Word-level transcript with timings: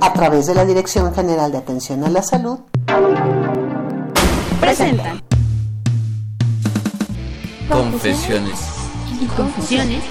A 0.00 0.12
través 0.12 0.46
de 0.46 0.54
la 0.54 0.64
Dirección 0.64 1.14
General 1.14 1.50
de 1.50 1.58
Atención 1.58 2.04
a 2.04 2.10
la 2.10 2.22
Salud, 2.22 2.58
presentan 4.60 5.22
Confesiones. 7.68 8.58
y 9.20 9.26
confusiones. 9.26 10.02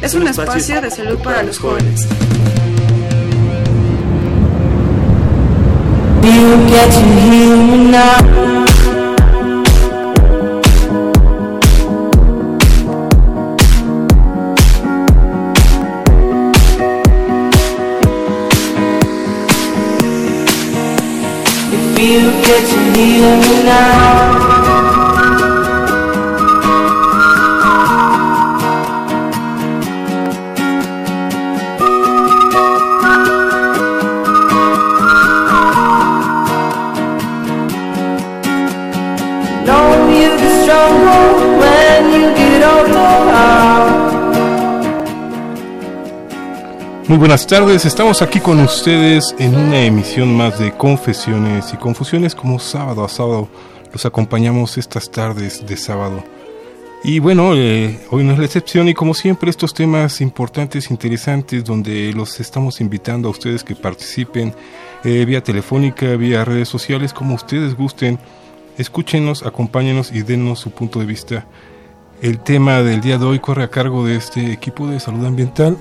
Es 0.00 0.14
un 0.14 0.26
espacio 0.26 0.80
de 0.80 0.90
salud 0.90 1.18
para 1.18 1.42
los 1.42 1.58
jóvenes. 1.58 2.08
you 22.02 22.32
get 22.42 22.66
to 22.68 22.98
hear 22.98 23.36
me 23.38 23.62
now. 23.62 24.41
Muy 47.12 47.18
buenas 47.18 47.46
tardes, 47.46 47.84
estamos 47.84 48.22
aquí 48.22 48.40
con 48.40 48.58
ustedes 48.60 49.34
en 49.38 49.54
una 49.54 49.82
emisión 49.82 50.34
más 50.34 50.58
de 50.58 50.72
Confesiones 50.72 51.70
y 51.74 51.76
Confusiones 51.76 52.34
como 52.34 52.58
sábado 52.58 53.04
a 53.04 53.08
sábado. 53.10 53.50
Los 53.92 54.06
acompañamos 54.06 54.78
estas 54.78 55.10
tardes 55.10 55.66
de 55.66 55.76
sábado. 55.76 56.24
Y 57.04 57.18
bueno, 57.18 57.54
eh, 57.54 58.00
hoy 58.10 58.24
no 58.24 58.32
es 58.32 58.38
la 58.38 58.46
excepción 58.46 58.88
y 58.88 58.94
como 58.94 59.12
siempre 59.12 59.50
estos 59.50 59.74
temas 59.74 60.22
importantes, 60.22 60.90
interesantes, 60.90 61.66
donde 61.66 62.14
los 62.14 62.40
estamos 62.40 62.80
invitando 62.80 63.28
a 63.28 63.32
ustedes 63.32 63.62
que 63.62 63.74
participen 63.74 64.54
eh, 65.04 65.26
vía 65.26 65.42
telefónica, 65.42 66.16
vía 66.16 66.46
redes 66.46 66.70
sociales, 66.70 67.12
como 67.12 67.34
ustedes 67.34 67.76
gusten. 67.76 68.18
Escúchenos, 68.78 69.42
acompáñenos 69.42 70.12
y 70.12 70.22
denos 70.22 70.60
su 70.60 70.70
punto 70.70 70.98
de 70.98 71.04
vista. 71.04 71.44
El 72.22 72.38
tema 72.38 72.80
del 72.80 73.02
día 73.02 73.18
de 73.18 73.26
hoy 73.26 73.38
corre 73.38 73.64
a 73.64 73.68
cargo 73.68 74.06
de 74.06 74.16
este 74.16 74.50
equipo 74.50 74.86
de 74.86 74.98
salud 74.98 75.26
ambiental 75.26 75.76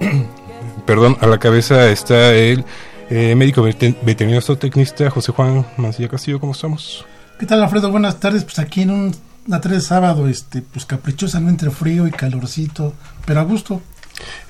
perdón, 0.86 1.16
a 1.20 1.26
la 1.26 1.38
cabeza 1.38 1.90
está 1.90 2.32
el 2.34 2.64
eh, 3.10 3.34
médico 3.34 3.62
veterinario 3.62 4.40
zootecnista 4.40 5.10
José 5.10 5.32
Juan 5.32 5.66
Mancilla 5.76 6.08
Castillo. 6.08 6.40
¿Cómo 6.40 6.52
estamos? 6.52 7.04
¿Qué 7.38 7.46
tal, 7.46 7.62
Alfredo? 7.62 7.90
Buenas 7.90 8.20
tardes. 8.20 8.44
Pues 8.44 8.58
aquí 8.58 8.82
en 8.82 8.90
un, 8.90 9.16
una 9.46 9.60
tarde 9.60 9.76
de 9.76 9.82
sábado, 9.82 10.28
este, 10.28 10.62
pues 10.62 10.86
caprichosamente 10.86 11.66
entre 11.66 11.70
frío 11.70 12.06
y 12.06 12.10
calorcito, 12.10 12.94
pero 13.26 13.40
a 13.40 13.44
gusto. 13.44 13.82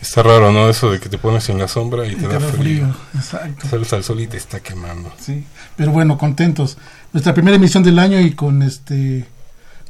Está 0.01 0.23
raro, 0.23 0.53
¿no? 0.53 0.69
Eso 0.69 0.93
de 0.93 1.01
que 1.01 1.09
te 1.09 1.17
pones 1.17 1.49
en 1.49 1.59
la 1.59 1.69
sombra 1.69 2.07
y, 2.07 2.15
te, 2.15 2.29
da, 2.29 2.39
frío. 2.39 2.53
frío. 2.53 2.97
Exacto. 3.15 3.67
Sales 3.69 3.93
al 3.95 4.05
sol 4.05 4.21
y 4.21 4.27
te 4.27 4.37
está 4.37 4.61
quemando. 4.61 5.13
Sí, 5.19 5.45
pero 5.77 5.91
bueno, 5.91 6.19
contentos. 6.19 6.77
Nuestra 7.13 7.33
primera 7.33 7.57
emisión 7.57 7.83
del 7.83 7.99
año 7.99 8.21
y 8.21 8.33
con 8.33 8.63
este 8.63 9.27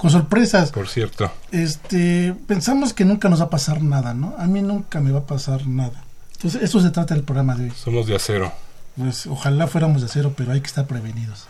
con 0.05 0.11
sorpresas. 0.11 0.71
Por 0.71 0.87
cierto. 0.87 1.33
Este, 1.51 2.35
pensamos 2.47 2.93
que 2.93 3.07
nunca 3.07 3.31
nos 3.31 3.41
va 3.41 3.47
a 3.47 3.49
pasar 3.49 3.83
nada, 3.83 4.13
¿no? 4.13 4.35
A 4.37 4.47
mí 4.47 4.61
nunca 4.61 5.01
me 5.01 5.11
va 5.11 5.21
a 5.21 5.27
pasar 5.27 5.67
nada. 5.67 6.05
Entonces, 6.35 6.63
eso 6.63 6.79
se 6.83 6.91
trata 6.91 7.15
del 7.15 7.25
programa 7.25 7.55
de 7.55 7.65
hoy. 7.65 7.71
Somos 7.75 8.07
de 8.07 8.15
acero. 8.15 8.53
Pues 8.99 9.27
ojalá 9.27 9.67
fuéramos 9.67 10.03
de 10.03 10.09
acero, 10.09 10.35
pero 10.37 10.53
hay 10.53 10.61
que 10.61 10.67
estar 10.67 10.87
prevenidos. 10.87 11.47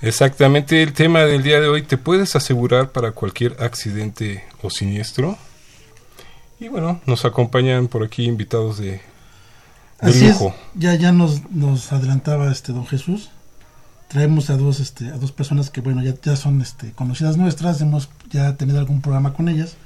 Exactamente, 0.00 0.82
el 0.82 0.94
tema 0.94 1.24
del 1.26 1.42
día 1.42 1.60
de 1.60 1.68
hoy, 1.68 1.82
¿te 1.82 1.98
puedes 1.98 2.34
asegurar 2.34 2.92
para 2.92 3.12
cualquier 3.12 3.62
accidente 3.62 4.42
o 4.62 4.70
siniestro? 4.70 5.36
Y 6.60 6.68
bueno, 6.68 6.98
nos 7.04 7.26
acompañan 7.26 7.88
por 7.88 8.04
aquí 8.04 8.24
invitados 8.24 8.78
de, 8.78 9.02
Así 10.00 10.28
lujo. 10.28 10.54
ya 10.72 10.94
ya 10.94 11.12
nos, 11.12 11.50
nos 11.50 11.92
adelantaba 11.92 12.50
este 12.50 12.72
don 12.72 12.86
Jesús 12.86 13.28
traemos 14.12 14.50
a 14.50 14.58
dos 14.58 14.78
este 14.78 15.08
a 15.08 15.16
dos 15.16 15.32
personas 15.32 15.70
que 15.70 15.80
bueno 15.80 16.02
ya, 16.02 16.14
ya 16.22 16.36
son 16.36 16.60
este 16.60 16.92
conocidas 16.92 17.38
nuestras 17.38 17.80
hemos 17.80 18.10
ya 18.30 18.54
tenido 18.56 18.78
algún 18.78 19.00
programa 19.00 19.32
con 19.32 19.48
ellas. 19.48 19.76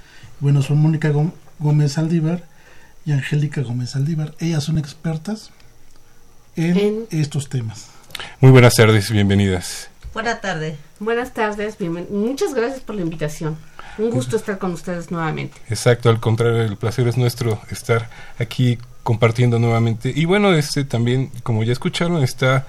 Bueno 0.40 0.62
son 0.62 0.78
Mónica 0.78 1.12
Gómez 1.60 1.96
Aldívar 1.96 2.42
y 3.04 3.12
Angélica 3.12 3.62
Gómez 3.62 3.94
Aldívar 3.94 4.34
ellas 4.40 4.64
son 4.64 4.78
expertas 4.78 5.52
en, 6.56 7.06
estos 7.10 7.48
temas. 7.48 7.88
Muy 8.40 8.50
buenas 8.50 8.74
tardes 8.74 9.10
bienvenidas. 9.10 9.90
Buenas 10.12 10.40
tardes 10.40 10.76
buenas 10.98 11.32
tardes 11.32 11.76
muchas 12.10 12.52
gracias 12.52 12.80
por 12.80 12.96
la 12.96 13.02
invitación. 13.02 13.56
Un 13.96 14.10
gusto 14.10 14.36
estar 14.36 14.58
con 14.58 14.72
ustedes 14.72 15.12
nuevamente. 15.12 15.56
Exacto 15.68 16.10
al 16.10 16.18
contrario 16.18 16.62
el 16.62 16.76
placer 16.76 17.06
es 17.06 17.16
nuestro 17.16 17.60
estar 17.70 18.10
aquí 18.40 18.78
compartiendo 19.04 19.60
nuevamente. 19.60 20.12
Y 20.12 20.24
bueno 20.24 20.52
este 20.52 20.84
también 20.84 21.30
como 21.44 21.62
ya 21.62 21.72
escucharon 21.72 22.24
está 22.24 22.66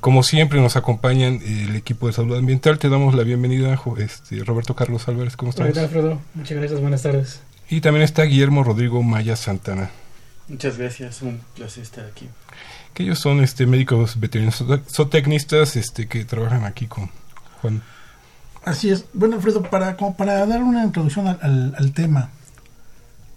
como 0.00 0.22
siempre 0.22 0.60
nos 0.60 0.76
acompañan 0.76 1.40
el 1.44 1.76
equipo 1.76 2.06
de 2.06 2.12
salud 2.12 2.36
ambiental. 2.36 2.78
Te 2.78 2.88
damos 2.88 3.14
la 3.14 3.22
bienvenida, 3.22 3.78
este, 3.98 4.44
Roberto 4.44 4.74
Carlos 4.74 5.06
Álvarez. 5.08 5.36
¿Cómo 5.36 5.50
estás? 5.50 5.70
Hola, 5.70 5.82
Alfredo. 5.82 6.20
Muchas 6.34 6.58
gracias. 6.58 6.80
Buenas 6.80 7.02
tardes. 7.02 7.40
Y 7.68 7.80
también 7.80 8.04
está 8.04 8.22
Guillermo 8.22 8.64
Rodrigo 8.64 9.02
Maya 9.02 9.36
Santana. 9.36 9.90
Muchas 10.48 10.78
gracias. 10.78 11.22
Un 11.22 11.40
placer 11.54 11.82
estar 11.82 12.04
aquí. 12.04 12.28
Que 12.94 13.02
ellos 13.02 13.18
son 13.18 13.40
este, 13.40 13.66
médicos 13.66 14.18
veterinarios 14.18 14.64
zootecnistas 14.90 15.76
este, 15.76 16.06
que 16.06 16.24
trabajan 16.24 16.64
aquí 16.64 16.86
con 16.86 17.10
Juan. 17.60 17.82
Así 18.64 18.90
es. 18.90 19.04
Bueno, 19.12 19.36
Alfredo, 19.36 19.62
para, 19.62 19.96
como 19.96 20.16
para 20.16 20.46
dar 20.46 20.62
una 20.62 20.84
introducción 20.84 21.28
al, 21.28 21.74
al 21.76 21.92
tema, 21.92 22.30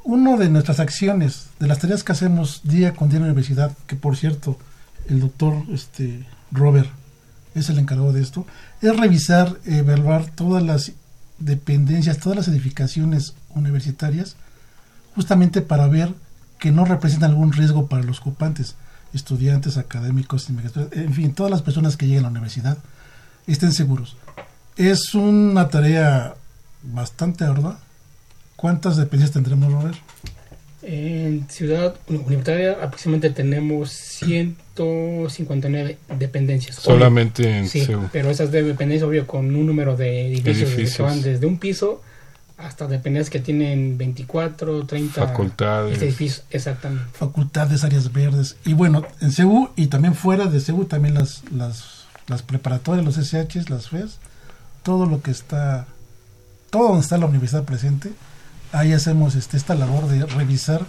una 0.04 0.38
de 0.38 0.50
nuestras 0.50 0.80
acciones, 0.80 1.48
de 1.60 1.68
las 1.68 1.80
tareas 1.80 2.04
que 2.04 2.12
hacemos 2.12 2.62
día 2.64 2.94
con 2.94 3.10
día 3.10 3.18
en 3.18 3.24
la 3.24 3.30
universidad, 3.30 3.76
que 3.86 3.96
por 3.96 4.16
cierto, 4.16 4.58
el 5.08 5.20
doctor 5.20 5.54
este, 5.72 6.26
Robert 6.52 6.90
es 7.56 7.70
el 7.70 7.80
encargado 7.80 8.14
de 8.14 8.22
esto, 8.22 8.46
es 8.82 8.96
revisar, 8.96 9.58
evaluar 9.66 10.26
todas 10.28 10.64
las 10.64 10.92
dependencias, 11.40 12.20
todas 12.20 12.38
las 12.38 12.48
edificaciones 12.48 13.34
universitarias, 13.56 14.36
justamente 15.16 15.62
para 15.62 15.88
ver 15.88 16.14
que 16.60 16.72
no 16.72 16.86
representan 16.86 17.32
algún 17.32 17.54
riesgo 17.54 17.88
para 17.88 18.04
los 18.04 18.20
ocupantes, 18.20 18.76
estudiantes, 19.14 19.78
académicos, 19.78 20.50
en 20.50 21.14
fin, 21.14 21.34
todas 21.34 21.52
las 21.52 21.62
personas 21.62 21.98
que 21.98 22.06
lleguen 22.06 22.26
a 22.26 22.28
la 22.28 22.32
universidad 22.32 22.78
estén 23.48 23.72
seguros. 23.72 24.18
Es 24.76 25.14
una 25.16 25.70
tarea 25.70 26.36
bastante 26.84 27.44
ardua. 27.44 27.80
¿Cuántas 28.56 28.98
dependencias 28.98 29.32
tendremos, 29.32 29.72
Robert? 29.72 29.98
En 30.82 31.50
Ciudad 31.50 31.96
Universitaria 32.08 32.78
aproximadamente 32.82 33.32
tenemos 33.32 33.92
159 33.92 35.98
dependencias. 36.18 36.78
Solamente 36.78 37.58
en 37.58 37.68
sí, 37.68 37.86
pero 38.14 38.30
esas 38.30 38.50
dependencias, 38.52 39.04
obvio, 39.04 39.28
con 39.28 39.54
un 39.54 39.66
número 39.66 39.98
de 39.98 40.28
edificios, 40.28 40.96
que 40.96 41.04
van 41.04 41.22
desde 41.22 41.46
un 41.46 41.60
piso 41.60 42.02
hasta 42.58 42.88
dependencias 42.88 43.30
que 43.30 43.40
tienen 43.40 43.98
24, 43.98 44.86
30 44.86 45.28
facultades. 45.28 46.02
edificios. 46.02 46.46
Exactamente. 46.50 47.10
Facultades, 47.14 47.84
áreas 47.84 48.14
verdes. 48.14 48.56
Y 48.66 48.74
bueno, 48.74 49.06
en 49.20 49.32
CEU 49.32 49.70
y 49.76 49.88
también 49.88 50.16
fuera 50.16 50.46
de 50.46 50.62
CEU, 50.62 50.86
también 50.86 51.14
las, 51.14 51.44
las, 51.52 52.06
las 52.28 52.42
preparatorias, 52.42 53.06
los 53.06 53.16
SHs, 53.16 53.70
las 53.70 53.90
FES, 53.90 54.20
todo 54.84 55.06
lo 55.06 55.22
que 55.22 55.32
está, 55.32 55.88
todo 56.70 56.90
donde 56.90 57.02
está 57.02 57.18
la 57.18 57.26
universidad 57.26 57.64
presente 57.64 58.12
ahí 58.72 58.94
hacemos 58.94 59.36
este, 59.36 59.58
esta 59.58 59.76
labor 59.76 60.08
de 60.08 60.26
revisar 60.26 60.86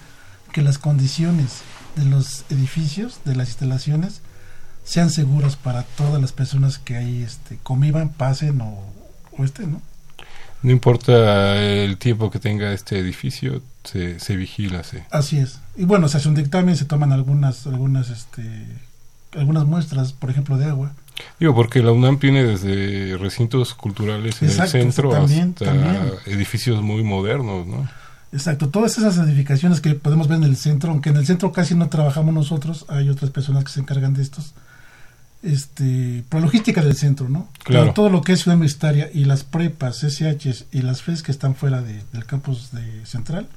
que 0.52 0.62
las 0.62 0.78
condiciones 0.78 1.60
de 1.96 2.04
los 2.04 2.44
edificios, 2.50 3.20
de 3.24 3.36
las 3.36 3.48
instalaciones, 3.48 4.20
sean 4.84 5.10
seguras 5.10 5.56
para 5.56 5.82
todas 5.82 6.20
las 6.20 6.32
personas 6.32 6.78
que 6.78 6.96
ahí 6.96 7.22
este, 7.22 7.58
convivan, 7.62 8.08
pasen 8.08 8.60
o, 8.60 8.82
o 9.36 9.44
estén, 9.44 9.72
¿no? 9.72 9.82
No 10.62 10.72
importa 10.72 11.56
el 11.62 11.96
tiempo 11.96 12.30
que 12.30 12.38
tenga 12.38 12.72
este 12.72 12.98
edificio, 12.98 13.62
se, 13.84 14.20
se 14.20 14.36
vigila, 14.36 14.84
sí. 14.84 14.98
Así 15.10 15.38
es. 15.38 15.60
Y 15.74 15.84
bueno, 15.84 16.08
se 16.08 16.18
hace 16.18 16.28
un 16.28 16.34
dictamen, 16.34 16.76
se 16.76 16.84
toman 16.84 17.12
algunas, 17.12 17.66
algunas 17.66 18.10
este, 18.10 18.66
algunas 19.32 19.64
muestras, 19.64 20.12
por 20.12 20.30
ejemplo, 20.30 20.58
de 20.58 20.66
agua. 20.66 20.92
Digo, 21.38 21.54
porque 21.54 21.82
la 21.82 21.92
UNAM 21.92 22.18
tiene 22.18 22.44
desde 22.44 23.16
recintos 23.16 23.74
culturales 23.74 24.42
en 24.42 24.50
el 24.50 24.68
centro 24.68 25.14
hasta 25.14 25.72
edificios 26.26 26.82
muy 26.82 27.02
modernos, 27.02 27.66
¿no? 27.66 27.88
Exacto, 28.32 28.68
todas 28.68 28.96
esas 28.96 29.18
edificaciones 29.18 29.80
que 29.80 29.94
podemos 29.94 30.28
ver 30.28 30.38
en 30.38 30.44
el 30.44 30.56
centro, 30.56 30.92
aunque 30.92 31.10
en 31.10 31.16
el 31.16 31.26
centro 31.26 31.50
casi 31.50 31.74
no 31.74 31.88
trabajamos 31.88 32.32
nosotros, 32.32 32.86
hay 32.88 33.08
otras 33.08 33.30
personas 33.30 33.64
que 33.64 33.72
se 33.72 33.80
encargan 33.80 34.14
de 34.14 34.22
estos, 34.22 34.54
este, 35.42 36.24
por 36.28 36.40
logística 36.40 36.80
del 36.80 36.94
centro, 36.94 37.28
¿no? 37.28 37.48
Claro. 37.64 37.86
Pero 37.86 37.94
todo 37.94 38.08
lo 38.08 38.22
que 38.22 38.32
es 38.32 38.42
ciudad 38.42 38.56
universitaria 38.56 39.10
y 39.12 39.24
las 39.24 39.42
prepas, 39.42 40.04
SHs 40.04 40.66
y 40.70 40.82
las 40.82 41.02
FES 41.02 41.24
que 41.24 41.32
están 41.32 41.56
fuera 41.56 41.82
de, 41.82 42.02
del 42.12 42.24
campus 42.24 42.70
de 42.70 43.04
central, 43.04 43.48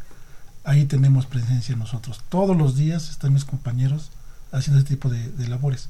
ahí 0.63 0.85
tenemos 0.85 1.27
presencia 1.27 1.75
nosotros. 1.75 2.21
Todos 2.29 2.57
los 2.57 2.75
días 2.75 3.11
están 3.11 3.33
mis 3.33 3.45
compañeros 3.45 4.09
haciendo 4.51 4.79
este 4.79 4.95
tipo 4.95 5.09
de, 5.09 5.29
de 5.29 5.47
labores. 5.47 5.89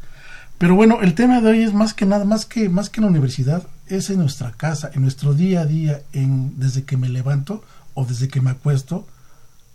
Pero 0.64 0.76
bueno, 0.76 1.02
el 1.02 1.14
tema 1.14 1.42
de 1.42 1.50
hoy 1.50 1.62
es 1.64 1.74
más 1.74 1.94
que 1.94 2.06
nada, 2.06 2.24
más 2.24 2.46
que, 2.46 2.70
más 2.70 2.90
que 2.90 3.02
en 3.02 3.04
la 3.04 3.10
universidad, 3.10 3.68
es 3.88 4.10
en 4.10 4.20
nuestra 4.20 4.54
casa, 4.54 4.90
en 4.94 5.02
nuestro 5.02 5.34
día 5.34 5.60
a 5.60 5.66
día, 5.66 6.04
en, 6.14 6.58
desde 6.58 6.84
que 6.84 6.96
me 6.96 7.10
levanto 7.10 7.62
o 7.96 8.06
desde 8.06 8.30
que 8.30 8.40
me 8.40 8.52
acuesto, 8.52 9.06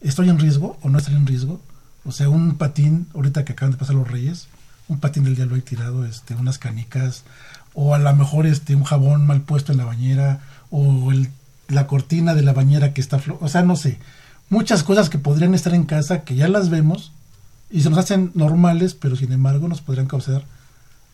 ¿estoy 0.00 0.30
en 0.30 0.38
riesgo 0.38 0.78
o 0.80 0.88
no 0.88 0.96
estoy 0.96 1.14
en 1.14 1.26
riesgo? 1.26 1.60
O 2.06 2.10
sea, 2.10 2.30
un 2.30 2.56
patín, 2.56 3.06
ahorita 3.14 3.44
que 3.44 3.52
acaban 3.52 3.72
de 3.72 3.76
pasar 3.76 3.96
los 3.96 4.08
reyes, 4.10 4.48
un 4.88 4.98
patín 4.98 5.24
del 5.24 5.36
día 5.36 5.44
lo 5.44 5.56
he 5.56 5.60
tirado, 5.60 6.06
este, 6.06 6.34
unas 6.34 6.56
canicas, 6.56 7.24
o 7.74 7.94
a 7.94 7.98
lo 7.98 8.16
mejor 8.16 8.46
este, 8.46 8.74
un 8.74 8.84
jabón 8.84 9.26
mal 9.26 9.42
puesto 9.42 9.72
en 9.72 9.78
la 9.78 9.84
bañera, 9.84 10.40
o 10.70 11.12
la 11.68 11.86
cortina 11.86 12.34
de 12.34 12.44
la 12.44 12.54
bañera 12.54 12.94
que 12.94 13.02
está 13.02 13.18
floja, 13.18 13.44
o 13.44 13.48
sea, 13.50 13.60
no 13.60 13.76
sé, 13.76 13.98
muchas 14.48 14.84
cosas 14.84 15.10
que 15.10 15.18
podrían 15.18 15.54
estar 15.54 15.74
en 15.74 15.84
casa 15.84 16.22
que 16.22 16.34
ya 16.34 16.48
las 16.48 16.70
vemos 16.70 17.12
y 17.68 17.82
se 17.82 17.90
nos 17.90 17.98
hacen 17.98 18.30
normales, 18.32 18.94
pero 18.94 19.16
sin 19.16 19.32
embargo 19.32 19.68
nos 19.68 19.82
podrían 19.82 20.06
causar 20.06 20.44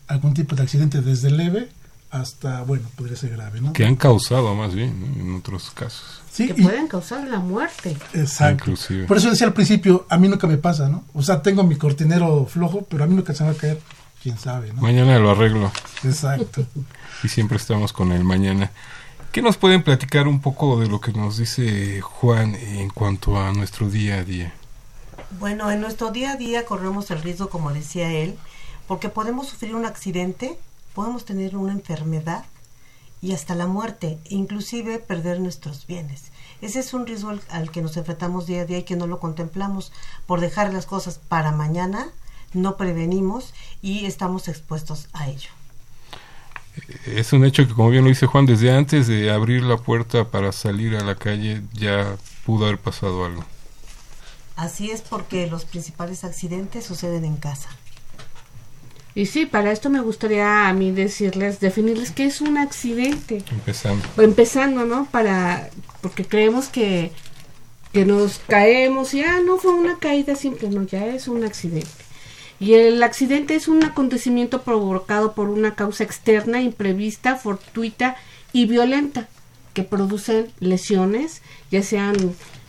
algún 0.07 0.33
tipo 0.33 0.55
de 0.55 0.63
accidente 0.63 1.01
desde 1.01 1.31
leve 1.31 1.69
hasta, 2.11 2.61
bueno, 2.61 2.87
podría 2.95 3.17
ser 3.17 3.31
grave, 3.31 3.59
¿no? 3.59 3.73
Que 3.73 3.85
han 3.85 3.95
causado 3.95 4.55
más 4.55 4.73
bien, 4.73 5.15
en 5.19 5.35
otros 5.35 5.71
casos. 5.71 6.21
Sí, 6.31 6.47
que 6.47 6.53
pueden 6.53 6.87
causar 6.87 7.27
la 7.27 7.39
muerte. 7.39 7.97
Exacto. 8.13 8.73
Por 9.07 9.17
eso 9.17 9.29
decía 9.29 9.47
al 9.47 9.53
principio, 9.53 10.05
a 10.09 10.17
mí 10.17 10.27
nunca 10.27 10.47
me 10.47 10.57
pasa, 10.57 10.87
¿no? 10.87 11.03
O 11.13 11.23
sea, 11.23 11.41
tengo 11.41 11.63
mi 11.63 11.75
cortinero 11.75 12.45
flojo, 12.45 12.85
pero 12.89 13.03
a 13.03 13.07
mí 13.07 13.15
nunca 13.15 13.33
se 13.33 13.43
va 13.43 13.51
a 13.51 13.55
caer, 13.55 13.81
quién 14.21 14.37
sabe, 14.37 14.71
¿no? 14.73 14.81
Mañana 14.81 15.17
lo 15.19 15.31
arreglo. 15.31 15.71
Exacto. 16.03 16.65
y 17.23 17.27
siempre 17.27 17.57
estamos 17.57 17.91
con 17.91 18.11
el 18.11 18.23
mañana. 18.23 18.71
¿Qué 19.31 19.41
nos 19.41 19.57
pueden 19.57 19.83
platicar 19.83 20.29
un 20.29 20.39
poco 20.39 20.79
de 20.79 20.87
lo 20.87 21.01
que 21.01 21.11
nos 21.11 21.37
dice 21.37 21.99
Juan 21.99 22.55
en 22.55 22.89
cuanto 22.89 23.37
a 23.37 23.51
nuestro 23.51 23.89
día 23.89 24.15
a 24.15 24.23
día? 24.23 24.53
Bueno, 25.39 25.69
en 25.71 25.81
nuestro 25.81 26.11
día 26.11 26.31
a 26.31 26.35
día 26.37 26.65
corremos 26.65 27.11
el 27.11 27.21
riesgo, 27.21 27.49
como 27.49 27.73
decía 27.73 28.11
él, 28.11 28.37
porque 28.87 29.09
podemos 29.09 29.47
sufrir 29.47 29.75
un 29.75 29.85
accidente, 29.85 30.57
podemos 30.93 31.25
tener 31.25 31.55
una 31.55 31.73
enfermedad 31.73 32.45
y 33.21 33.33
hasta 33.33 33.55
la 33.55 33.67
muerte, 33.67 34.19
inclusive 34.29 34.99
perder 34.99 35.39
nuestros 35.39 35.87
bienes. 35.87 36.31
Ese 36.61 36.79
es 36.79 36.93
un 36.93 37.05
riesgo 37.05 37.33
al, 37.49 37.71
que 37.71 37.81
nos 37.81 37.97
enfrentamos 37.97 38.45
día 38.45 38.61
a 38.61 38.65
día 38.65 38.79
y 38.79 38.83
que 38.83 38.95
no 38.95 39.07
lo 39.07 39.19
contemplamos. 39.19 39.91
Por 40.25 40.41
dejar 40.41 40.73
las 40.73 40.85
cosas 40.85 41.19
para 41.27 41.51
mañana, 41.51 42.09
no 42.53 42.77
prevenimos 42.77 43.53
y 43.81 44.05
estamos 44.05 44.47
expuestos 44.47 45.07
a 45.13 45.27
ello. 45.27 45.49
Es 47.05 47.33
un 47.33 47.45
hecho 47.45 47.67
que, 47.67 47.73
como 47.73 47.89
bien 47.89 48.03
lo 48.03 48.09
dice 48.09 48.27
Juan, 48.27 48.45
desde 48.45 48.71
antes 48.71 49.07
de 49.07 49.31
abrir 49.31 49.63
la 49.63 49.77
puerta 49.77 50.25
para 50.25 50.51
salir 50.51 50.95
a 50.95 51.03
la 51.03 51.15
calle 51.15 51.61
ya 51.73 52.17
pudo 52.45 52.65
haber 52.65 52.79
pasado 52.79 53.25
algo. 53.25 53.43
Así 54.55 54.91
es 54.91 55.01
porque 55.01 55.47
los 55.47 55.65
principales 55.65 56.23
accidentes 56.23 56.85
suceden 56.85 57.25
en 57.25 57.37
casa. 57.37 57.69
Y 59.15 59.27
sí, 59.27 59.45
para 59.45 59.71
esto 59.71 59.89
me 59.89 60.01
gustaría 60.01 60.67
a 60.67 60.73
mí 60.73 60.91
decirles, 60.91 61.61
definirles 61.61 62.11
qué 62.11 62.25
es 62.25 62.41
un 62.41 62.57
accidente. 62.57 63.43
Empezando. 63.49 64.05
Empezando, 64.17 64.85
¿no? 64.85 65.05
Para, 65.05 65.69
porque 66.01 66.25
creemos 66.25 66.67
que, 66.67 67.11
que 67.93 68.03
nos 68.03 68.39
caemos 68.39 69.13
y, 69.13 69.23
ah, 69.23 69.39
no 69.39 69.57
fue 69.57 69.73
una 69.73 69.99
caída 69.99 70.35
simple, 70.35 70.69
no, 70.69 70.83
ya 70.83 71.07
es 71.07 71.29
un 71.29 71.45
accidente. 71.45 71.87
Y 72.59 72.73
el 72.73 73.01
accidente 73.03 73.55
es 73.55 73.69
un 73.69 73.85
acontecimiento 73.85 74.63
provocado 74.63 75.33
por 75.33 75.47
una 75.47 75.75
causa 75.75 76.03
externa, 76.03 76.61
imprevista, 76.61 77.37
fortuita 77.37 78.17
y 78.51 78.65
violenta, 78.65 79.29
que 79.73 79.83
producen 79.83 80.51
lesiones, 80.59 81.41
ya 81.71 81.83
sean 81.83 82.15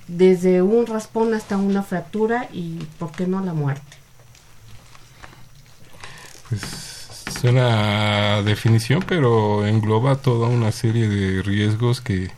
desde 0.06 0.62
un 0.62 0.86
raspón 0.86 1.34
hasta 1.34 1.56
una 1.56 1.82
fractura 1.82 2.48
y, 2.52 2.78
¿por 3.00 3.10
qué 3.10 3.26
no, 3.26 3.44
la 3.44 3.52
muerte? 3.52 3.96
Pues 6.48 6.62
suena 7.40 8.42
definición, 8.42 9.04
pero 9.06 9.66
engloba 9.66 10.16
toda 10.16 10.48
una 10.48 10.72
serie 10.72 11.08
de 11.08 11.42
riesgos 11.42 12.00
que, 12.00 12.30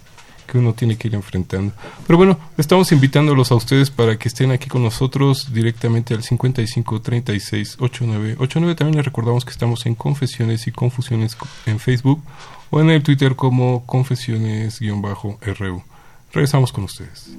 que 0.47 0.59
uno 0.59 0.73
tiene 0.73 0.97
que 0.97 1.09
ir 1.09 1.15
enfrentando. 1.15 1.73
Pero 2.07 2.17
bueno, 2.17 2.39
estamos 2.57 2.91
invitándolos 2.93 3.53
a 3.53 3.55
ustedes 3.55 3.91
para 3.91 4.19
que 4.19 4.29
estén 4.29 4.51
aquí 4.51 4.69
con 4.69 4.83
nosotros 4.83 5.53
directamente 5.53 6.15
al 6.15 6.23
55 6.23 7.01
36 7.01 7.77
89 7.79 8.37
89. 8.39 8.75
También 8.75 8.97
les 8.97 9.05
recordamos 9.05 9.45
que 9.45 9.51
estamos 9.51 9.87
en 9.87 9.95
Confesiones 9.95 10.67
y 10.67 10.73
Confusiones 10.73 11.37
en 11.67 11.79
Facebook 11.79 12.23
o 12.71 12.81
en 12.81 12.91
el 12.91 13.03
Twitter 13.03 13.37
como 13.37 13.85
Confesiones-RU. 13.87 15.83
Regresamos 16.33 16.73
con 16.73 16.85
ustedes. 16.85 17.31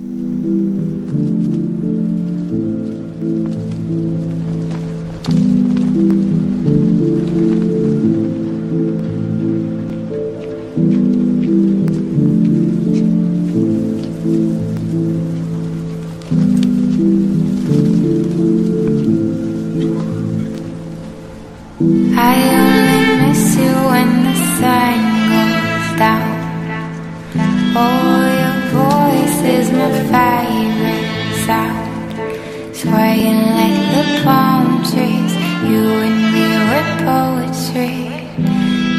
Oh, 27.76 28.26
your 28.42 28.60
voice 28.74 29.42
is 29.44 29.72
my 29.72 29.92
favorite 30.12 31.46
sound. 31.46 32.76
Swaying 32.76 33.42
like 33.60 33.80
the 33.94 34.22
palm 34.24 34.84
trees. 34.90 35.34
You 35.70 35.84
and 36.08 36.20
me 36.34 36.48
were 36.70 36.90
poetry. 37.06 38.10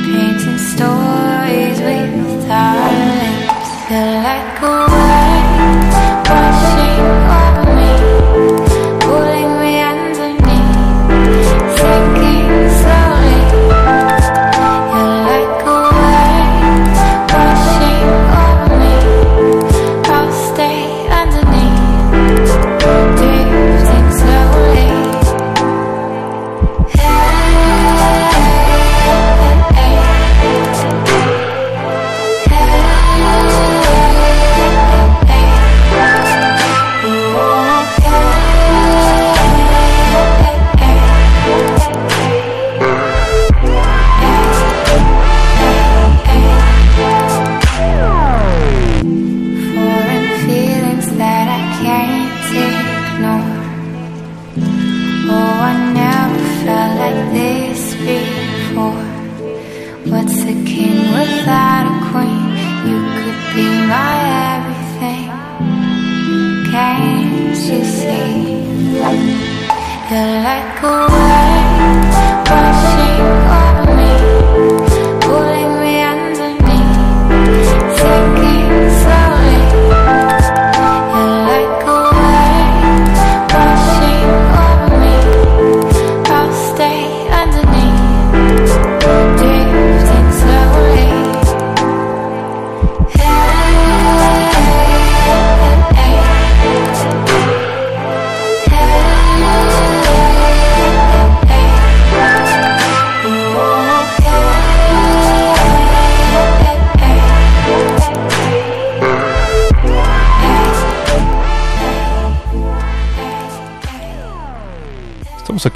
Painting 0.06 0.58
stories 0.58 1.78
with 1.80 2.50
our 2.50 2.92
lips. 3.18 3.68
Feel 3.88 4.10
like 4.22 4.62
a 4.62 5.29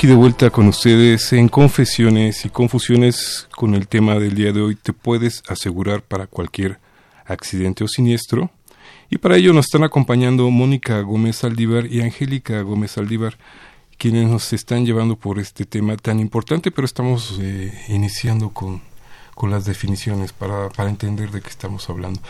de 0.07 0.15
vuelta 0.15 0.51
con 0.51 0.69
ustedes 0.69 1.33
en 1.33 1.49
Confesiones 1.49 2.45
y 2.45 2.51
Confusiones 2.51 3.49
con 3.57 3.75
el 3.75 3.89
tema 3.89 4.17
del 4.17 4.35
día 4.35 4.53
de 4.53 4.61
hoy. 4.61 4.75
¿Te 4.75 4.93
puedes 4.93 5.43
asegurar 5.49 6.03
para 6.03 6.27
cualquier 6.27 6.79
accidente 7.25 7.85
o 7.85 7.89
siniestro? 7.89 8.51
Y 9.09 9.17
para 9.17 9.37
ello 9.37 9.55
nos 9.55 9.67
están 9.67 9.83
acompañando 9.83 10.51
Mónica 10.51 11.01
Gómez 11.01 11.43
Aldívar 11.43 11.87
y 11.87 12.03
Angélica 12.03 12.61
Gómez 12.61 12.99
Aldívar, 12.99 13.39
quienes 13.97 14.29
nos 14.29 14.53
están 14.53 14.85
llevando 14.85 15.17
por 15.17 15.39
este 15.39 15.65
tema 15.65 15.97
tan 15.97 16.21
importante, 16.21 16.71
pero 16.71 16.85
estamos 16.85 17.39
eh, 17.41 17.73
iniciando 17.89 18.51
con, 18.51 18.83
con 19.35 19.51
las 19.51 19.65
definiciones 19.65 20.35
para, 20.35 20.69
para 20.69 20.91
entender 20.91 21.31
de 21.31 21.41
qué 21.41 21.49
estamos 21.49 21.89
hablando. 21.89 22.21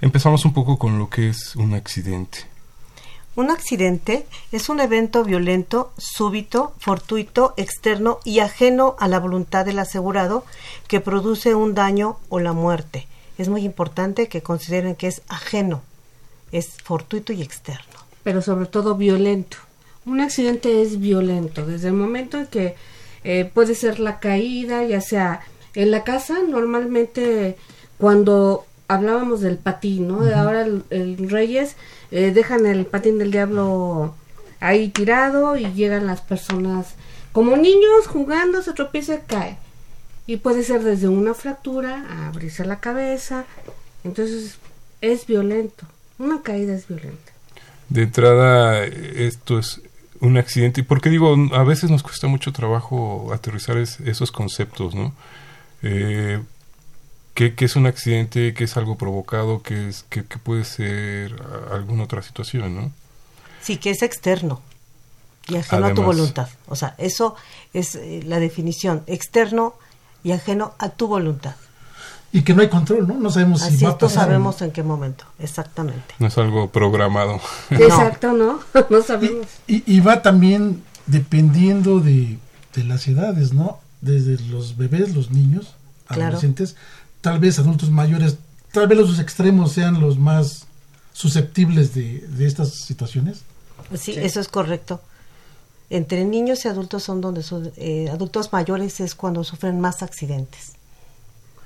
Empezamos 0.00 0.46
un 0.46 0.54
poco 0.54 0.78
con 0.78 0.98
lo 0.98 1.10
que 1.10 1.28
es 1.28 1.54
un 1.56 1.74
accidente. 1.74 2.46
Un 3.36 3.50
accidente 3.50 4.26
es 4.50 4.68
un 4.68 4.80
evento 4.80 5.22
violento, 5.24 5.92
súbito, 5.96 6.74
fortuito, 6.78 7.54
externo 7.56 8.18
y 8.24 8.40
ajeno 8.40 8.96
a 8.98 9.06
la 9.06 9.20
voluntad 9.20 9.64
del 9.64 9.78
asegurado 9.78 10.44
que 10.88 11.00
produce 11.00 11.54
un 11.54 11.74
daño 11.74 12.18
o 12.28 12.40
la 12.40 12.52
muerte. 12.52 13.06
Es 13.38 13.48
muy 13.48 13.64
importante 13.64 14.28
que 14.28 14.42
consideren 14.42 14.96
que 14.96 15.06
es 15.06 15.22
ajeno, 15.28 15.82
es 16.50 16.82
fortuito 16.82 17.32
y 17.32 17.42
externo. 17.42 18.00
Pero 18.24 18.42
sobre 18.42 18.66
todo 18.66 18.96
violento. 18.96 19.58
Un 20.06 20.20
accidente 20.20 20.82
es 20.82 20.98
violento 20.98 21.64
desde 21.64 21.88
el 21.88 21.94
momento 21.94 22.38
en 22.38 22.46
que 22.46 22.74
eh, 23.22 23.48
puede 23.52 23.74
ser 23.76 24.00
la 24.00 24.18
caída, 24.18 24.82
ya 24.82 25.00
sea 25.00 25.40
en 25.74 25.92
la 25.92 26.02
casa, 26.02 26.38
normalmente 26.42 27.56
cuando 27.96 28.66
hablábamos 28.90 29.40
del 29.40 29.56
patín, 29.56 30.08
¿no? 30.08 30.22
Ahora 30.34 30.62
el, 30.62 31.30
Reyes 31.30 31.76
eh, 32.10 32.32
dejan 32.32 32.66
el 32.66 32.86
patín 32.86 33.18
del 33.18 33.30
diablo 33.30 34.14
ahí 34.58 34.88
tirado 34.88 35.56
y 35.56 35.72
llegan 35.72 36.08
las 36.08 36.20
personas 36.20 36.94
como 37.30 37.56
niños 37.56 38.08
jugando, 38.08 38.62
se 38.62 38.72
tropieza 38.72 39.14
y 39.14 39.18
cae. 39.28 39.58
Y 40.26 40.38
puede 40.38 40.64
ser 40.64 40.82
desde 40.82 41.06
una 41.06 41.34
fractura 41.34 42.04
a 42.10 42.28
abrirse 42.28 42.64
la 42.64 42.80
cabeza. 42.80 43.44
Entonces 44.02 44.58
es 45.00 45.24
violento. 45.26 45.86
Una 46.18 46.42
caída 46.42 46.74
es 46.74 46.88
violenta. 46.88 47.32
De 47.88 48.02
entrada, 48.02 48.84
esto 48.84 49.60
es 49.60 49.80
un 50.20 50.36
accidente. 50.36 50.80
Y 50.80 50.84
porque 50.84 51.10
digo, 51.10 51.36
a 51.52 51.62
veces 51.62 51.90
nos 51.90 52.02
cuesta 52.02 52.26
mucho 52.26 52.52
trabajo 52.52 53.30
aterrizar 53.32 53.78
esos 53.78 54.32
conceptos, 54.32 54.96
¿no? 54.96 55.12
Eh, 55.82 56.40
¿qué, 57.34 57.54
es 57.58 57.76
un 57.76 57.86
accidente? 57.86 58.54
¿Qué 58.54 58.64
es 58.64 58.76
algo 58.76 58.96
provocado? 58.96 59.62
¿Qué, 59.62 59.88
es, 59.88 60.04
qué, 60.08 60.22
puede 60.22 60.64
ser 60.64 61.34
alguna 61.72 62.04
otra 62.04 62.22
situación, 62.22 62.76
no? 62.76 62.92
Sí, 63.62 63.76
que 63.76 63.90
es 63.90 64.02
externo 64.02 64.60
y 65.48 65.56
ajeno 65.56 65.86
a 65.86 65.94
tu 65.94 66.02
voluntad. 66.02 66.48
O 66.68 66.76
sea, 66.76 66.94
eso 66.98 67.34
es 67.72 67.94
eh, 67.94 68.22
la 68.24 68.38
definición, 68.38 69.02
externo 69.06 69.74
y 70.22 70.32
ajeno 70.32 70.74
a 70.78 70.90
tu 70.90 71.08
voluntad. 71.08 71.54
Y 72.32 72.42
que 72.42 72.54
no 72.54 72.62
hay 72.62 72.68
control, 72.68 73.08
¿no? 73.08 73.14
No 73.14 73.30
sabemos 73.30 73.60
si 73.62 73.84
va 73.84 73.90
a 73.90 73.98
pasar. 73.98 74.26
sabemos 74.26 74.62
en 74.62 74.70
qué 74.70 74.84
momento, 74.84 75.24
exactamente. 75.40 76.14
No 76.20 76.28
es 76.28 76.38
algo 76.38 76.70
programado. 76.70 77.40
Exacto, 77.70 78.32
¿no? 78.32 78.60
No 78.90 79.02
sabemos. 79.02 79.46
Y, 79.66 80.00
va 80.00 80.22
también 80.22 80.84
dependiendo 81.06 81.98
de, 81.98 82.38
de 82.74 82.84
las 82.84 83.08
edades, 83.08 83.52
¿no? 83.52 83.80
Desde 84.00 84.38
los 84.44 84.76
bebés, 84.76 85.14
los 85.14 85.32
niños, 85.32 85.74
adolescentes, 86.06 86.76
tal 87.20 87.38
vez 87.38 87.58
adultos 87.58 87.90
mayores, 87.90 88.36
tal 88.72 88.88
vez 88.88 88.98
los 88.98 89.18
extremos 89.18 89.72
sean 89.72 90.00
los 90.00 90.18
más 90.18 90.66
susceptibles 91.12 91.94
de, 91.94 92.24
estas 92.46 92.74
situaciones. 92.74 93.42
Sí, 93.96 94.14
eso 94.16 94.40
es 94.40 94.48
correcto. 94.48 95.00
Entre 95.90 96.24
niños 96.24 96.64
y 96.64 96.68
adultos 96.68 97.02
son 97.02 97.20
donde 97.20 97.42
son, 97.42 97.72
eh, 97.76 98.08
adultos 98.10 98.52
mayores 98.52 99.00
es 99.00 99.14
cuando 99.14 99.42
sufren 99.42 99.80
más 99.80 100.02
accidentes. 100.02 100.72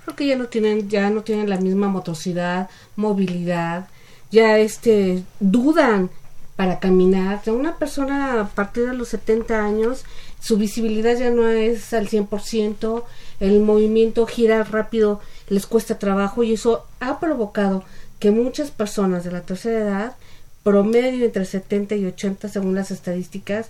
Creo 0.05 0.29
ya 0.29 0.37
no 0.37 0.47
tienen, 0.47 0.89
ya 0.89 1.11
no 1.11 1.23
tienen 1.23 1.49
la 1.49 1.59
misma 1.59 1.89
motricidad, 1.89 2.69
movilidad, 2.97 3.89
ya 4.31 4.59
este 4.59 5.25
dudan 5.41 6.11
para 6.57 6.79
caminar. 6.79 7.43
Una 7.47 7.77
persona 7.77 8.41
a 8.41 8.49
partir 8.49 8.87
de 8.87 8.95
los 8.95 9.09
70 9.09 9.65
años, 9.65 10.05
su 10.41 10.57
visibilidad 10.57 11.17
ya 11.17 11.31
no 11.31 11.49
es 11.49 11.93
al 11.93 12.09
100%, 12.09 13.05
el 13.41 13.61
movimiento 13.61 14.27
gira 14.27 14.63
rápido 14.65 15.21
les 15.49 15.67
cuesta 15.67 15.99
trabajo 15.99 16.43
y 16.43 16.53
eso 16.53 16.87
ha 17.01 17.21
provocado 17.21 17.85
que 18.19 18.31
muchas 18.31 18.71
personas 18.71 19.25
de 19.25 19.33
la 19.33 19.43
tercera 19.43 19.81
edad, 19.81 20.17
promedio 20.63 21.25
entre 21.25 21.45
70 21.45 21.95
y 21.97 22.07
80 22.07 22.49
según 22.49 22.75
las 22.75 22.91
estadísticas, 22.91 23.69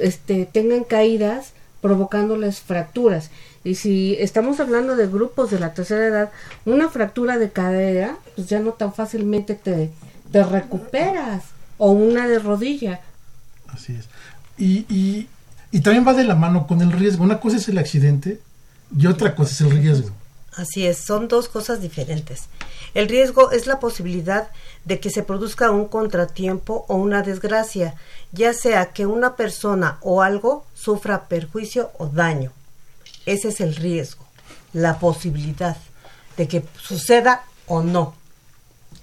este, 0.00 0.46
tengan 0.46 0.84
caídas 0.84 1.52
provocándoles 1.80 2.60
fracturas. 2.60 3.30
Y 3.64 3.74
si 3.74 4.16
estamos 4.18 4.60
hablando 4.60 4.96
de 4.96 5.06
grupos 5.06 5.50
de 5.50 5.60
la 5.60 5.74
tercera 5.74 6.06
edad, 6.06 6.30
una 6.64 6.88
fractura 6.88 7.38
de 7.38 7.50
cadera, 7.50 8.16
pues 8.34 8.48
ya 8.48 8.60
no 8.60 8.72
tan 8.72 8.94
fácilmente 8.94 9.54
te, 9.54 9.90
recuperas. 10.32 11.44
O 11.78 11.90
una 11.90 12.28
de 12.28 12.38
rodilla. 12.38 13.00
Así 13.66 13.94
es. 13.94 14.08
Y, 14.56 14.86
y, 14.88 15.28
y 15.72 15.80
también 15.80 16.06
va 16.06 16.14
de 16.14 16.22
la 16.22 16.36
mano 16.36 16.68
con 16.68 16.80
el 16.80 16.92
riesgo. 16.92 17.24
Una 17.24 17.40
cosa 17.40 17.56
es 17.56 17.68
el 17.68 17.78
accidente 17.78 18.40
y 18.96 19.06
otra 19.06 19.34
cosa 19.34 19.52
es 19.52 19.60
el 19.62 19.70
riesgo. 19.70 20.10
Así 20.54 20.86
es, 20.86 20.98
son 20.98 21.28
dos 21.28 21.48
cosas 21.48 21.80
diferentes. 21.80 22.48
El 22.94 23.08
riesgo 23.08 23.52
es 23.52 23.66
la 23.66 23.80
posibilidad 23.80 24.48
de 24.84 25.00
que 25.00 25.10
se 25.10 25.22
produzca 25.22 25.70
un 25.70 25.86
contratiempo 25.86 26.84
o 26.88 26.96
una 26.96 27.22
desgracia, 27.22 27.94
ya 28.32 28.52
sea 28.52 28.92
que 28.92 29.06
una 29.06 29.34
persona 29.34 29.98
o 30.02 30.20
algo 30.20 30.66
sufra 30.74 31.28
perjuicio 31.28 31.90
o 31.98 32.06
daño. 32.06 32.52
Ese 33.24 33.48
es 33.48 33.60
el 33.60 33.76
riesgo, 33.76 34.26
la 34.74 34.98
posibilidad 34.98 35.76
de 36.36 36.48
que 36.48 36.64
suceda 36.80 37.44
o 37.66 37.82
no. 37.82 38.14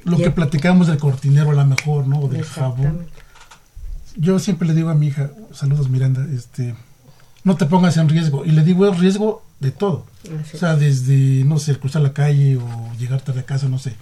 Lo 0.03 0.17
que 0.17 0.31
platicamos 0.31 0.87
del 0.87 0.97
cortinero 0.97 1.51
a 1.51 1.53
lo 1.53 1.65
mejor, 1.65 2.07
¿no? 2.07 2.19
O 2.19 2.27
del 2.27 2.43
jabón. 2.43 3.07
Yo 4.15 4.37
siempre 4.39 4.67
le 4.67 4.73
digo 4.73 4.89
a 4.89 4.95
mi 4.95 5.07
hija, 5.07 5.31
saludos 5.51 5.89
Miranda, 5.89 6.27
este, 6.33 6.75
no 7.43 7.55
te 7.57 7.65
pongas 7.65 7.97
en 7.97 8.09
riesgo. 8.09 8.45
Y 8.45 8.51
le 8.51 8.63
digo, 8.63 8.85
el 8.85 8.97
riesgo 8.97 9.43
de 9.59 9.71
todo. 9.71 10.05
O 10.53 10.57
sea, 10.57 10.75
desde, 10.75 11.43
no 11.45 11.59
sé, 11.59 11.77
cruzar 11.77 12.01
la 12.01 12.13
calle 12.13 12.57
o 12.57 12.91
llegar 12.97 13.21
tarde 13.21 13.41
a 13.41 13.45
casa, 13.45 13.67
no 13.67 13.79
sé. 13.79 13.95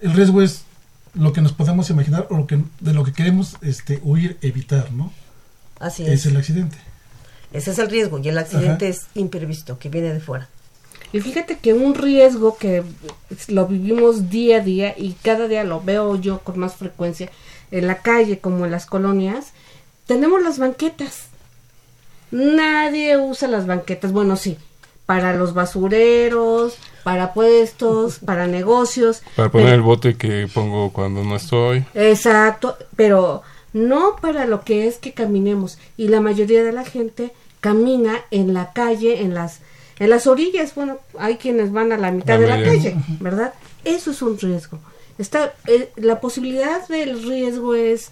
El 0.00 0.12
riesgo 0.12 0.42
es 0.42 0.62
lo 1.14 1.32
que 1.32 1.40
nos 1.40 1.52
podemos 1.52 1.90
imaginar 1.90 2.26
o 2.30 2.36
lo 2.36 2.46
que, 2.46 2.62
de 2.80 2.92
lo 2.92 3.04
que 3.04 3.12
queremos 3.12 3.56
este, 3.62 4.00
huir, 4.02 4.38
evitar, 4.42 4.92
¿no? 4.92 5.12
Así 5.80 6.04
es. 6.04 6.10
Es 6.10 6.26
el 6.26 6.36
accidente. 6.36 6.76
Ese 7.52 7.70
es 7.70 7.78
el 7.78 7.88
riesgo 7.88 8.18
y 8.18 8.28
el 8.28 8.38
accidente 8.38 8.88
es 8.88 9.06
imprevisto, 9.14 9.78
que 9.78 9.88
viene 9.88 10.12
de 10.12 10.20
fuera. 10.20 10.48
Y 11.12 11.20
fíjate 11.20 11.58
que 11.58 11.72
un 11.72 11.94
riesgo 11.94 12.58
que 12.58 12.82
lo 13.48 13.66
vivimos 13.66 14.28
día 14.28 14.58
a 14.58 14.60
día 14.60 14.94
y 14.96 15.12
cada 15.22 15.48
día 15.48 15.64
lo 15.64 15.80
veo 15.80 16.16
yo 16.16 16.40
con 16.40 16.58
más 16.58 16.76
frecuencia 16.76 17.30
en 17.70 17.86
la 17.86 18.02
calle 18.02 18.38
como 18.38 18.66
en 18.66 18.70
las 18.70 18.84
colonias, 18.84 19.52
tenemos 20.06 20.42
las 20.42 20.58
banquetas. 20.58 21.27
Nadie 22.30 23.16
usa 23.16 23.48
las 23.48 23.66
banquetas, 23.66 24.12
bueno, 24.12 24.36
sí, 24.36 24.58
para 25.06 25.34
los 25.34 25.54
basureros, 25.54 26.76
para 27.02 27.32
puestos, 27.32 28.18
para 28.24 28.46
negocios. 28.46 29.22
Para 29.36 29.50
poner 29.50 29.74
el 29.74 29.80
bote 29.80 30.16
que 30.16 30.48
pongo 30.52 30.92
cuando 30.92 31.24
no 31.24 31.36
estoy. 31.36 31.86
Exacto, 31.94 32.76
pero 32.96 33.42
no 33.72 34.16
para 34.20 34.46
lo 34.46 34.62
que 34.64 34.86
es 34.86 34.98
que 34.98 35.14
caminemos. 35.14 35.78
Y 35.96 36.08
la 36.08 36.20
mayoría 36.20 36.62
de 36.62 36.72
la 36.72 36.84
gente 36.84 37.32
camina 37.60 38.20
en 38.30 38.52
la 38.54 38.72
calle, 38.72 39.22
en 39.22 39.34
las, 39.34 39.60
en 39.98 40.10
las 40.10 40.26
orillas. 40.26 40.74
Bueno, 40.74 40.98
hay 41.18 41.36
quienes 41.36 41.72
van 41.72 41.92
a 41.92 41.96
la 41.96 42.10
mitad 42.10 42.38
de 42.38 42.46
la 42.46 42.62
calle, 42.62 42.96
¿verdad? 43.20 43.54
Eso 43.84 44.10
es 44.10 44.20
un 44.20 44.38
riesgo. 44.38 44.78
Está, 45.18 45.54
eh, 45.66 45.90
la 45.96 46.20
posibilidad 46.20 46.86
del 46.88 47.22
riesgo 47.22 47.74
es 47.74 48.10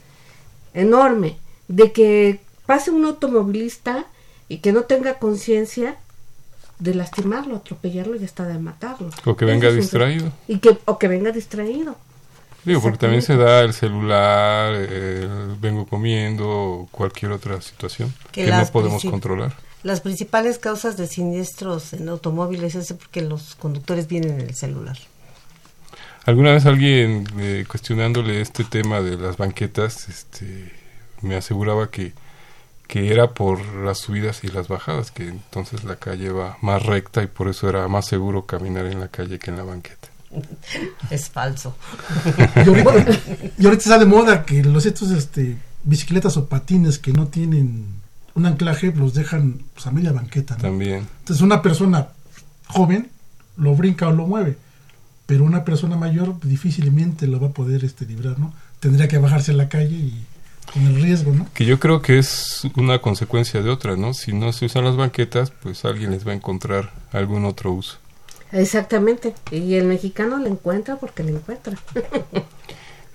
enorme 0.74 1.36
de 1.68 1.92
que 1.92 2.40
pase 2.66 2.90
un 2.90 3.04
automovilista 3.04 4.06
y 4.48 4.58
que 4.58 4.72
no 4.72 4.82
tenga 4.82 5.14
conciencia 5.18 5.96
de 6.78 6.94
lastimarlo, 6.94 7.56
atropellarlo 7.56 8.16
y 8.16 8.24
hasta 8.24 8.46
de 8.46 8.58
matarlo. 8.58 9.10
O 9.24 9.36
que 9.36 9.44
venga 9.44 9.70
distraído. 9.70 10.32
Y 10.46 10.58
que, 10.58 10.78
o 10.84 10.98
que 10.98 11.08
venga 11.08 11.32
distraído. 11.32 11.96
Digo, 12.64 12.82
porque 12.82 12.98
también 12.98 13.22
se 13.22 13.36
da 13.36 13.60
el 13.60 13.72
celular, 13.72 14.74
vengo 15.60 15.86
comiendo, 15.86 16.88
cualquier 16.90 17.30
otra 17.30 17.60
situación 17.60 18.12
que, 18.32 18.50
no 18.50 18.66
podemos 18.66 19.04
controlar. 19.04 19.54
Las 19.84 20.00
principales 20.00 20.58
causas 20.58 20.96
de 20.96 21.06
siniestros 21.06 21.92
en 21.92 22.08
automóviles 22.08 22.74
es 22.74 22.92
porque 22.92 23.22
los 23.22 23.54
conductores 23.54 24.08
vienen 24.08 24.40
en 24.40 24.48
el 24.48 24.56
celular. 24.56 24.98
¿Alguna 26.24 26.50
vez 26.50 26.66
alguien 26.66 27.28
eh, 27.38 27.64
cuestionándole 27.68 28.40
este 28.40 28.64
tema 28.64 29.00
de 29.00 29.16
las 29.16 29.36
banquetas 29.36 30.08
este, 30.08 30.72
me 31.22 31.36
aseguraba 31.36 31.88
que 31.92 32.14
que 32.86 33.12
era 33.12 33.34
por 33.34 33.64
las 33.76 33.98
subidas 33.98 34.44
y 34.44 34.48
las 34.48 34.68
bajadas, 34.68 35.10
que 35.10 35.28
entonces 35.28 35.84
la 35.84 35.96
calle 35.96 36.30
va 36.30 36.56
más 36.62 36.84
recta 36.84 37.22
y 37.22 37.26
por 37.26 37.48
eso 37.48 37.68
era 37.68 37.88
más 37.88 38.06
seguro 38.06 38.46
caminar 38.46 38.86
en 38.86 39.00
la 39.00 39.08
calle 39.08 39.38
que 39.38 39.50
en 39.50 39.56
la 39.56 39.64
banqueta. 39.64 40.08
Es 41.10 41.28
falso. 41.28 41.76
y, 42.56 43.64
ahorita, 43.64 43.82
está 43.82 43.98
de 43.98 44.06
moda 44.06 44.44
que 44.44 44.62
los 44.62 44.86
estos 44.86 45.10
este, 45.10 45.56
bicicletas 45.84 46.36
o 46.36 46.46
patines 46.48 46.98
que 46.98 47.12
no 47.12 47.28
tienen 47.28 47.86
un 48.34 48.46
anclaje 48.46 48.92
los 48.92 49.14
dejan 49.14 49.62
pues, 49.74 49.86
a 49.86 49.90
media 49.90 50.12
banqueta. 50.12 50.56
También. 50.56 51.06
Entonces 51.20 51.42
una 51.42 51.62
persona 51.62 52.08
joven 52.66 53.08
lo 53.56 53.74
brinca 53.74 54.08
o 54.08 54.12
lo 54.12 54.26
mueve, 54.26 54.58
pero 55.24 55.44
una 55.44 55.64
persona 55.64 55.96
mayor 55.96 56.38
difícilmente 56.40 57.26
lo 57.26 57.40
va 57.40 57.48
a 57.48 57.52
poder 57.52 57.84
este, 57.84 58.04
librar, 58.04 58.38
¿no? 58.38 58.52
Tendría 58.78 59.08
que 59.08 59.18
bajarse 59.18 59.52
a 59.52 59.54
la 59.54 59.68
calle 59.68 59.96
y 59.96 60.26
con 60.72 60.86
el 60.86 61.02
riesgo, 61.02 61.32
¿no? 61.32 61.46
Que 61.54 61.64
yo 61.64 61.78
creo 61.78 62.02
que 62.02 62.18
es 62.18 62.62
una 62.76 63.00
consecuencia 63.00 63.62
de 63.62 63.70
otra, 63.70 63.96
¿no? 63.96 64.14
Si 64.14 64.32
no 64.32 64.52
se 64.52 64.66
usan 64.66 64.84
las 64.84 64.96
banquetas, 64.96 65.50
pues 65.62 65.84
alguien 65.84 66.10
les 66.10 66.26
va 66.26 66.32
a 66.32 66.34
encontrar 66.34 66.92
algún 67.12 67.44
otro 67.44 67.72
uso. 67.72 67.98
Exactamente. 68.52 69.34
Y 69.50 69.74
el 69.74 69.84
mexicano 69.84 70.38
le 70.38 70.48
encuentra 70.48 70.96
porque 70.96 71.22
le 71.22 71.32
encuentra. 71.32 71.76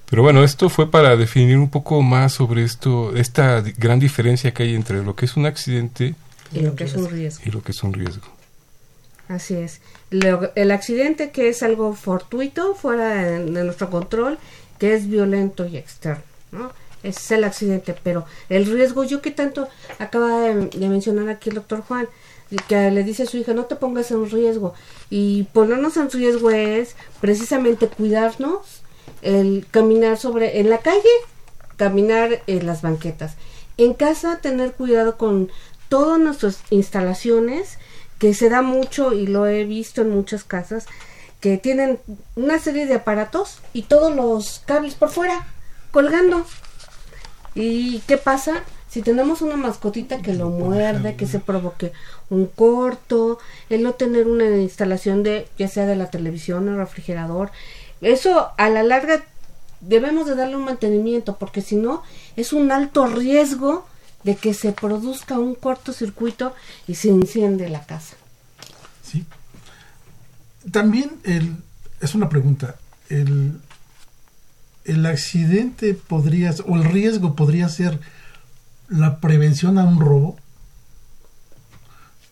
Pero 0.10 0.24
bueno, 0.24 0.43
esto 0.43 0.70
fue 0.70 0.91
para 0.91 1.15
definir 1.15 1.58
un 1.58 1.70
poco 1.70 2.01
más 2.01 2.34
sobre 2.34 2.63
esto, 2.63 3.15
esta 3.15 3.62
gran 3.62 4.00
diferencia 4.00 4.53
que 4.53 4.63
hay 4.63 4.75
entre 4.75 5.03
lo 5.03 5.15
que 5.15 5.24
es 5.24 5.38
un 5.38 5.46
accidente 5.46 6.15
y 6.51 6.60
lo 6.60 6.75
que 6.75 6.84
es 6.84 6.96
un 6.96 7.10
riesgo. 7.10 7.43
Y 7.46 7.51
lo 7.51 7.62
que 7.62 7.72
es 7.72 7.81
un 7.81 7.93
riesgo. 7.93 8.27
Así 9.29 9.55
es. 9.55 9.79
el 10.10 10.72
accidente 10.72 11.31
que 11.31 11.48
es 11.48 11.63
algo 11.63 11.93
fortuito, 11.93 12.75
fuera 12.75 13.24
de, 13.24 13.39
nuestro 13.63 13.89
control, 13.89 14.38
que 14.77 14.93
es 14.93 15.08
violento 15.08 15.65
y 15.65 15.77
externo, 15.77 16.24
¿no? 16.51 16.72
Es 17.03 17.31
el 17.31 17.43
accidente, 17.43 17.96
pero 18.03 18.25
el 18.50 18.65
riesgo, 18.65 19.03
yo 19.03 19.22
que 19.22 19.31
tanto 19.31 19.67
acaba 20.00 20.39
de, 20.39 20.88
mencionar 20.88 21.29
aquí 21.29 21.50
el 21.50 21.55
doctor 21.55 21.81
Juan, 21.81 22.08
que 22.67 22.91
le 22.91 23.03
dice 23.03 23.24
a 23.24 23.25
su 23.25 23.38
hija, 23.38 23.53
no 23.53 23.65
te 23.65 23.75
pongas 23.75 24.12
en 24.12 24.29
riesgo. 24.29 24.74
Y 25.10 25.43
ponernos 25.53 25.98
en 25.98 26.10
riesgo 26.12 26.51
es 26.51 26.96
precisamente 27.22 27.88
cuidarnos, 27.88 28.81
el 29.22 29.65
caminar 29.72 30.17
sobre, 30.17 30.60
en 30.60 30.70
la 30.70 30.79
calle, 30.79 31.10
caminar 31.77 32.41
en 32.48 32.65
las 32.65 32.81
banquetas. 32.81 33.36
En 33.77 33.93
casa, 33.93 34.39
tener 34.41 34.74
cuidado 34.74 35.17
con 35.17 35.50
todas 35.89 36.20
nuestras 36.20 36.60
instalaciones, 36.70 37.77
que 38.20 38.34
se 38.34 38.50
da 38.50 38.62
mucho 38.62 39.13
y 39.13 39.25
lo 39.25 39.48
he 39.48 39.65
visto 39.65 40.01
en 40.01 40.12
muchas 40.12 40.43
casas, 40.43 40.86
que 41.39 41.58
tienen 41.58 42.00
una 42.36 42.60
serie 42.60 42.86
de 42.86 42.93
aparatos 42.93 43.60
y 43.74 43.84
todos 43.84 44.15
los 44.15 44.62
cables 44.65 44.93
por 44.93 45.10
fuera, 45.10 45.48
colgando. 45.91 46.46
¿Y 47.55 48.00
qué 48.08 48.17
pasa? 48.17 48.63
Si 48.89 49.01
tenemos 49.01 49.41
una 49.41 49.55
mascotita 49.55 50.22
que 50.22 50.34
lo 50.34 50.50
muerde, 50.50 51.15
que 51.15 51.25
se 51.25 51.39
provoque 51.39 51.93
un 52.29 52.46
corto, 52.46 53.39
el 53.70 53.84
no 53.84 53.93
tener 53.93 54.27
una 54.27 54.46
instalación 54.58 55.24
de, 55.24 55.48
ya 55.58 55.67
sea 55.67 55.86
de 55.86 55.96
la 55.96 56.10
televisión 56.10 56.67
o 56.67 56.77
refrigerador, 56.77 57.51
eso 58.01 58.50
a 58.58 58.70
la 58.70 58.84
larga 58.84 59.24
debemos 59.79 60.27
de 60.27 60.36
darle 60.36 60.55
un 60.55 60.65
mantenimiento, 60.65 61.38
porque 61.38 61.62
si 61.62 61.75
no, 61.75 62.03
es 62.36 62.53
un 62.53 62.72
alto 62.72 63.08
riesgo 63.08 63.86
de 64.24 64.36
que 64.36 64.53
se 64.53 64.72
produzca 64.72 65.39
un 65.39 65.55
cortocircuito 65.55 66.53
y 66.88 66.96
se 66.96 67.10
enciende 67.10 67.70
la 67.70 67.86
casa. 67.86 68.15
Sí. 69.03 69.25
También 70.72 71.12
el, 71.24 71.55
es 72.01 72.13
una 72.13 72.29
pregunta. 72.29 72.75
El, 73.09 73.59
el 74.85 75.05
accidente 75.05 75.94
podría, 75.94 76.53
o 76.67 76.75
el 76.75 76.83
riesgo 76.83 77.35
podría 77.35 77.70
ser 77.70 78.00
la 78.89 79.20
prevención 79.20 79.77
a 79.77 79.83
un 79.83 80.00
robo. 80.00 80.37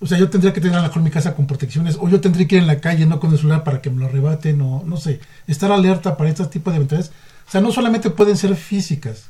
O 0.01 0.07
sea, 0.07 0.17
yo 0.17 0.29
tendría 0.29 0.53
que 0.53 0.61
tener 0.61 0.77
a 0.77 0.81
lo 0.81 0.87
mejor 0.87 1.03
mi 1.03 1.11
casa 1.11 1.35
con 1.35 1.45
protecciones, 1.45 1.97
o 1.99 2.07
yo 2.07 2.21
tendría 2.21 2.47
que 2.47 2.55
ir 2.55 2.61
en 2.61 2.67
la 2.67 2.79
calle, 2.79 3.05
no 3.05 3.19
con 3.19 3.31
el 3.31 3.37
celular 3.37 3.63
para 3.63 3.81
que 3.81 3.89
me 3.89 3.99
lo 3.99 4.05
arrebaten, 4.05 4.61
o 4.61 4.83
no 4.85 4.97
sé, 4.97 5.19
estar 5.47 5.71
alerta 5.71 6.15
para 6.15 6.29
este 6.29 6.45
tipo 6.45 6.71
de 6.71 6.77
eventualidades. 6.77 7.13
O 7.47 7.51
sea, 7.51 7.61
no 7.61 7.71
solamente 7.71 8.09
pueden 8.09 8.37
ser 8.37 8.55
físicas, 8.55 9.25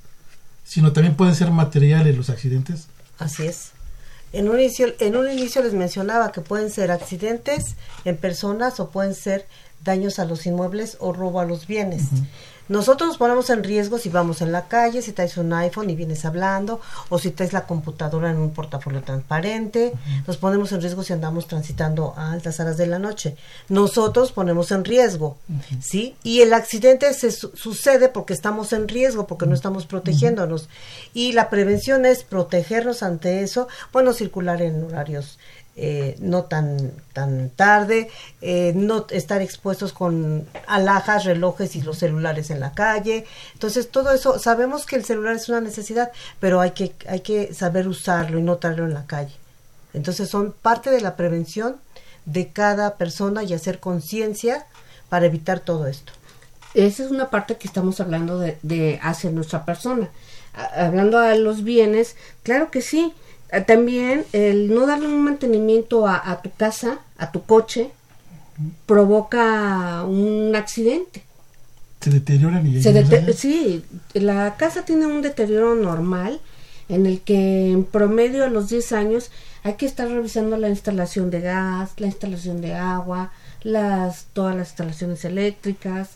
sino 0.64 0.92
también 0.92 1.16
pueden 1.16 1.36
ser 1.36 1.52
materiales 1.52 2.16
los 2.16 2.30
accidentes. 2.30 2.88
Así 3.18 3.48
es. 3.48 3.72
En 4.32 4.48
un 4.48 4.60
inicio, 4.60 4.94
en 5.00 5.16
un 5.16 5.30
inicio 5.32 5.64
les 5.64 5.74
mencionaba 5.74 6.32
que 6.32 6.42
pueden 6.42 6.70
ser 6.70 6.92
accidentes 6.92 7.76
en 8.06 8.16
personas 8.18 8.80
o 8.80 8.92
pueden 8.92 9.16
ser 9.16 9.48
daños 9.84 10.20
a 10.20 10.26
los 10.26 10.46
inmuebles 10.46 10.98
o 11.00 11.14
robo 11.14 11.40
a 11.40 11.46
los 11.46 11.66
bienes. 11.66 12.04
Nosotros 12.70 13.10
nos 13.10 13.18
ponemos 13.18 13.50
en 13.50 13.64
riesgo 13.64 13.98
si 13.98 14.10
vamos 14.10 14.42
en 14.42 14.52
la 14.52 14.68
calle, 14.68 15.02
si 15.02 15.12
traes 15.12 15.38
un 15.38 15.52
iPhone 15.54 15.90
y 15.90 15.96
vienes 15.96 16.24
hablando, 16.24 16.80
o 17.10 17.18
si 17.18 17.32
traes 17.32 17.52
la 17.52 17.66
computadora 17.66 18.30
en 18.30 18.38
un 18.38 18.52
portafolio 18.52 19.02
transparente. 19.02 19.94
Nos 20.28 20.38
ponemos 20.38 20.72
en 20.72 20.82
riesgo 20.82 21.04
si 21.04 21.12
andamos 21.12 21.48
transitando 21.48 22.14
a 22.16 22.32
altas 22.32 22.60
horas 22.60 22.78
de 22.78 22.86
la 22.86 23.00
noche. 23.00 23.36
Nosotros 23.70 24.32
ponemos 24.32 24.72
en 24.72 24.86
riesgo, 24.86 25.38
¿sí? 25.82 26.16
Y 26.24 26.42
el 26.42 26.54
accidente 26.54 27.14
se 27.14 27.32
sucede 27.32 28.08
porque 28.08 28.34
estamos 28.34 28.72
en 28.72 28.88
riesgo, 28.88 29.26
porque 29.26 29.48
no 29.48 29.56
estamos 29.56 29.88
protegiéndonos. 29.88 30.70
Y 31.14 31.32
la 31.34 31.50
prevención 31.50 32.06
es 32.06 32.24
protegernos 32.24 33.02
ante 33.02 33.42
eso, 33.42 33.68
bueno, 33.92 34.14
circular 34.14 34.62
en 34.62 34.84
horarios 34.84 35.40
eh, 35.76 36.18
no 36.20 36.44
tan, 36.44 36.92
tan 37.14 37.50
tarde, 37.52 38.10
eh, 38.42 38.74
no 38.76 39.06
estar 39.10 39.42
expuestos 39.42 39.94
con 39.94 40.46
alhajas, 40.68 41.24
relojes 41.24 41.76
y 41.76 41.82
los 41.82 42.00
celulares 42.00 42.50
en 42.50 42.60
la 42.60 42.74
calle. 42.74 43.26
Entonces, 43.54 43.90
todo 43.90 44.12
eso, 44.12 44.40
sabemos 44.40 44.86
que 44.86 44.98
el 44.98 45.06
celular 45.06 45.36
es 45.36 45.48
una 45.48 45.62
necesidad, 45.62 46.12
pero 46.40 46.60
hay 46.60 46.72
que, 46.72 46.94
hay 47.08 47.22
que 47.22 47.54
saber 47.54 47.88
usarlo 47.88 48.40
y 48.40 48.42
no 48.42 48.58
traerlo 48.58 48.86
en 48.86 48.94
la 48.94 49.06
calle. 49.06 49.34
Entonces, 49.94 50.30
son 50.30 50.52
parte 50.52 50.90
de 50.90 51.02
la 51.02 51.16
prevención 51.16 51.78
de 52.26 52.50
cada 52.50 52.98
persona 52.98 53.44
y 53.44 53.54
hacer 53.54 53.80
conciencia 53.80 54.66
para 55.08 55.28
evitar 55.28 55.62
todo 55.62 55.88
esto. 55.88 56.12
Esa 56.74 57.04
es 57.04 57.12
una 57.12 57.30
parte 57.30 57.58
que 57.58 57.68
estamos 57.68 58.00
hablando 58.00 58.38
de, 58.38 58.58
de 58.62 59.00
nuestra 59.32 59.66
persona. 59.66 60.10
hablando 60.76 61.20
de 61.20 61.40
los 61.40 61.64
bienes, 61.64 62.16
claro 62.44 62.70
que 62.70 62.82
sí, 62.82 63.14
también 63.66 64.26
el 64.32 64.74
no 64.74 64.86
darle 64.86 65.08
un 65.08 65.24
mantenimiento 65.24 66.08
a, 66.08 66.42
tu 66.42 66.52
casa, 66.52 67.00
a 67.18 67.32
tu 67.32 67.44
coche, 67.44 67.90
provoca 68.86 70.04
un 70.04 70.56
accidente. 70.56 71.24
Se 72.00 72.12
deterioran 72.12 72.66
y 72.66 72.82
se 72.82 73.34
Sí, 73.34 73.84
la 74.14 74.56
casa 74.56 74.86
tiene 74.86 75.06
un 75.06 75.22
deterioro 75.22 75.76
normal 75.76 76.40
en 76.90 77.06
el 77.06 77.22
que 77.22 77.72
en 77.72 77.86
promedio 77.86 78.44
a 78.44 78.50
los 78.50 78.70
10 78.70 78.92
años 78.94 79.32
hay 79.64 79.74
que 79.74 79.86
estar 79.86 80.08
revisando 80.08 80.58
la 80.58 80.70
instalación 80.70 81.30
de 81.30 81.42
gas, 81.42 81.92
la 81.98 82.08
instalación 82.08 82.62
de 82.62 82.76
agua, 82.76 83.32
las 83.64 84.28
todas 84.34 84.56
las 84.56 84.70
instalaciones 84.70 85.26
eléctricas. 85.26 86.12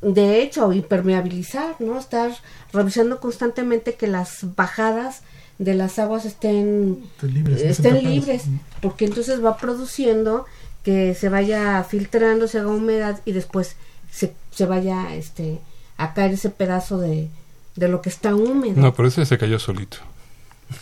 De 0.00 0.42
hecho, 0.42 0.72
impermeabilizar, 0.72 1.76
¿no? 1.80 1.98
Estar 1.98 2.30
revisando 2.72 3.20
constantemente 3.20 3.94
que 3.94 4.06
las 4.06 4.54
bajadas 4.54 5.22
de 5.58 5.74
las 5.74 5.98
aguas 5.98 6.24
estén 6.24 7.04
libres, 7.22 7.62
estén 7.62 8.02
libres 8.02 8.44
porque 8.80 9.04
entonces 9.04 9.44
va 9.44 9.56
produciendo 9.56 10.46
que 10.82 11.14
se 11.14 11.28
vaya 11.28 11.82
filtrando, 11.84 12.48
se 12.48 12.58
haga 12.58 12.68
humedad 12.68 13.20
y 13.24 13.32
después 13.32 13.76
se, 14.10 14.34
se 14.50 14.66
vaya 14.66 15.14
este 15.14 15.60
a 15.96 16.12
caer 16.12 16.32
ese 16.32 16.50
pedazo 16.50 16.98
de, 16.98 17.28
de 17.76 17.88
lo 17.88 18.02
que 18.02 18.08
está 18.08 18.34
húmedo. 18.34 18.80
No, 18.80 18.94
pero 18.94 19.08
ese 19.08 19.24
se 19.26 19.38
cayó 19.38 19.58
solito. 19.58 19.98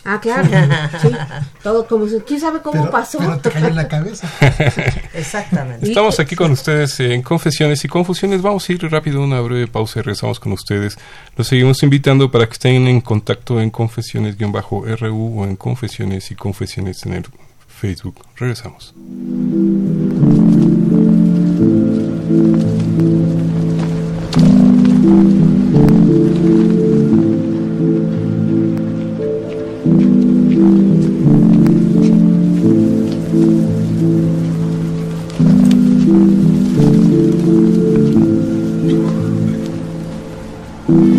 Ah, 0.05 0.19
claro. 0.19 0.49
sí, 1.01 1.09
todo 1.61 1.87
como 1.87 2.05
quién 2.25 2.39
sabe 2.39 2.61
cómo 2.61 2.89
pasó. 2.89 3.19
Pero 3.19 3.39
te 3.39 3.51
cayó 3.51 3.67
en 3.67 3.75
la 3.75 3.87
cabeza. 3.87 4.29
Exactamente. 5.13 5.87
Estamos 5.87 6.19
aquí 6.19 6.35
con 6.35 6.51
ustedes 6.51 6.99
en 6.99 7.21
Confesiones 7.21 7.83
y 7.85 7.87
Confusiones. 7.87 8.41
Vamos 8.41 8.67
a 8.67 8.73
ir 8.73 8.91
rápido 8.91 9.21
a 9.21 9.25
una 9.25 9.39
breve 9.41 9.67
pausa 9.67 9.99
y 9.99 10.01
regresamos 10.03 10.39
con 10.39 10.51
ustedes. 10.51 10.97
Los 11.35 11.47
seguimos 11.47 11.81
invitando 11.83 12.29
para 12.31 12.47
que 12.47 12.53
estén 12.53 12.87
en 12.87 13.01
contacto 13.01 13.61
en 13.61 13.69
confesiones-ru 13.69 15.39
o 15.39 15.45
en 15.45 15.55
Confesiones 15.55 16.31
y 16.31 16.35
Confesiones 16.35 17.05
en 17.05 17.13
el 17.13 17.25
Facebook. 17.67 18.25
Regresamos. 18.35 18.93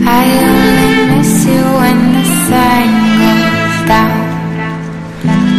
I 0.06 0.24
only 0.52 1.16
miss 1.16 1.46
you 1.46 1.64
when 1.80 1.98
the 2.12 2.24
sun 2.44 2.88
goes 3.24 3.78
down. 3.88 4.20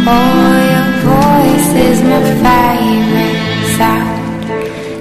Oh, 0.06 0.54
your 0.72 0.88
voice 1.10 1.70
is 1.88 1.98
my 2.10 2.22
favorite 2.44 3.38
sound. 3.76 4.44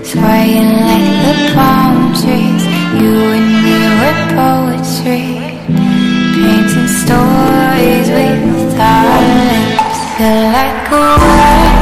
Swaying 0.03 0.71
like 0.89 1.09
the 1.25 1.35
palm 1.53 1.97
trees, 2.19 2.63
you 2.99 3.13
and 3.37 3.49
me 3.63 3.77
were 4.01 4.21
poetry. 4.33 5.29
Painting 6.33 6.89
stories 7.01 8.07
with 8.17 8.79
our 8.79 9.21
lips, 9.45 9.99
feel 10.17 10.41
like 10.57 10.91
a 10.91 11.05
word. 11.21 11.74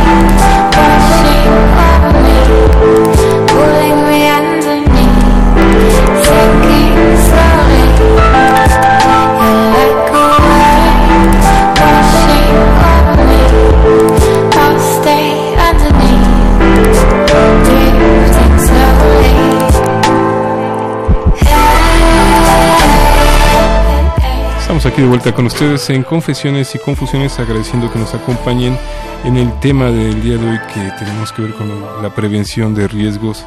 Vuelta 25.13 25.35
con 25.35 25.45
ustedes 25.45 25.91
en 25.91 26.01
Confesiones 26.01 26.73
y 26.73 26.79
Confusiones, 26.79 27.37
agradeciendo 27.37 27.93
que 27.93 27.99
nos 27.99 28.15
acompañen 28.15 28.75
en 29.23 29.37
el 29.37 29.59
tema 29.59 29.91
del 29.91 30.23
día 30.23 30.37
de 30.37 30.49
hoy 30.49 30.57
que 30.73 30.91
tenemos 30.97 31.31
que 31.31 31.43
ver 31.43 31.53
con 31.53 31.69
la 32.01 32.15
prevención 32.15 32.73
de 32.73 32.87
riesgos. 32.87 33.45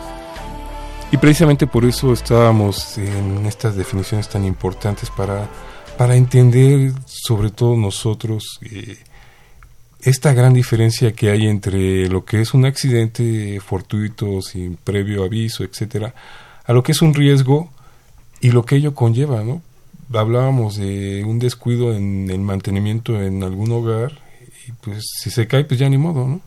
Y 1.10 1.16
precisamente 1.16 1.66
por 1.66 1.84
eso 1.84 2.12
estábamos 2.12 2.96
en 2.98 3.44
estas 3.46 3.74
definiciones 3.74 4.28
tan 4.28 4.44
importantes 4.44 5.10
para, 5.10 5.48
para 5.98 6.14
entender, 6.14 6.92
sobre 7.04 7.50
todo 7.50 7.76
nosotros, 7.76 8.60
eh, 8.62 8.98
esta 10.02 10.32
gran 10.34 10.54
diferencia 10.54 11.14
que 11.14 11.32
hay 11.32 11.48
entre 11.48 12.08
lo 12.08 12.24
que 12.24 12.42
es 12.42 12.54
un 12.54 12.64
accidente 12.64 13.58
fortuito, 13.58 14.40
sin 14.40 14.76
previo 14.76 15.24
aviso, 15.24 15.64
etcétera, 15.64 16.14
a 16.64 16.72
lo 16.72 16.84
que 16.84 16.92
es 16.92 17.02
un 17.02 17.12
riesgo 17.12 17.70
y 18.40 18.52
lo 18.52 18.64
que 18.64 18.76
ello 18.76 18.94
conlleva, 18.94 19.42
¿no? 19.42 19.62
Hablábamos 20.12 20.76
de 20.76 21.24
un 21.24 21.38
descuido 21.38 21.92
en 21.92 22.30
el 22.30 22.40
mantenimiento 22.40 23.20
en 23.20 23.42
algún 23.42 23.72
hogar 23.72 24.12
y 24.66 24.72
pues 24.72 25.04
si 25.20 25.30
se 25.30 25.46
cae 25.46 25.64
pues 25.64 25.80
ya 25.80 25.88
ni 25.88 25.98
modo, 25.98 26.26
¿no? 26.26 26.40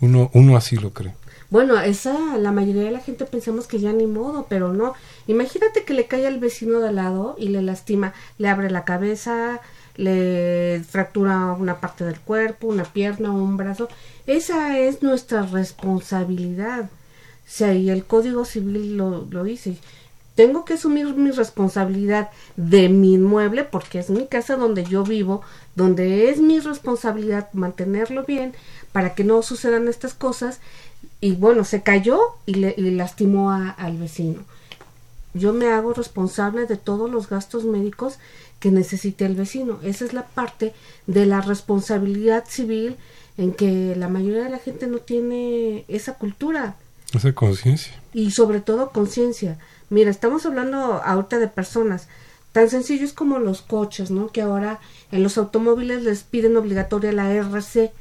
Uno, 0.00 0.30
uno 0.34 0.56
así 0.56 0.76
lo 0.76 0.92
cree. 0.92 1.14
Bueno, 1.50 1.78
esa, 1.80 2.36
la 2.38 2.50
mayoría 2.50 2.82
de 2.82 2.90
la 2.90 3.00
gente 3.00 3.26
pensamos 3.26 3.66
que 3.66 3.78
ya 3.78 3.92
ni 3.92 4.06
modo, 4.06 4.46
pero 4.48 4.72
no. 4.72 4.94
Imagínate 5.26 5.84
que 5.84 5.94
le 5.94 6.06
cae 6.06 6.26
al 6.26 6.40
vecino 6.40 6.80
de 6.80 6.88
al 6.88 6.96
lado 6.96 7.36
y 7.38 7.48
le 7.48 7.62
lastima, 7.62 8.12
le 8.38 8.48
abre 8.48 8.70
la 8.70 8.84
cabeza, 8.84 9.60
le 9.96 10.82
fractura 10.88 11.52
una 11.52 11.80
parte 11.80 12.04
del 12.04 12.18
cuerpo, 12.18 12.66
una 12.66 12.84
pierna 12.84 13.30
un 13.30 13.56
brazo. 13.56 13.88
Esa 14.26 14.78
es 14.78 15.02
nuestra 15.02 15.42
responsabilidad. 15.42 16.84
O 16.84 17.46
sea, 17.46 17.74
y 17.74 17.90
el 17.90 18.04
Código 18.04 18.44
Civil 18.44 18.96
lo, 18.96 19.26
lo 19.30 19.44
dice. 19.44 19.76
Tengo 20.34 20.64
que 20.64 20.74
asumir 20.74 21.14
mi 21.14 21.30
responsabilidad 21.30 22.30
de 22.56 22.88
mi 22.88 23.14
inmueble 23.14 23.64
porque 23.64 24.00
es 24.00 24.10
mi 24.10 24.26
casa 24.26 24.56
donde 24.56 24.84
yo 24.84 25.04
vivo, 25.04 25.42
donde 25.76 26.30
es 26.30 26.40
mi 26.40 26.58
responsabilidad 26.58 27.48
mantenerlo 27.52 28.24
bien 28.24 28.52
para 28.92 29.14
que 29.14 29.22
no 29.22 29.42
sucedan 29.42 29.86
estas 29.86 30.14
cosas. 30.14 30.60
Y 31.20 31.32
bueno, 31.32 31.64
se 31.64 31.82
cayó 31.82 32.20
y 32.46 32.54
le, 32.54 32.74
lastimó 32.76 33.52
al 33.52 33.96
vecino. 33.96 34.42
Yo 35.34 35.52
me 35.52 35.68
hago 35.68 35.92
responsable 35.92 36.66
de 36.66 36.76
todos 36.76 37.10
los 37.10 37.28
gastos 37.28 37.64
médicos 37.64 38.18
que 38.60 38.70
necesite 38.70 39.26
el 39.26 39.34
vecino. 39.34 39.78
Esa 39.82 40.04
es 40.04 40.12
la 40.12 40.26
parte 40.26 40.72
de 41.06 41.26
la 41.26 41.40
responsabilidad 41.40 42.44
civil 42.48 42.96
en 43.36 43.52
que 43.52 43.94
la 43.96 44.08
mayoría 44.08 44.44
de 44.44 44.50
la 44.50 44.58
gente 44.58 44.86
no 44.86 44.98
tiene 44.98 45.84
esa 45.88 46.14
cultura. 46.14 46.76
Esa 47.12 47.32
conciencia. 47.32 48.00
Y 48.12 48.30
sobre 48.30 48.60
todo 48.60 48.90
conciencia. 48.90 49.58
Mira, 49.90 50.10
estamos 50.10 50.46
hablando 50.46 51.02
ahorita 51.04 51.38
de 51.38 51.48
personas 51.48 52.08
tan 52.52 52.70
sencillos 52.70 53.12
como 53.12 53.38
los 53.38 53.62
coches, 53.62 54.10
¿no? 54.10 54.28
Que 54.28 54.42
ahora 54.42 54.78
en 55.10 55.22
los 55.22 55.38
automóviles 55.38 56.02
les 56.02 56.22
piden 56.22 56.56
obligatoria 56.56 57.12
la 57.12 57.32
RC. 57.32 57.92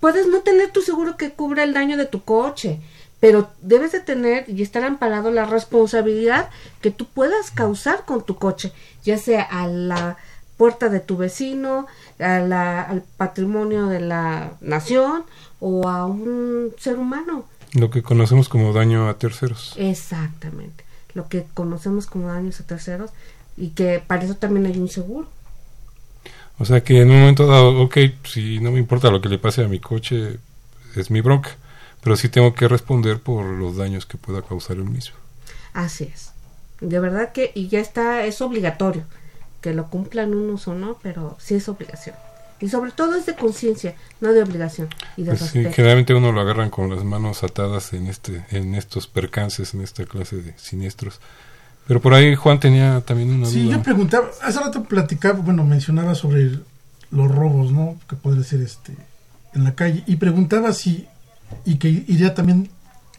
Puedes 0.00 0.26
no 0.26 0.40
tener 0.40 0.72
tu 0.72 0.82
seguro 0.82 1.16
que 1.16 1.30
cubra 1.30 1.62
el 1.62 1.72
daño 1.72 1.96
de 1.96 2.06
tu 2.06 2.24
coche, 2.24 2.80
pero 3.20 3.48
debes 3.62 3.92
de 3.92 4.00
tener 4.00 4.44
y 4.48 4.60
estar 4.62 4.82
amparado 4.82 5.30
la 5.30 5.46
responsabilidad 5.46 6.50
que 6.80 6.90
tú 6.90 7.06
puedas 7.06 7.52
causar 7.52 8.04
con 8.04 8.24
tu 8.24 8.36
coche, 8.36 8.72
ya 9.04 9.18
sea 9.18 9.42
a 9.42 9.68
la 9.68 10.16
puerta 10.56 10.88
de 10.88 10.98
tu 10.98 11.16
vecino, 11.16 11.86
a 12.18 12.40
la, 12.40 12.82
al 12.82 13.02
patrimonio 13.16 13.86
de 13.86 14.00
la 14.00 14.52
nación 14.60 15.24
o 15.60 15.88
a 15.88 16.06
un 16.06 16.74
ser 16.78 16.98
humano. 16.98 17.44
Lo 17.74 17.90
que 17.90 18.02
conocemos 18.02 18.48
como 18.48 18.72
daño 18.72 19.08
a 19.08 19.18
terceros. 19.18 19.74
Exactamente, 19.76 20.84
lo 21.14 21.28
que 21.28 21.46
conocemos 21.54 22.06
como 22.06 22.28
daños 22.28 22.60
a 22.60 22.66
terceros 22.66 23.10
y 23.56 23.70
que 23.70 24.02
para 24.06 24.24
eso 24.24 24.36
también 24.36 24.66
hay 24.66 24.78
un 24.78 24.88
seguro. 24.88 25.28
O 26.58 26.64
sea 26.64 26.82
que 26.82 27.02
en 27.02 27.10
un 27.10 27.20
momento 27.20 27.46
dado, 27.46 27.80
ok, 27.82 27.96
si 28.24 28.58
no 28.58 28.72
me 28.72 28.78
importa 28.78 29.10
lo 29.10 29.20
que 29.20 29.28
le 29.28 29.38
pase 29.38 29.62
a 29.62 29.68
mi 29.68 29.78
coche, 29.78 30.38
es 30.96 31.10
mi 31.10 31.20
bronca 31.20 31.56
pero 32.02 32.16
sí 32.16 32.28
tengo 32.28 32.54
que 32.54 32.68
responder 32.68 33.20
por 33.20 33.44
los 33.44 33.76
daños 33.76 34.06
que 34.06 34.16
pueda 34.16 34.42
causar 34.42 34.76
el 34.76 34.84
mismo. 34.84 35.16
Así 35.72 36.04
es. 36.04 36.32
De 36.80 37.00
verdad 37.00 37.32
que, 37.32 37.52
y 37.54 37.68
ya 37.68 37.80
está, 37.80 38.24
es 38.24 38.40
obligatorio 38.40 39.04
que 39.60 39.74
lo 39.74 39.90
cumplan 39.90 40.34
unos 40.34 40.68
o 40.68 40.74
no, 40.74 40.98
pero 41.02 41.36
sí 41.40 41.56
es 41.56 41.68
obligación. 41.68 42.14
Y 42.60 42.68
sobre 42.68 42.90
todo 42.90 43.14
es 43.14 43.26
de 43.26 43.36
conciencia, 43.36 43.94
no 44.20 44.32
de 44.32 44.42
obligación. 44.42 44.88
Y 45.16 45.22
de 45.22 45.30
pues 45.34 45.50
sí, 45.50 45.64
generalmente 45.72 46.14
uno 46.14 46.32
lo 46.32 46.40
agarran 46.40 46.70
con 46.70 46.90
las 46.90 47.04
manos 47.04 47.44
atadas 47.44 47.92
en, 47.92 48.08
este, 48.08 48.44
en 48.50 48.74
estos 48.74 49.06
percances, 49.06 49.74
en 49.74 49.82
esta 49.82 50.04
clase 50.06 50.36
de 50.36 50.58
siniestros. 50.58 51.20
Pero 51.86 52.00
por 52.00 52.14
ahí 52.14 52.34
Juan 52.34 52.60
tenía 52.60 53.00
también 53.02 53.30
una 53.30 53.46
sí, 53.46 53.68
yo 53.68 53.82
preguntaba, 53.82 54.28
hace 54.42 54.60
rato 54.60 54.82
platicaba, 54.82 55.38
bueno, 55.38 55.64
mencionaba 55.64 56.14
sobre 56.14 56.58
los 57.10 57.34
robos, 57.34 57.72
¿no? 57.72 57.96
Que 58.08 58.16
puede 58.16 58.44
ser 58.44 58.60
este 58.60 58.94
en 59.54 59.64
la 59.64 59.74
calle. 59.74 60.02
Y 60.06 60.16
preguntaba 60.16 60.72
si 60.72 61.08
y 61.64 61.76
que 61.76 61.88
iría 61.88 62.34
también 62.34 62.70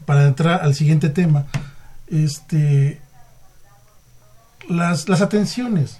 para 0.04 0.26
entrar 0.26 0.62
al 0.62 0.74
siguiente 0.74 1.08
tema, 1.08 1.46
este, 2.08 3.00
las, 4.68 5.08
las 5.08 5.20
atenciones. 5.20 5.99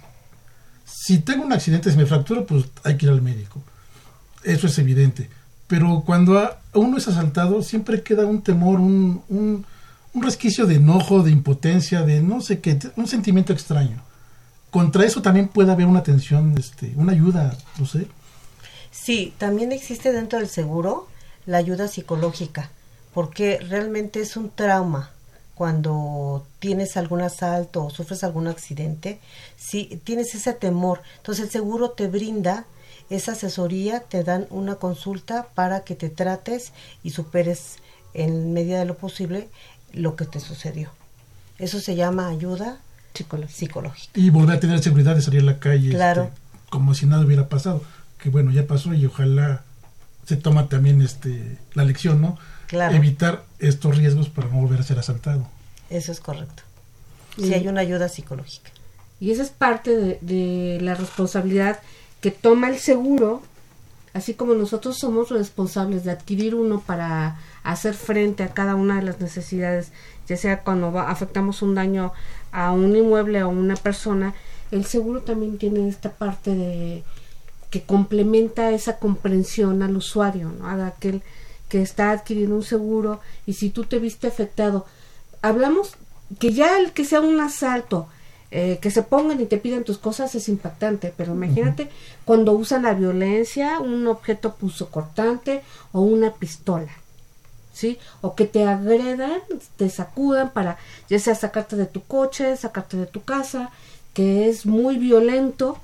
Si 0.93 1.19
tengo 1.19 1.45
un 1.45 1.53
accidente, 1.53 1.91
si 1.91 1.97
me 1.97 2.07
fracturo, 2.07 2.47
pues 2.47 2.65
hay 2.85 2.97
que 2.97 3.07
ir 3.07 3.13
al 3.13 3.23
médico. 3.23 3.63
Eso 4.43 4.67
es 4.67 4.79
evidente. 4.79 5.29
Pero 5.67 6.03
cuando 6.05 6.57
uno 6.75 6.99
es 6.99 7.07
asaltado, 7.09 7.63
siempre 7.63 8.03
queda 8.03 8.27
un 8.27 8.43
temor, 8.43 8.81
un, 8.81 9.23
un, 9.29 9.65
resquicio 10.15 10.67
de 10.67 10.77
enojo, 10.77 11.23
de 11.23 11.31
impotencia, 11.31 12.03
de 12.03 12.21
no 12.21 12.41
sé 12.41 12.61
qué, 12.61 12.79
un 12.97 13.07
sentimiento 13.07 13.53
extraño. 13.53 14.03
Contra 14.71 15.05
eso 15.05 15.23
también 15.23 15.49
puede 15.49 15.71
haber 15.71 15.87
una 15.87 16.01
atención, 16.01 16.55
este, 16.59 16.93
una 16.97 17.13
ayuda, 17.13 17.57
no 17.79 17.87
sé. 17.87 18.09
Sí, 18.91 19.33
también 19.39 19.73
existe 19.73 20.13
dentro 20.13 20.39
del 20.39 20.49
seguro 20.49 21.07
la 21.47 21.59
ayuda 21.59 21.87
psicológica, 21.87 22.71
porque 23.15 23.59
realmente 23.61 24.21
es 24.21 24.37
un 24.37 24.51
trauma 24.51 25.11
cuando 25.61 26.47
tienes 26.59 26.97
algún 26.97 27.21
asalto 27.21 27.85
o 27.85 27.91
sufres 27.91 28.25
algún 28.25 28.47
accidente, 28.47 29.21
si 29.59 30.01
tienes 30.05 30.35
ese 30.35 30.55
temor, 30.55 31.03
entonces 31.19 31.45
el 31.45 31.51
seguro 31.51 31.91
te 31.91 32.09
brinda 32.09 32.65
esa 33.11 33.33
asesoría, 33.33 34.01
te 34.01 34.25
dan 34.25 34.47
una 34.49 34.77
consulta 34.77 35.49
para 35.55 35.81
que 35.81 35.95
te 35.95 36.09
trates 36.09 36.73
y 37.03 37.11
superes 37.11 37.77
en 38.15 38.55
medida 38.55 38.79
de 38.79 38.87
lo 38.87 38.97
posible 38.97 39.51
lo 39.93 40.17
que 40.17 40.25
te 40.25 40.41
sucedió. 40.41 40.93
Eso 41.59 41.79
se 41.79 41.95
llama 41.95 42.29
ayuda 42.29 42.79
psicológica. 43.13 44.19
Y 44.19 44.31
volver 44.31 44.57
a 44.57 44.61
tener 44.61 44.83
seguridad 44.83 45.15
de 45.15 45.21
salir 45.21 45.43
a 45.43 45.45
la 45.45 45.59
calle 45.59 45.91
este, 45.91 46.31
como 46.71 46.95
si 46.95 47.05
nada 47.05 47.27
hubiera 47.27 47.51
pasado. 47.51 47.83
Que 48.17 48.31
bueno, 48.31 48.51
ya 48.51 48.67
pasó 48.67 48.95
y 48.95 49.05
ojalá 49.05 49.63
se 50.25 50.37
toma 50.37 50.71
también 50.71 51.03
este 51.03 51.59
la 51.75 51.85
lección, 51.85 52.23
¿no? 52.23 52.39
Evitar 52.73 53.45
estos 53.59 53.97
riesgos 53.97 54.29
para 54.29 54.49
no 54.49 54.61
volver 54.61 54.81
a 54.81 54.83
ser 54.83 54.99
asaltado. 54.99 55.47
Eso 55.89 56.13
es 56.13 56.21
correcto. 56.21 56.63
Si 57.37 57.53
hay 57.55 57.67
una 57.69 57.81
ayuda 57.81 58.09
psicológica. 58.09 58.71
Y 59.19 59.31
esa 59.31 59.43
es 59.43 59.51
parte 59.51 59.97
de, 59.97 60.19
de, 60.21 60.79
la 60.81 60.95
responsabilidad 60.95 61.81
que 62.21 62.31
toma 62.31 62.69
el 62.69 62.79
seguro, 62.79 63.43
así 64.15 64.35
como 64.35 64.55
nosotros 64.55 64.99
somos 64.99 65.31
responsables 65.31 66.05
de 66.05 66.13
adquirir 66.13 66.55
uno 66.55 66.81
para 66.81 67.39
hacer 67.63 67.95
frente 67.95 68.43
a 68.43 68.55
cada 68.55 68.75
una 68.75 68.97
de 68.97 69.03
las 69.03 69.21
necesidades, 69.21 69.93
ya 70.27 70.37
sea 70.37 70.63
cuando 70.63 70.99
afectamos 70.99 71.63
un 71.63 71.75
daño 71.75 72.13
a 72.53 72.73
un 72.73 72.97
inmueble 72.97 73.43
o 73.43 73.47
a 73.47 73.49
una 73.49 73.77
persona, 73.77 74.35
el 74.71 74.85
seguro 74.85 75.23
también 75.23 75.59
tiene 75.59 75.89
esta 75.89 76.13
parte 76.13 76.55
de 76.55 77.05
que 77.71 77.83
complementa 77.83 78.71
esa 78.71 78.99
comprensión 78.99 79.83
al 79.83 79.97
usuario, 79.97 80.51
¿no? 80.51 80.67
a 80.67 80.87
aquel 80.87 81.23
que 81.71 81.81
está 81.81 82.11
adquiriendo 82.11 82.55
un 82.55 82.63
seguro 82.63 83.21
y 83.47 83.55
si 83.55 83.71
tú 83.71 83.85
te 83.85 83.99
viste 83.99 84.27
afectado. 84.27 84.85
Hablamos 85.41 85.95
que 86.39 86.53
ya 86.53 86.79
el 86.79 86.93
que 86.93 87.07
sea 87.07 87.23
un 87.23 87.41
asalto, 87.41 88.09
eh, 88.51 88.79
que 88.83 88.91
se 88.91 89.03
pongan 89.03 89.41
y 89.41 89.47
te 89.47 89.57
piden 89.57 89.85
tus 89.85 89.97
cosas 89.97 90.35
es 90.35 90.49
impactante, 90.51 91.15
pero 91.17 91.33
imagínate 91.33 91.89
cuando 92.27 92.53
usan 92.53 92.83
la 92.83 92.93
violencia, 92.93 93.81
un 93.81 94.07
objeto 94.07 94.57
cortante 94.91 95.63
o 95.93 96.03
una 96.03 96.35
pistola, 96.35 96.91
¿sí? 97.73 97.99
O 98.21 98.35
que 98.35 98.45
te 98.45 98.67
agredan, 98.67 99.41
te 99.79 99.89
sacudan 99.89 100.51
para 100.51 100.77
ya 101.09 101.19
sea 101.19 101.35
sacarte 101.35 101.77
de 101.77 101.87
tu 101.87 102.03
coche, 102.03 102.55
sacarte 102.59 102.99
de 102.99 103.07
tu 103.07 103.23
casa, 103.23 103.71
que 104.13 104.51
es 104.51 104.67
muy 104.67 104.99
violento 104.99 105.79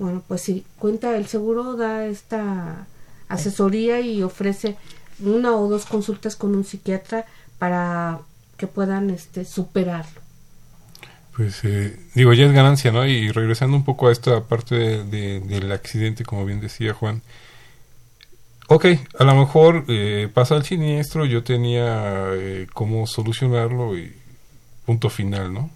bueno, 0.00 0.22
pues 0.26 0.40
sí, 0.40 0.64
cuenta 0.78 1.14
el 1.18 1.26
seguro 1.26 1.76
da 1.76 2.06
esta 2.06 2.86
asesoría 3.28 4.00
y 4.00 4.22
ofrece 4.22 4.78
una 5.22 5.54
o 5.54 5.68
dos 5.68 5.86
consultas 5.86 6.36
con 6.36 6.54
un 6.54 6.64
psiquiatra 6.64 7.26
para 7.58 8.20
que 8.56 8.66
puedan 8.66 9.10
este 9.10 9.44
superarlo. 9.44 10.20
Pues 11.36 11.64
eh, 11.64 11.98
digo, 12.14 12.32
ya 12.32 12.46
es 12.46 12.52
ganancia, 12.52 12.92
¿no? 12.92 13.06
Y 13.06 13.30
regresando 13.30 13.76
un 13.76 13.84
poco 13.84 14.08
a 14.08 14.12
esta 14.12 14.44
parte 14.44 15.04
de, 15.04 15.40
del 15.40 15.72
accidente, 15.72 16.24
como 16.24 16.44
bien 16.44 16.60
decía 16.60 16.92
Juan, 16.92 17.22
ok, 18.66 18.86
a 19.18 19.24
lo 19.24 19.34
mejor 19.34 19.84
eh, 19.88 20.28
pasa 20.32 20.56
el 20.56 20.64
siniestro, 20.64 21.24
yo 21.24 21.42
tenía 21.42 22.30
eh, 22.34 22.66
cómo 22.72 23.06
solucionarlo 23.06 23.96
y 23.96 24.14
punto 24.84 25.08
final, 25.08 25.52
¿no? 25.52 25.70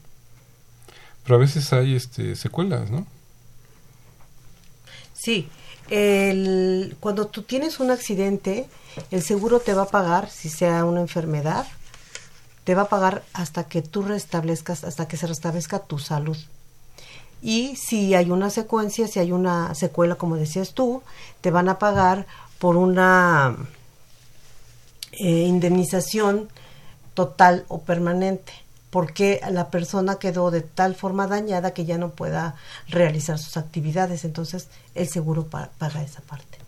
Pero 1.24 1.36
a 1.36 1.38
veces 1.38 1.72
hay 1.72 1.94
este, 1.94 2.36
secuelas, 2.36 2.90
¿no? 2.90 3.06
Sí, 5.14 5.48
el, 5.90 6.96
cuando 7.00 7.26
tú 7.26 7.42
tienes 7.42 7.80
un 7.80 7.90
accidente, 7.90 8.66
el 9.10 9.22
seguro 9.22 9.60
te 9.60 9.74
va 9.74 9.82
a 9.82 9.88
pagar, 9.88 10.30
si 10.30 10.48
sea 10.48 10.84
una 10.84 11.00
enfermedad, 11.00 11.66
te 12.64 12.74
va 12.74 12.82
a 12.82 12.88
pagar 12.88 13.22
hasta 13.32 13.64
que 13.64 13.82
tú 13.82 14.02
restablezcas, 14.02 14.84
hasta 14.84 15.06
que 15.06 15.16
se 15.16 15.26
restablezca 15.26 15.80
tu 15.80 15.98
salud. 15.98 16.36
Y 17.42 17.76
si 17.76 18.14
hay 18.14 18.30
una 18.30 18.48
secuencia, 18.48 19.06
si 19.06 19.20
hay 19.20 19.32
una 19.32 19.74
secuela, 19.74 20.14
como 20.14 20.36
decías 20.36 20.72
tú, 20.72 21.02
te 21.42 21.50
van 21.50 21.68
a 21.68 21.78
pagar 21.78 22.26
por 22.58 22.76
una 22.76 23.56
eh, 25.12 25.44
indemnización 25.46 26.48
total 27.12 27.66
o 27.68 27.82
permanente 27.82 28.63
porque 28.94 29.40
la 29.50 29.72
persona 29.72 30.20
quedó 30.20 30.52
de 30.52 30.60
tal 30.60 30.94
forma 30.94 31.26
dañada 31.26 31.74
que 31.74 31.84
ya 31.84 31.98
no 31.98 32.10
pueda 32.10 32.54
realizar 32.86 33.40
sus 33.40 33.56
actividades. 33.56 34.24
Entonces, 34.24 34.68
el 34.94 35.08
seguro 35.08 35.48
paga 35.48 36.00
esa 36.00 36.20
parte. 36.20 36.58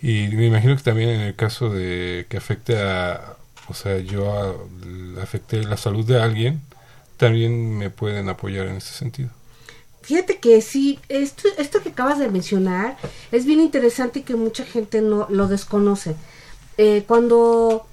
Y 0.00 0.28
me 0.28 0.46
imagino 0.46 0.74
que 0.78 0.82
también 0.82 1.10
en 1.10 1.20
el 1.20 1.36
caso 1.36 1.68
de 1.68 2.24
que 2.30 2.38
afecte 2.38 2.80
a, 2.80 3.36
o 3.68 3.74
sea, 3.74 3.98
yo 3.98 4.66
afecte 5.20 5.62
la 5.62 5.76
salud 5.76 6.06
de 6.06 6.18
alguien, 6.18 6.62
también 7.18 7.76
me 7.76 7.90
pueden 7.90 8.30
apoyar 8.30 8.66
en 8.68 8.76
ese 8.76 8.94
sentido. 8.94 9.28
Fíjate 10.00 10.38
que 10.38 10.62
sí, 10.62 10.98
esto, 11.10 11.48
esto 11.58 11.82
que 11.82 11.90
acabas 11.90 12.18
de 12.18 12.30
mencionar 12.30 12.96
es 13.30 13.44
bien 13.44 13.60
interesante 13.60 14.20
y 14.20 14.22
que 14.22 14.36
mucha 14.36 14.64
gente 14.64 15.02
no 15.02 15.26
lo 15.28 15.48
desconoce. 15.48 16.16
Eh, 16.78 17.04
cuando 17.06 17.87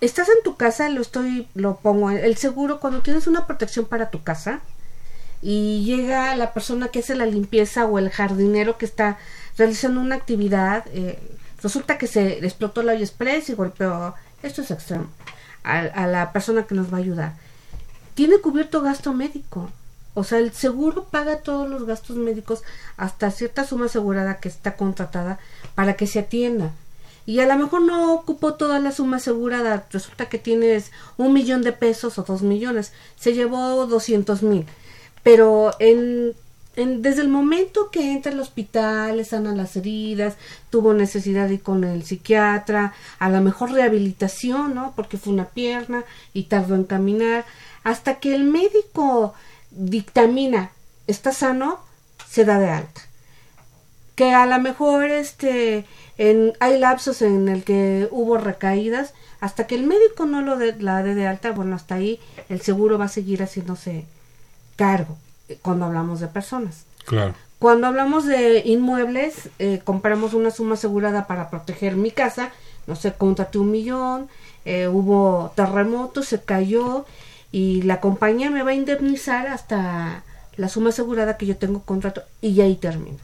estás 0.00 0.28
en 0.28 0.42
tu 0.42 0.56
casa, 0.56 0.88
lo 0.88 1.00
estoy, 1.00 1.48
lo 1.54 1.76
pongo, 1.76 2.10
el 2.10 2.36
seguro, 2.36 2.80
cuando 2.80 3.00
tienes 3.00 3.26
una 3.26 3.46
protección 3.46 3.86
para 3.86 4.10
tu 4.10 4.22
casa 4.22 4.60
y 5.42 5.84
llega 5.84 6.34
la 6.36 6.52
persona 6.52 6.88
que 6.88 7.00
hace 7.00 7.14
la 7.14 7.26
limpieza 7.26 7.86
o 7.86 7.98
el 7.98 8.10
jardinero 8.10 8.78
que 8.78 8.86
está 8.86 9.18
realizando 9.56 10.00
una 10.00 10.16
actividad, 10.16 10.84
eh, 10.88 11.18
resulta 11.62 11.98
que 11.98 12.06
se 12.06 12.44
explotó 12.44 12.82
la 12.82 12.94
express 12.94 13.48
y 13.50 13.54
golpeó, 13.54 14.14
esto 14.42 14.62
es 14.62 14.70
extremo, 14.70 15.06
a, 15.62 15.80
a 15.80 16.06
la 16.06 16.32
persona 16.32 16.64
que 16.66 16.74
nos 16.74 16.92
va 16.92 16.98
a 16.98 17.00
ayudar. 17.00 17.32
Tiene 18.14 18.38
cubierto 18.38 18.80
gasto 18.82 19.12
médico. 19.12 19.70
O 20.16 20.22
sea, 20.22 20.38
el 20.38 20.52
seguro 20.52 21.04
paga 21.04 21.38
todos 21.38 21.68
los 21.68 21.86
gastos 21.86 22.16
médicos 22.16 22.62
hasta 22.96 23.32
cierta 23.32 23.64
suma 23.64 23.86
asegurada 23.86 24.36
que 24.36 24.48
está 24.48 24.76
contratada 24.76 25.40
para 25.74 25.94
que 25.94 26.06
se 26.06 26.20
atienda 26.20 26.70
y 27.26 27.40
a 27.40 27.46
lo 27.46 27.56
mejor 27.56 27.82
no 27.82 28.12
ocupó 28.14 28.54
toda 28.54 28.78
la 28.78 28.92
suma 28.92 29.16
asegurada, 29.16 29.86
resulta 29.90 30.28
que 30.28 30.38
tienes 30.38 30.92
un 31.16 31.32
millón 31.32 31.62
de 31.62 31.72
pesos 31.72 32.18
o 32.18 32.22
dos 32.22 32.42
millones, 32.42 32.92
se 33.16 33.32
llevó 33.32 33.86
doscientos 33.86 34.42
mil, 34.42 34.66
pero 35.22 35.72
en, 35.78 36.34
en, 36.76 37.02
desde 37.02 37.22
el 37.22 37.28
momento 37.28 37.90
que 37.90 38.12
entra 38.12 38.32
al 38.32 38.40
hospital, 38.40 39.16
le 39.16 39.24
sanan 39.24 39.56
las 39.56 39.76
heridas, 39.76 40.36
tuvo 40.70 40.92
necesidad 40.92 41.48
de 41.48 41.54
ir 41.54 41.62
con 41.62 41.84
el 41.84 42.04
psiquiatra, 42.04 42.92
a 43.18 43.28
lo 43.30 43.40
mejor 43.40 43.72
rehabilitación, 43.72 44.74
¿no? 44.74 44.92
Porque 44.94 45.16
fue 45.16 45.32
una 45.32 45.46
pierna 45.46 46.04
y 46.32 46.44
tardó 46.44 46.74
en 46.74 46.84
caminar, 46.84 47.46
hasta 47.84 48.16
que 48.16 48.34
el 48.34 48.44
médico 48.44 49.34
dictamina 49.70 50.70
está 51.06 51.32
sano, 51.32 51.80
se 52.28 52.44
da 52.44 52.58
de 52.58 52.70
alta. 52.70 53.02
Que 54.14 54.32
a 54.32 54.46
lo 54.46 54.60
mejor 54.60 55.04
este 55.06 55.84
en, 56.18 56.52
hay 56.60 56.78
lapsos 56.78 57.22
en 57.22 57.48
el 57.48 57.64
que 57.64 58.08
hubo 58.10 58.38
recaídas. 58.38 59.14
Hasta 59.40 59.66
que 59.66 59.74
el 59.74 59.84
médico 59.84 60.26
no 60.26 60.42
lo 60.42 60.56
de, 60.56 60.74
la 60.80 61.02
dé 61.02 61.14
de 61.14 61.26
alta, 61.26 61.52
bueno, 61.52 61.76
hasta 61.76 61.96
ahí 61.96 62.18
el 62.48 62.60
seguro 62.62 62.98
va 62.98 63.06
a 63.06 63.08
seguir 63.08 63.42
haciéndose 63.42 64.06
cargo 64.76 65.16
eh, 65.48 65.58
cuando 65.60 65.84
hablamos 65.86 66.20
de 66.20 66.28
personas. 66.28 66.84
Claro. 67.04 67.34
Cuando 67.58 67.86
hablamos 67.86 68.26
de 68.26 68.62
inmuebles, 68.64 69.50
eh, 69.58 69.80
compramos 69.84 70.34
una 70.34 70.50
suma 70.50 70.74
asegurada 70.74 71.26
para 71.26 71.50
proteger 71.50 71.96
mi 71.96 72.10
casa, 72.10 72.52
no 72.86 72.96
sé, 72.96 73.12
contraté 73.12 73.58
un 73.58 73.70
millón, 73.70 74.28
eh, 74.64 74.88
hubo 74.88 75.52
terremoto, 75.54 76.22
se 76.22 76.42
cayó 76.42 77.06
y 77.52 77.82
la 77.82 78.00
compañía 78.00 78.50
me 78.50 78.62
va 78.62 78.70
a 78.70 78.74
indemnizar 78.74 79.46
hasta 79.46 80.24
la 80.56 80.68
suma 80.68 80.90
asegurada 80.90 81.36
que 81.36 81.46
yo 81.46 81.56
tengo 81.56 81.82
contrato 81.82 82.22
y 82.40 82.60
ahí 82.60 82.76
termino 82.76 83.18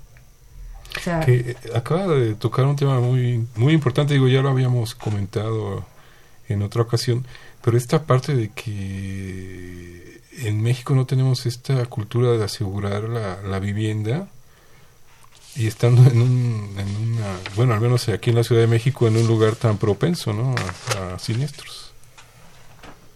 que 1.24 1.56
acaba 1.74 2.06
de 2.06 2.34
tocar 2.34 2.66
un 2.66 2.76
tema 2.76 3.00
muy, 3.00 3.46
muy 3.56 3.72
importante, 3.72 4.14
digo, 4.14 4.28
ya 4.28 4.42
lo 4.42 4.50
habíamos 4.50 4.94
comentado 4.94 5.84
en 6.48 6.62
otra 6.62 6.82
ocasión, 6.82 7.26
pero 7.62 7.76
esta 7.76 8.04
parte 8.04 8.34
de 8.34 8.50
que 8.50 10.20
en 10.38 10.62
México 10.62 10.94
no 10.94 11.06
tenemos 11.06 11.46
esta 11.46 11.84
cultura 11.86 12.32
de 12.32 12.44
asegurar 12.44 13.04
la, 13.04 13.40
la 13.42 13.58
vivienda 13.60 14.28
y 15.56 15.66
estando 15.66 16.08
en, 16.08 16.22
un, 16.22 16.74
en 16.78 16.96
una, 16.96 17.38
bueno, 17.56 17.74
al 17.74 17.80
menos 17.80 18.08
aquí 18.08 18.30
en 18.30 18.36
la 18.36 18.44
Ciudad 18.44 18.62
de 18.62 18.68
México, 18.68 19.06
en 19.08 19.16
un 19.16 19.26
lugar 19.26 19.56
tan 19.56 19.78
propenso, 19.78 20.32
¿no? 20.32 20.54
A, 20.96 21.18
siniestros. 21.18 21.92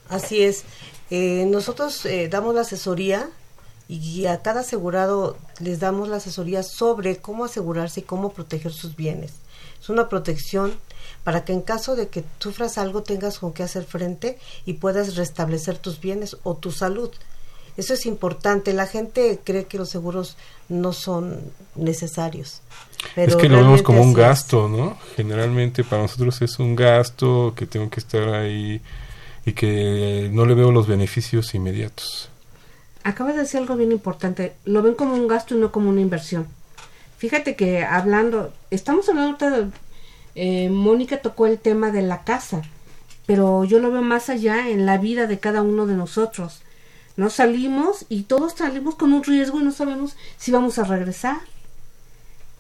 Así 0.09 0.43
es. 0.43 0.65
Eh, 1.11 1.47
nosotros 1.49 2.05
eh, 2.07 2.29
damos 2.29 2.55
la 2.55 2.63
asesoría 2.63 3.29
y 3.89 4.27
a 4.27 4.41
cada 4.41 4.61
asegurado 4.61 5.37
les 5.61 5.81
damos 5.81 6.09
la 6.09 6.17
asesoría 6.17 6.63
sobre 6.63 7.19
cómo 7.19 7.45
asegurarse 7.45 8.01
y 8.01 8.05
cómo 8.05 8.33
proteger 8.33 8.73
sus 8.73 8.97
bienes. 8.97 9.33
Es 9.81 9.91
una 9.91 10.09
protección 10.09 10.75
para 11.23 11.45
que 11.45 11.53
en 11.53 11.61
caso 11.61 11.95
de 11.95 12.09
que 12.09 12.25
sufras 12.39 12.79
algo 12.79 13.03
tengas 13.03 13.39
con 13.39 13.53
qué 13.53 13.63
hacer 13.63 13.85
frente 13.85 14.39
y 14.65 14.75
puedas 14.75 15.17
restablecer 15.17 15.79
tus 15.79 16.01
bienes 16.01 16.37
o 16.43 16.55
tu 16.55 16.71
salud. 16.71 17.11
Eso 17.77 17.93
es 17.93 18.07
importante. 18.07 18.73
La 18.73 18.87
gente 18.87 19.41
cree 19.43 19.65
que 19.65 19.79
los 19.79 19.91
seguros 19.91 20.37
no 20.69 20.93
son 20.93 21.41
necesarios. 21.75 22.63
Pero 23.15 23.33
es 23.33 23.37
que 23.37 23.49
lo 23.49 23.59
vemos 23.59 23.83
como 23.83 24.01
un 24.01 24.15
gasto, 24.15 24.69
¿no? 24.69 24.97
Generalmente 25.17 25.85
para 25.85 26.03
nosotros 26.03 26.41
es 26.41 26.59
un 26.59 26.77
gasto 26.77 27.53
que 27.57 27.67
tengo 27.67 27.91
que 27.91 28.01
estar 28.01 28.29
ahí 28.29 28.81
y 29.45 29.53
que 29.53 30.31
no 30.33 30.47
le 30.47 30.55
veo 30.55 30.73
los 30.73 30.87
beneficios 30.87 31.55
inmediatos 31.55 32.31
acabas 33.05 33.35
de 33.35 33.43
decir 33.43 33.61
algo 33.61 33.77
bien 33.77 33.93
importante. 33.93 34.55
Lo 34.65 34.83
ven 34.83 34.95
como 34.95 35.15
un 35.15 35.29
gasto 35.29 35.55
y 35.55 35.59
no 35.59 35.71
como 35.71 35.91
una 35.91 36.01
inversión. 36.01 36.49
Fíjate 37.19 37.55
que 37.55 37.85
hablando, 37.85 38.53
estamos 38.71 39.09
hablando 39.09 39.71
eh, 40.35 40.69
Mónica 40.69 41.19
tocó 41.19 41.47
el 41.47 41.59
tema 41.59 41.91
de 41.91 42.03
la 42.03 42.25
casa, 42.25 42.63
pero 43.27 43.65
yo 43.65 43.79
lo 43.79 43.93
veo 43.93 44.03
más 44.03 44.29
allá 44.29 44.69
en 44.69 44.85
la 44.85 44.99
vida 44.99 45.27
de 45.27 45.39
cada 45.39 45.63
uno 45.63 45.87
de 45.87 45.95
nosotros. 45.95 46.63
No 47.17 47.31
salimos 47.31 48.07
y 48.09 48.23
todos 48.25 48.55
salimos 48.55 48.97
con 48.97 49.13
un 49.13 49.23
riesgo 49.23 49.61
y 49.61 49.65
no 49.65 49.71
sabemos 49.71 50.17
si 50.37 50.51
vamos 50.51 50.79
a 50.79 50.85
regresar. 50.85 51.39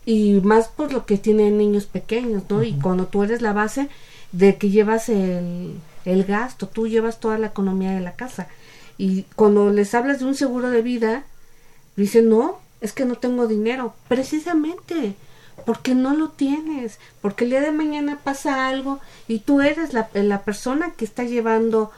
Y 0.06 0.40
más 0.42 0.68
por 0.68 0.92
lo 0.92 1.06
que 1.06 1.16
tienen 1.18 1.58
niños 1.58 1.86
pequeños, 1.86 2.44
¿no? 2.48 2.62
Y 2.62 2.74
cuando 2.74 3.06
tú 3.06 3.22
eres 3.24 3.42
la 3.42 3.54
base 3.54 3.88
de 4.32 4.56
que 4.56 4.70
llevas 4.70 5.08
el, 5.08 5.74
el 6.04 6.24
gasto, 6.24 6.68
tú 6.68 6.86
llevas 6.86 7.20
toda 7.20 7.38
la 7.38 7.48
economía 7.48 7.92
de 7.92 8.00
la 8.00 8.14
casa. 8.14 8.48
Y 8.96 9.22
cuando 9.34 9.70
les 9.70 9.94
hablas 9.94 10.20
de 10.20 10.26
un 10.26 10.34
seguro 10.34 10.70
de 10.70 10.82
vida, 10.82 11.24
dicen, 11.96 12.28
no, 12.28 12.58
es 12.80 12.92
que 12.92 13.04
no 13.04 13.16
tengo 13.16 13.46
dinero. 13.46 13.94
Precisamente, 14.08 15.14
porque 15.66 15.94
no 15.94 16.14
lo 16.14 16.30
tienes, 16.30 16.98
porque 17.20 17.44
el 17.44 17.50
día 17.50 17.60
de 17.60 17.72
mañana 17.72 18.18
pasa 18.22 18.68
algo 18.68 19.00
y 19.28 19.40
tú 19.40 19.60
eres 19.60 19.92
la, 19.92 20.08
la 20.14 20.42
persona 20.42 20.92
que 20.96 21.04
está 21.04 21.24
llevando 21.24 21.90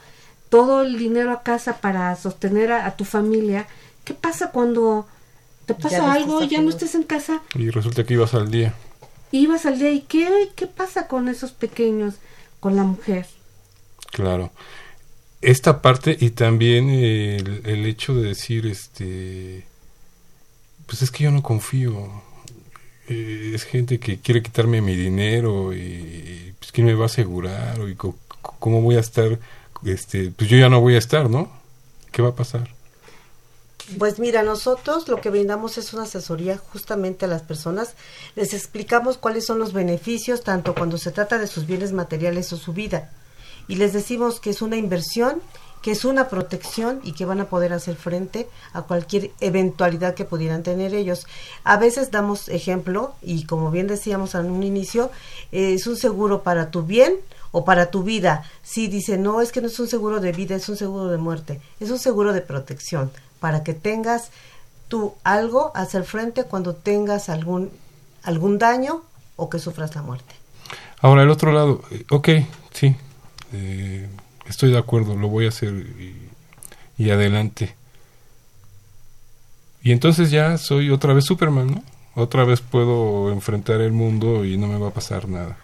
todo 0.49 0.81
el 0.81 0.97
dinero 0.97 1.31
a 1.31 1.43
casa 1.43 1.77
para 1.77 2.15
sostener 2.15 2.71
a, 2.71 2.95
tu 2.95 3.05
familia. 3.05 3.67
¿Qué 4.05 4.13
pasa 4.13 4.51
cuando 4.51 5.05
te 5.65 5.73
pasa 5.73 6.13
algo 6.13 6.41
y 6.41 6.47
ya 6.47 6.61
no 6.61 6.69
estés 6.69 6.95
en 6.95 7.03
casa? 7.03 7.41
Y 7.53 7.69
resulta 7.69 8.05
que 8.05 8.13
ibas 8.13 8.33
al 8.33 8.49
día. 8.49 8.73
Ibas 9.31 9.65
al 9.65 9.77
día 9.77 9.91
y 9.91 10.01
¿qué, 10.01 10.49
qué 10.55 10.67
pasa 10.67 11.07
con 11.07 11.27
esos 11.27 11.51
pequeños, 11.51 12.15
con 12.61 12.77
la 12.77 12.83
mujer? 12.83 13.27
Claro 14.11 14.51
esta 15.41 15.81
parte 15.81 16.17
y 16.19 16.31
también 16.31 16.89
el, 16.89 17.61
el, 17.65 17.85
hecho 17.85 18.15
de 18.15 18.29
decir 18.29 18.65
este 18.65 19.65
pues 20.85 21.01
es 21.01 21.11
que 21.11 21.25
yo 21.25 21.31
no 21.31 21.43
confío. 21.43 22.23
Eh, 23.09 23.51
es 23.53 23.63
gente 23.63 23.99
que 23.99 24.19
quiere 24.19 24.41
quitarme 24.41 24.81
mi 24.81 24.95
dinero 24.95 25.73
y 25.73 26.53
pues 26.59 26.71
quién 26.71 26.87
me 26.87 26.93
va 26.93 27.03
a 27.03 27.05
asegurar 27.05 27.79
y 27.87 27.95
cómo 27.95 28.81
voy 28.81 28.95
a 28.97 28.99
estar 28.99 29.39
este 29.85 30.31
pues 30.31 30.49
yo 30.49 30.57
ya 30.57 30.69
no 30.69 30.81
voy 30.81 30.95
a 30.95 30.97
estar 30.97 31.29
no 31.29 31.49
qué 32.11 32.21
va 32.21 32.29
a 32.29 32.35
pasar 32.35 32.69
pues 33.97 34.19
mira, 34.19 34.43
nosotros 34.43 35.07
lo 35.07 35.21
que 35.21 35.29
brindamos 35.29 35.77
es 35.77 35.93
una 35.93 36.03
asesoría 36.03 36.57
justamente 36.57 37.23
a 37.23 37.29
las 37.29 37.41
personas. 37.41 37.93
Les 38.35 38.53
explicamos 38.53 39.17
cuáles 39.17 39.45
son 39.45 39.59
los 39.59 39.71
beneficios, 39.71 40.43
tanto 40.43 40.75
cuando 40.75 40.97
se 40.97 41.11
trata 41.11 41.37
de 41.37 41.47
sus 41.47 41.65
bienes 41.65 41.93
materiales 41.93 42.51
o 42.51 42.57
su 42.57 42.73
vida 42.73 43.09
y 43.67 43.75
les 43.75 43.93
decimos 43.93 44.39
que 44.39 44.49
es 44.49 44.61
una 44.61 44.77
inversión, 44.77 45.41
que 45.81 45.91
es 45.91 46.05
una 46.05 46.27
protección 46.27 46.99
y 47.03 47.13
que 47.13 47.25
van 47.25 47.39
a 47.39 47.45
poder 47.45 47.73
hacer 47.73 47.95
frente 47.95 48.47
a 48.73 48.81
cualquier 48.81 49.31
eventualidad 49.39 50.15
que 50.15 50.25
pudieran 50.25 50.63
tener 50.63 50.93
ellos. 50.93 51.27
A 51.63 51.77
veces 51.77 52.11
damos 52.11 52.49
ejemplo 52.49 53.13
y 53.21 53.45
como 53.45 53.71
bien 53.71 53.87
decíamos 53.87 54.35
en 54.35 54.49
un 54.49 54.63
inicio, 54.63 55.11
es 55.51 55.87
un 55.87 55.95
seguro 55.95 56.43
para 56.43 56.71
tu 56.71 56.83
bien 56.83 57.15
o 57.51 57.63
para 57.63 57.91
tu 57.91 58.03
vida. 58.03 58.43
Si 58.63 58.87
dice, 58.87 59.17
no, 59.17 59.41
es 59.41 59.51
que 59.51 59.61
no 59.61 59.67
es 59.67 59.79
un 59.79 59.87
seguro 59.87 60.19
de 60.19 60.31
vida, 60.31 60.55
es 60.55 60.67
un 60.67 60.77
seguro 60.77 61.07
de 61.07 61.17
muerte, 61.17 61.61
es 61.79 61.89
un 61.89 61.99
seguro 61.99 62.33
de 62.33 62.41
protección 62.41 63.11
para 63.39 63.63
que 63.63 63.73
tengas 63.73 64.31
tú 64.87 65.13
algo 65.23 65.71
a 65.75 65.81
hacer 65.81 66.03
frente 66.03 66.43
cuando 66.45 66.73
tengas 66.73 67.29
algún 67.29 67.69
algún 68.23 68.57
daño 68.57 69.03
o 69.37 69.49
que 69.49 69.59
sufras 69.59 69.95
la 69.95 70.01
muerte. 70.01 70.35
Ahora, 70.99 71.23
el 71.23 71.29
otro 71.29 71.51
lado, 71.51 71.81
eh, 71.91 72.05
ok, 72.09 72.29
sí, 72.73 72.95
eh, 73.53 74.07
estoy 74.47 74.71
de 74.71 74.77
acuerdo, 74.77 75.15
lo 75.15 75.27
voy 75.27 75.45
a 75.45 75.49
hacer 75.49 75.73
y, 76.97 77.09
adelante. 77.09 77.75
Y 79.83 79.91
entonces 79.91 80.31
ya 80.31 80.57
soy 80.57 80.89
otra 80.89 81.13
vez 81.13 81.25
Superman, 81.25 81.67
¿no? 81.67 81.83
Otra 82.15 82.43
vez 82.43 82.61
puedo 82.61 83.31
enfrentar 83.31 83.79
el 83.81 83.91
mundo 83.91 84.43
y 84.43 84.57
no 84.57 84.67
me 84.67 84.79
va 84.79 84.87
a 84.87 84.93
pasar 84.93 85.29
nada. 85.29 85.57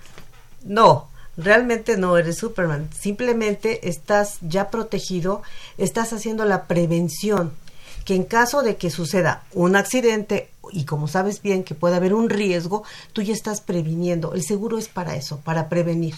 No, 0.64 1.08
realmente 1.36 1.98
no 1.98 2.16
eres 2.18 2.38
Superman. 2.38 2.90
Simplemente 2.98 3.90
estás 3.90 4.38
ya 4.42 4.70
protegido, 4.70 5.42
estás 5.78 6.14
haciendo 6.14 6.46
la 6.46 6.68
prevención 6.68 7.52
que 8.06 8.16
en 8.16 8.24
caso 8.24 8.62
de 8.64 8.76
que 8.76 8.90
suceda 8.90 9.44
un 9.54 9.76
accidente 9.76 10.50
y 10.72 10.86
como 10.86 11.08
sabes 11.08 11.42
bien 11.42 11.64
que 11.64 11.76
puede 11.76 11.96
haber 11.96 12.14
un 12.14 12.30
riesgo, 12.30 12.84
tú 13.14 13.22
ya 13.22 13.34
estás 13.34 13.62
previniendo. 13.62 14.34
El 14.34 14.44
seguro 14.44 14.78
es 14.78 14.88
para 14.88 15.16
eso, 15.16 15.40
para 15.40 15.70
prevenir. 15.70 16.16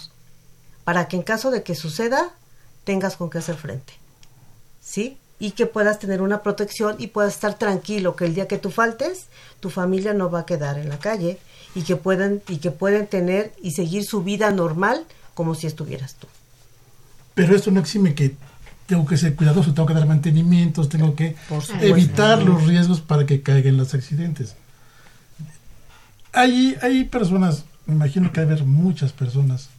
Para 0.86 1.08
que 1.08 1.16
en 1.16 1.24
caso 1.24 1.50
de 1.50 1.64
que 1.64 1.74
suceda, 1.74 2.30
tengas 2.84 3.16
con 3.16 3.28
qué 3.28 3.38
hacer 3.38 3.56
frente. 3.56 3.92
¿Sí? 4.80 5.18
Y 5.40 5.50
que 5.50 5.66
puedas 5.66 5.98
tener 5.98 6.22
una 6.22 6.44
protección 6.44 6.94
y 7.00 7.08
puedas 7.08 7.34
estar 7.34 7.58
tranquilo 7.58 8.14
que 8.14 8.24
el 8.24 8.36
día 8.36 8.46
que 8.46 8.56
tú 8.56 8.70
faltes, 8.70 9.26
tu 9.58 9.68
familia 9.68 10.14
no 10.14 10.30
va 10.30 10.42
a 10.42 10.46
quedar 10.46 10.78
en 10.78 10.88
la 10.88 11.00
calle 11.00 11.40
y 11.74 11.82
que 11.82 11.96
pueden 11.96 12.40
y 12.46 12.58
que 12.58 12.70
pueden 12.70 13.08
tener 13.08 13.52
y 13.60 13.72
seguir 13.72 14.04
su 14.04 14.22
vida 14.22 14.52
normal 14.52 15.04
como 15.34 15.56
si 15.56 15.66
estuvieras 15.66 16.14
tú. 16.14 16.28
Pero 17.34 17.56
esto 17.56 17.72
no 17.72 17.80
exime 17.80 18.14
que 18.14 18.36
tengo 18.86 19.06
que 19.06 19.16
ser 19.16 19.34
cuidadoso, 19.34 19.74
tengo 19.74 19.88
que 19.88 19.94
dar 19.94 20.06
mantenimientos, 20.06 20.88
tengo 20.88 21.16
que 21.16 21.34
evitar 21.80 22.44
los 22.44 22.64
riesgos 22.64 23.00
para 23.00 23.26
que 23.26 23.42
caigan 23.42 23.76
los 23.76 23.92
accidentes. 23.92 24.54
Hay, 26.32 26.76
hay 26.80 27.02
personas, 27.02 27.64
me 27.86 27.94
imagino 27.94 28.32
que 28.32 28.38
hay 28.38 28.62
muchas 28.62 29.12
personas 29.12 29.70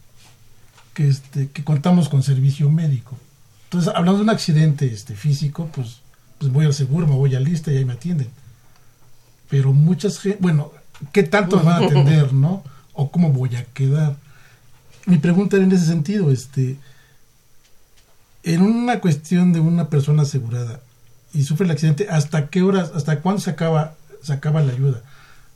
que, 0.94 1.08
este, 1.08 1.48
que 1.48 1.64
contamos 1.64 2.08
con 2.08 2.22
servicio 2.22 2.70
médico. 2.70 3.16
Entonces, 3.64 3.92
hablando 3.94 4.18
de 4.18 4.24
un 4.24 4.30
accidente 4.30 4.86
este, 4.86 5.14
físico, 5.14 5.70
pues, 5.74 6.00
pues 6.38 6.50
voy 6.52 6.66
al 6.66 6.74
seguro, 6.74 7.06
me 7.06 7.14
voy 7.14 7.34
a 7.34 7.40
lista 7.40 7.70
y 7.70 7.76
ahí 7.76 7.84
me 7.84 7.92
atienden. 7.94 8.28
Pero 9.50 9.72
muchas, 9.72 10.20
bueno, 10.40 10.72
¿qué 11.12 11.22
tanto 11.22 11.58
me 11.58 11.64
van 11.64 11.82
a 11.82 11.86
atender, 11.86 12.32
no? 12.34 12.62
¿O 12.92 13.10
cómo 13.10 13.30
voy 13.30 13.56
a 13.56 13.64
quedar? 13.64 14.16
Mi 15.06 15.18
pregunta 15.18 15.56
era 15.56 15.64
en 15.64 15.72
ese 15.72 15.86
sentido, 15.86 16.30
este, 16.30 16.76
en 18.42 18.62
una 18.62 19.00
cuestión 19.00 19.52
de 19.52 19.60
una 19.60 19.88
persona 19.88 20.22
asegurada 20.22 20.80
y 21.34 21.44
sufre 21.44 21.66
el 21.66 21.70
accidente, 21.70 22.08
¿hasta 22.10 22.48
qué 22.48 22.62
horas, 22.62 22.92
hasta 22.94 23.20
cuándo 23.20 23.40
se 23.40 23.50
acaba, 23.50 23.94
se 24.22 24.32
acaba 24.32 24.62
la 24.62 24.72
ayuda? 24.72 25.02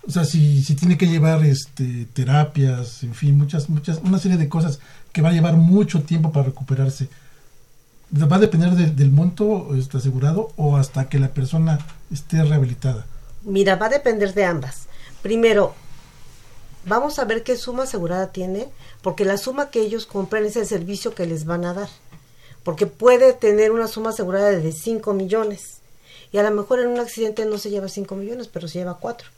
O 0.06 0.10
sea, 0.10 0.24
si, 0.24 0.62
si 0.62 0.74
tiene 0.74 0.98
que 0.98 1.06
llevar 1.06 1.44
este, 1.44 2.06
terapias, 2.12 3.02
en 3.04 3.14
fin, 3.14 3.38
muchas, 3.38 3.68
muchas, 3.68 3.98
una 4.02 4.18
serie 4.18 4.36
de 4.36 4.48
cosas 4.48 4.80
que 5.12 5.22
va 5.22 5.30
a 5.30 5.32
llevar 5.32 5.54
mucho 5.54 6.02
tiempo 6.02 6.32
para 6.32 6.46
recuperarse. 6.46 7.08
¿Va 8.14 8.36
a 8.36 8.40
depender 8.40 8.72
del 8.72 9.10
monto 9.10 9.74
este, 9.74 9.96
asegurado 9.96 10.52
o 10.56 10.76
hasta 10.76 11.08
que 11.08 11.18
la 11.18 11.28
persona 11.28 11.78
esté 12.12 12.42
rehabilitada? 12.42 13.06
Mira, 13.42 13.76
va 13.76 13.86
a 13.86 13.90
depender 13.90 14.34
de 14.34 14.44
ambas. 14.44 14.86
Primero, 15.22 15.74
vamos 16.84 17.18
a 17.18 17.24
ver 17.24 17.42
qué 17.42 17.56
suma 17.56 17.84
asegurada 17.84 18.32
tiene, 18.32 18.68
porque 19.00 19.24
la 19.24 19.38
suma 19.38 19.70
que 19.70 19.80
ellos 19.80 20.04
compran 20.06 20.44
es 20.44 20.56
el 20.56 20.66
servicio 20.66 21.14
que 21.14 21.26
les 21.26 21.46
van 21.46 21.64
a 21.64 21.72
dar 21.72 21.88
porque 22.64 22.86
puede 22.86 23.32
tener 23.32 23.72
una 23.72 23.88
suma 23.88 24.10
asegurada 24.10 24.50
de 24.50 24.72
5 24.72 25.12
millones 25.14 25.78
y 26.32 26.38
a 26.38 26.42
lo 26.42 26.50
mejor 26.50 26.80
en 26.80 26.88
un 26.88 27.00
accidente 27.00 27.44
no 27.44 27.58
se 27.58 27.70
lleva 27.70 27.88
5 27.88 28.14
millones, 28.14 28.48
pero 28.48 28.68
se 28.68 28.78
lleva 28.78 28.98
4. 28.98 29.28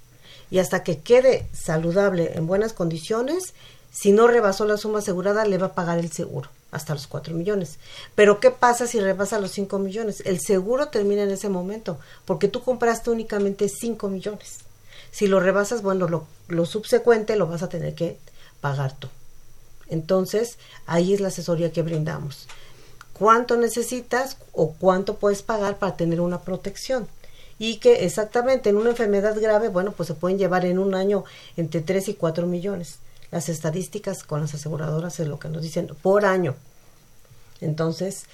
Y 0.50 0.58
hasta 0.58 0.84
que 0.84 0.98
quede 0.98 1.46
saludable 1.52 2.32
en 2.34 2.46
buenas 2.46 2.72
condiciones, 2.72 3.54
si 3.94 4.10
no 4.10 4.26
rebasó 4.26 4.64
la 4.64 4.76
suma 4.76 4.98
asegurada, 4.98 5.44
le 5.44 5.56
va 5.56 5.68
a 5.68 5.74
pagar 5.74 5.98
el 5.98 6.10
seguro 6.10 6.50
hasta 6.72 6.94
los 6.94 7.06
4 7.06 7.34
millones. 7.34 7.78
Pero 8.16 8.40
¿qué 8.40 8.50
pasa 8.50 8.88
si 8.88 8.98
rebasa 8.98 9.38
los 9.38 9.52
5 9.52 9.78
millones? 9.78 10.22
El 10.26 10.40
seguro 10.40 10.88
termina 10.88 11.22
en 11.22 11.30
ese 11.30 11.48
momento, 11.48 11.98
porque 12.24 12.48
tú 12.48 12.62
compraste 12.62 13.10
únicamente 13.10 13.68
5 13.68 14.08
millones. 14.08 14.58
Si 15.12 15.28
lo 15.28 15.38
rebasas, 15.38 15.82
bueno, 15.82 16.08
lo, 16.08 16.26
lo 16.48 16.66
subsecuente 16.66 17.36
lo 17.36 17.46
vas 17.46 17.62
a 17.62 17.68
tener 17.68 17.94
que 17.94 18.18
pagar 18.60 18.98
tú. 18.98 19.08
Entonces, 19.88 20.58
ahí 20.86 21.14
es 21.14 21.20
la 21.20 21.28
asesoría 21.28 21.72
que 21.72 21.82
brindamos 21.82 22.48
cuánto 23.14 23.56
necesitas 23.56 24.36
o 24.52 24.72
cuánto 24.72 25.16
puedes 25.16 25.42
pagar 25.42 25.78
para 25.78 25.96
tener 25.96 26.20
una 26.20 26.40
protección. 26.40 27.08
Y 27.58 27.76
que 27.76 28.04
exactamente 28.04 28.68
en 28.68 28.76
una 28.76 28.90
enfermedad 28.90 29.40
grave, 29.40 29.68
bueno, 29.68 29.92
pues 29.92 30.08
se 30.08 30.14
pueden 30.14 30.38
llevar 30.38 30.66
en 30.66 30.78
un 30.78 30.94
año 30.94 31.24
entre 31.56 31.80
3 31.80 32.08
y 32.08 32.14
4 32.14 32.46
millones. 32.46 32.98
Las 33.30 33.48
estadísticas 33.48 34.24
con 34.24 34.40
las 34.40 34.54
aseguradoras 34.54 35.18
es 35.20 35.28
lo 35.28 35.38
que 35.38 35.48
nos 35.48 35.62
dicen 35.62 35.88
por 36.02 36.24
año. 36.24 36.54
Entonces, 37.60 38.24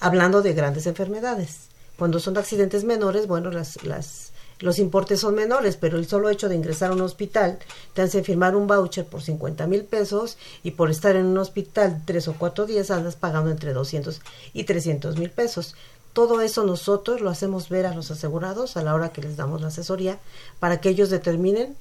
hablando 0.00 0.42
de 0.42 0.52
grandes 0.52 0.86
enfermedades. 0.86 1.68
Cuando 1.98 2.20
son 2.20 2.36
accidentes 2.36 2.84
menores, 2.84 3.26
bueno, 3.26 3.50
las, 3.50 3.82
las 3.82 4.32
los 4.58 4.78
importes 4.78 5.20
son 5.20 5.34
menores, 5.34 5.76
pero 5.76 5.98
el 5.98 6.06
solo 6.06 6.30
hecho 6.30 6.48
de 6.48 6.54
ingresar 6.54 6.90
a 6.90 6.94
un 6.94 7.02
hospital 7.02 7.58
te 7.92 8.00
hace 8.00 8.22
firmar 8.22 8.56
un 8.56 8.66
voucher 8.66 9.04
por 9.04 9.20
50 9.20 9.66
mil 9.66 9.84
pesos 9.84 10.38
y 10.62 10.70
por 10.70 10.90
estar 10.90 11.14
en 11.14 11.26
un 11.26 11.36
hospital 11.36 12.02
tres 12.06 12.26
o 12.26 12.34
cuatro 12.38 12.64
días 12.64 12.90
andas 12.90 13.16
pagando 13.16 13.50
entre 13.50 13.74
200 13.74 14.22
y 14.54 14.64
300 14.64 15.18
mil 15.18 15.30
pesos. 15.30 15.74
Todo 16.14 16.40
eso 16.40 16.64
nosotros 16.64 17.20
lo 17.20 17.28
hacemos 17.28 17.68
ver 17.68 17.84
a 17.84 17.94
los 17.94 18.10
asegurados 18.10 18.78
a 18.78 18.82
la 18.82 18.94
hora 18.94 19.10
que 19.10 19.20
les 19.20 19.36
damos 19.36 19.60
la 19.60 19.68
asesoría 19.68 20.18
para 20.58 20.80
que 20.80 20.88
ellos 20.88 21.10
determinen 21.10 21.76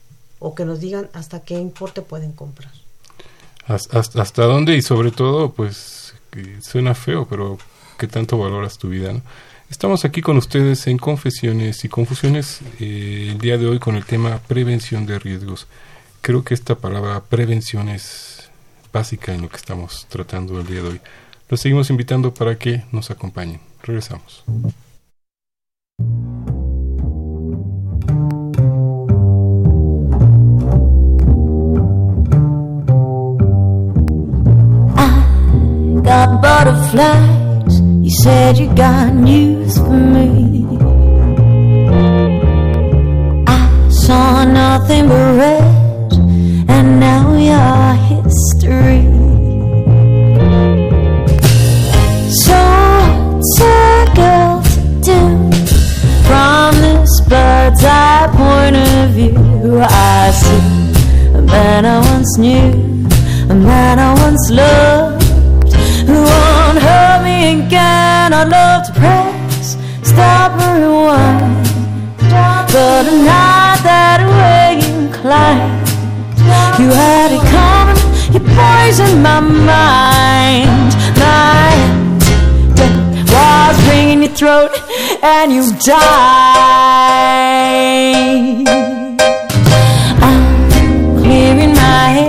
o 0.45 0.53
que 0.53 0.63
nos 0.63 0.79
digan 0.79 1.09
hasta 1.13 1.39
qué 1.39 1.55
importe 1.55 2.03
pueden 2.03 2.31
comprar. 2.31 2.71
¿Hasta, 3.65 4.21
hasta 4.21 4.43
dónde? 4.43 4.77
Y 4.77 4.83
sobre 4.83 5.09
todo, 5.09 5.51
pues, 5.51 6.13
suena 6.61 6.93
feo, 6.93 7.27
pero 7.27 7.57
¿qué 7.97 8.07
tanto 8.07 8.37
valoras 8.37 8.77
tu 8.77 8.89
vida? 8.89 9.11
¿no? 9.11 9.23
Estamos 9.71 10.05
aquí 10.05 10.21
con 10.21 10.37
ustedes 10.37 10.85
en 10.85 10.99
Confesiones 10.99 11.83
y 11.83 11.89
Confusiones 11.89 12.59
eh, 12.79 13.29
el 13.31 13.39
día 13.39 13.57
de 13.57 13.65
hoy 13.65 13.79
con 13.79 13.95
el 13.95 14.05
tema 14.05 14.37
prevención 14.37 15.07
de 15.07 15.17
riesgos. 15.17 15.65
Creo 16.21 16.43
que 16.43 16.53
esta 16.53 16.75
palabra 16.75 17.23
prevención 17.23 17.89
es 17.89 18.51
básica 18.93 19.33
en 19.33 19.41
lo 19.41 19.49
que 19.49 19.57
estamos 19.57 20.05
tratando 20.09 20.59
el 20.59 20.67
día 20.67 20.83
de 20.83 20.89
hoy. 20.89 21.01
Los 21.49 21.59
seguimos 21.59 21.89
invitando 21.89 22.35
para 22.35 22.59
que 22.59 22.83
nos 22.91 23.09
acompañen. 23.09 23.61
Regresamos. 23.81 24.43
You 38.05 38.11
said 38.21 38.59
you 38.59 38.71
got 38.75 39.15
news 39.15 39.79
for 39.79 39.89
me. 39.89 40.63
I 43.47 43.89
saw 43.89 44.45
nothing 44.45 45.07
but 45.07 45.37
red, 45.41 46.13
and 46.69 46.99
now 46.99 47.33
you're 47.33 47.93
history. 48.11 49.01
So, 52.43 52.59
what's 53.33 53.59
a 53.59 54.05
girl 54.13 54.61
to 54.75 54.81
do 55.09 55.21
from 56.27 56.75
this 56.85 57.13
bird's 57.27 57.83
eye 57.83 58.29
point 58.37 58.75
of 58.75 59.09
view? 59.17 59.79
I 59.81 60.29
see 60.29 61.33
a 61.33 61.41
man 61.41 61.85
I 61.87 61.97
once 62.11 62.37
knew, 62.37 62.71
a 63.49 63.55
man 63.55 63.97
I 63.97 64.13
once 64.21 64.51
loved, 64.51 65.14
love 68.49 68.85
to 68.87 68.93
press, 68.93 69.77
stop 70.03 70.51
and 70.61 70.81
rewind. 70.81 71.65
But 72.71 73.07
I'm 73.07 73.23
not 73.25 73.79
that 73.83 74.19
way 74.35 74.79
inclined. 74.93 75.87
You 76.79 76.89
had 76.91 77.31
it 77.31 77.43
coming, 77.55 77.99
you 78.33 78.39
poisoned 78.53 79.23
my 79.23 79.39
mind. 79.39 80.91
My 81.17 81.71
head 81.79 82.05
was 83.33 83.75
ringing 83.89 84.21
your 84.23 84.33
throat, 84.33 84.71
and 85.23 85.51
you 85.51 85.63
died. 85.79 87.15
I'm 90.21 90.43
clearing 91.21 91.73
my 91.73 92.07
head 92.17 92.24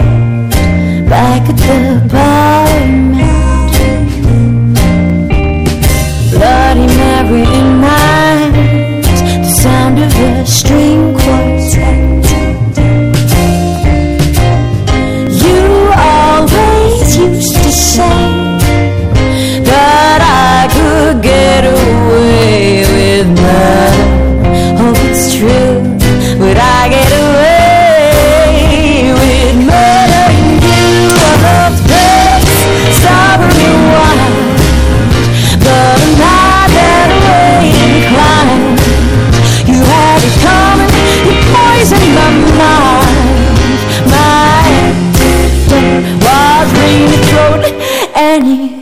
many 48.40 48.75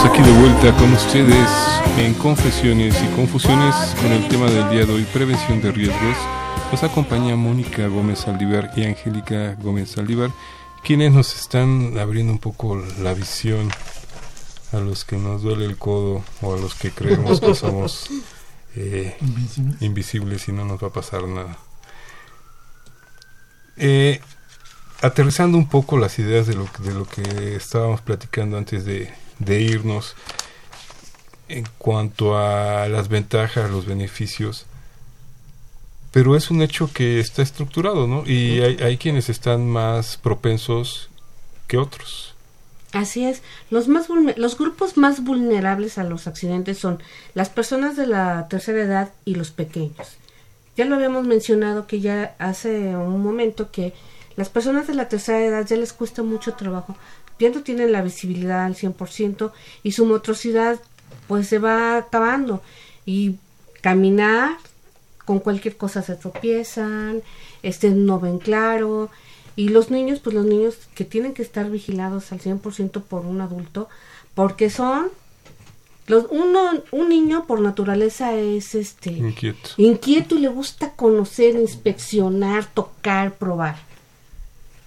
Estamos 0.00 0.18
aquí 0.18 0.32
de 0.32 0.40
vuelta 0.40 0.76
con 0.78 0.92
ustedes 0.94 1.50
en 1.98 2.14
Confesiones 2.14 2.96
y 3.02 3.06
Confusiones 3.14 3.74
con 4.00 4.10
el 4.10 4.26
tema 4.28 4.46
del 4.46 4.70
día 4.70 4.86
de 4.86 4.94
hoy, 4.94 5.04
prevención 5.04 5.60
de 5.60 5.72
riesgos. 5.72 6.16
Nos 6.72 6.82
acompaña 6.82 7.36
Mónica 7.36 7.86
Gómez 7.86 8.26
Aldívar 8.26 8.70
y 8.76 8.84
Angélica 8.84 9.56
Gómez 9.56 9.98
Aldívar, 9.98 10.30
quienes 10.82 11.12
nos 11.12 11.38
están 11.38 11.98
abriendo 11.98 12.32
un 12.32 12.38
poco 12.38 12.82
la 13.02 13.12
visión 13.12 13.68
a 14.72 14.78
los 14.78 15.04
que 15.04 15.18
nos 15.18 15.42
duele 15.42 15.66
el 15.66 15.76
codo 15.76 16.24
o 16.40 16.54
a 16.54 16.58
los 16.58 16.74
que 16.74 16.92
creemos 16.92 17.38
que 17.38 17.54
somos 17.54 18.08
eh, 18.76 19.18
Invencibles. 19.20 19.82
invisibles 19.82 20.48
y 20.48 20.52
no 20.52 20.64
nos 20.64 20.82
va 20.82 20.88
a 20.88 20.92
pasar 20.92 21.24
nada. 21.24 21.58
Eh, 23.76 24.22
aterrizando 25.02 25.58
un 25.58 25.68
poco 25.68 25.98
las 25.98 26.18
ideas 26.18 26.46
de 26.46 26.54
lo, 26.54 26.66
de 26.78 26.94
lo 26.94 27.04
que 27.04 27.54
estábamos 27.54 28.00
platicando 28.00 28.56
antes 28.56 28.86
de, 28.86 29.12
de 29.40 29.60
irnos 29.60 30.14
en 31.48 31.66
cuanto 31.78 32.38
a 32.38 32.88
las 32.88 33.08
ventajas, 33.08 33.70
los 33.70 33.86
beneficios, 33.86 34.66
pero 36.12 36.36
es 36.36 36.50
un 36.50 36.62
hecho 36.62 36.90
que 36.92 37.18
está 37.18 37.42
estructurado, 37.42 38.06
¿no? 38.06 38.24
Y 38.26 38.60
hay, 38.60 38.76
hay 38.76 38.96
quienes 38.96 39.28
están 39.28 39.68
más 39.68 40.16
propensos 40.16 41.10
que 41.66 41.78
otros. 41.78 42.34
Así 42.92 43.24
es. 43.24 43.42
Los, 43.70 43.86
más 43.86 44.08
los 44.36 44.58
grupos 44.58 44.96
más 44.96 45.22
vulnerables 45.22 45.98
a 45.98 46.04
los 46.04 46.26
accidentes 46.26 46.78
son 46.78 47.00
las 47.34 47.48
personas 47.48 47.96
de 47.96 48.06
la 48.06 48.48
tercera 48.48 48.82
edad 48.82 49.12
y 49.24 49.36
los 49.36 49.50
pequeños. 49.52 50.16
Ya 50.76 50.84
lo 50.84 50.96
habíamos 50.96 51.26
mencionado 51.26 51.86
que 51.86 52.00
ya 52.00 52.34
hace 52.38 52.96
un 52.96 53.22
momento 53.22 53.70
que 53.70 53.92
las 54.36 54.48
personas 54.48 54.86
de 54.86 54.94
la 54.94 55.08
tercera 55.08 55.44
edad 55.44 55.66
ya 55.66 55.76
les 55.76 55.92
cuesta 55.92 56.22
mucho 56.22 56.54
trabajo. 56.54 56.96
Ya 57.40 57.50
no 57.50 57.62
tienen 57.62 57.90
la 57.90 58.02
visibilidad 58.02 58.64
al 58.64 58.76
100% 58.76 59.50
y 59.82 59.92
su 59.92 60.04
motricidad 60.06 60.78
pues 61.26 61.48
se 61.48 61.58
va 61.58 61.96
acabando. 61.96 62.62
Y 63.06 63.36
caminar 63.80 64.58
con 65.24 65.40
cualquier 65.40 65.76
cosa 65.76 66.02
se 66.02 66.14
tropiezan, 66.16 67.22
este 67.62 67.90
no 67.90 68.20
ven 68.20 68.38
claro. 68.38 69.10
Y 69.56 69.70
los 69.70 69.90
niños, 69.90 70.20
pues 70.20 70.34
los 70.34 70.46
niños 70.46 70.76
que 70.94 71.04
tienen 71.04 71.34
que 71.34 71.42
estar 71.42 71.70
vigilados 71.70 72.30
al 72.32 72.40
100% 72.40 73.02
por 73.02 73.26
un 73.26 73.40
adulto, 73.40 73.88
porque 74.34 74.70
son 74.70 75.08
los 76.06 76.26
uno 76.30 76.82
un 76.90 77.08
niño 77.08 77.46
por 77.46 77.60
naturaleza 77.60 78.34
es 78.34 78.74
este 78.74 79.10
Inquieto. 79.10 79.70
inquieto 79.76 80.34
y 80.34 80.40
le 80.40 80.48
gusta 80.48 80.92
conocer, 80.92 81.54
inspeccionar, 81.54 82.66
tocar, 82.66 83.34
probar. 83.34 83.76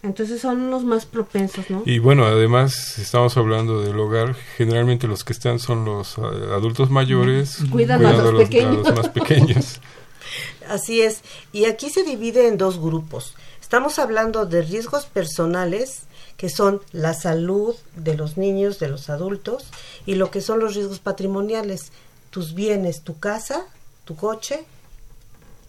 Entonces 0.04 0.42
son 0.42 0.70
los 0.70 0.84
más 0.84 1.06
propensos, 1.06 1.70
¿no? 1.70 1.82
Y 1.86 2.00
bueno, 2.00 2.26
además 2.26 3.00
estamos 3.00 3.38
hablando 3.38 3.82
del 3.82 3.98
hogar, 3.98 4.36
generalmente 4.58 5.08
los 5.08 5.24
que 5.24 5.32
están 5.32 5.60
son 5.60 5.86
los 5.86 6.18
eh, 6.18 6.22
adultos 6.54 6.90
mayores 6.90 7.60
Cuidan 7.72 8.06
a 8.06 8.12
los 8.12 8.22
cuidando 8.22 8.30
a 8.30 8.32
los, 8.34 8.42
a 8.42 8.44
pequeños. 8.44 8.88
los 8.88 8.96
más 8.98 9.10
pequeños. 9.10 9.80
Así 10.68 11.02
es. 11.02 11.22
Y 11.54 11.66
aquí 11.66 11.90
se 11.90 12.04
divide 12.04 12.50
en 12.50 12.58
dos 12.58 12.80
grupos. 12.80 13.34
Estamos 13.62 13.98
hablando 13.98 14.46
de 14.46 14.62
riesgos 14.62 15.06
personales, 15.06 16.02
que 16.36 16.50
son 16.50 16.82
la 16.92 17.14
salud 17.14 17.74
de 17.96 18.16
los 18.16 18.38
niños, 18.38 18.80
de 18.80 18.90
los 18.90 19.10
adultos, 19.10 19.68
y 20.06 20.16
lo 20.16 20.32
que 20.32 20.42
son 20.42 20.60
los 20.60 20.76
riesgos 20.76 21.00
patrimoniales, 21.00 21.94
tus 22.30 22.54
bienes, 22.54 23.04
tu 23.04 23.20
casa, 23.20 23.66
tu 24.04 24.16
coche 24.18 24.66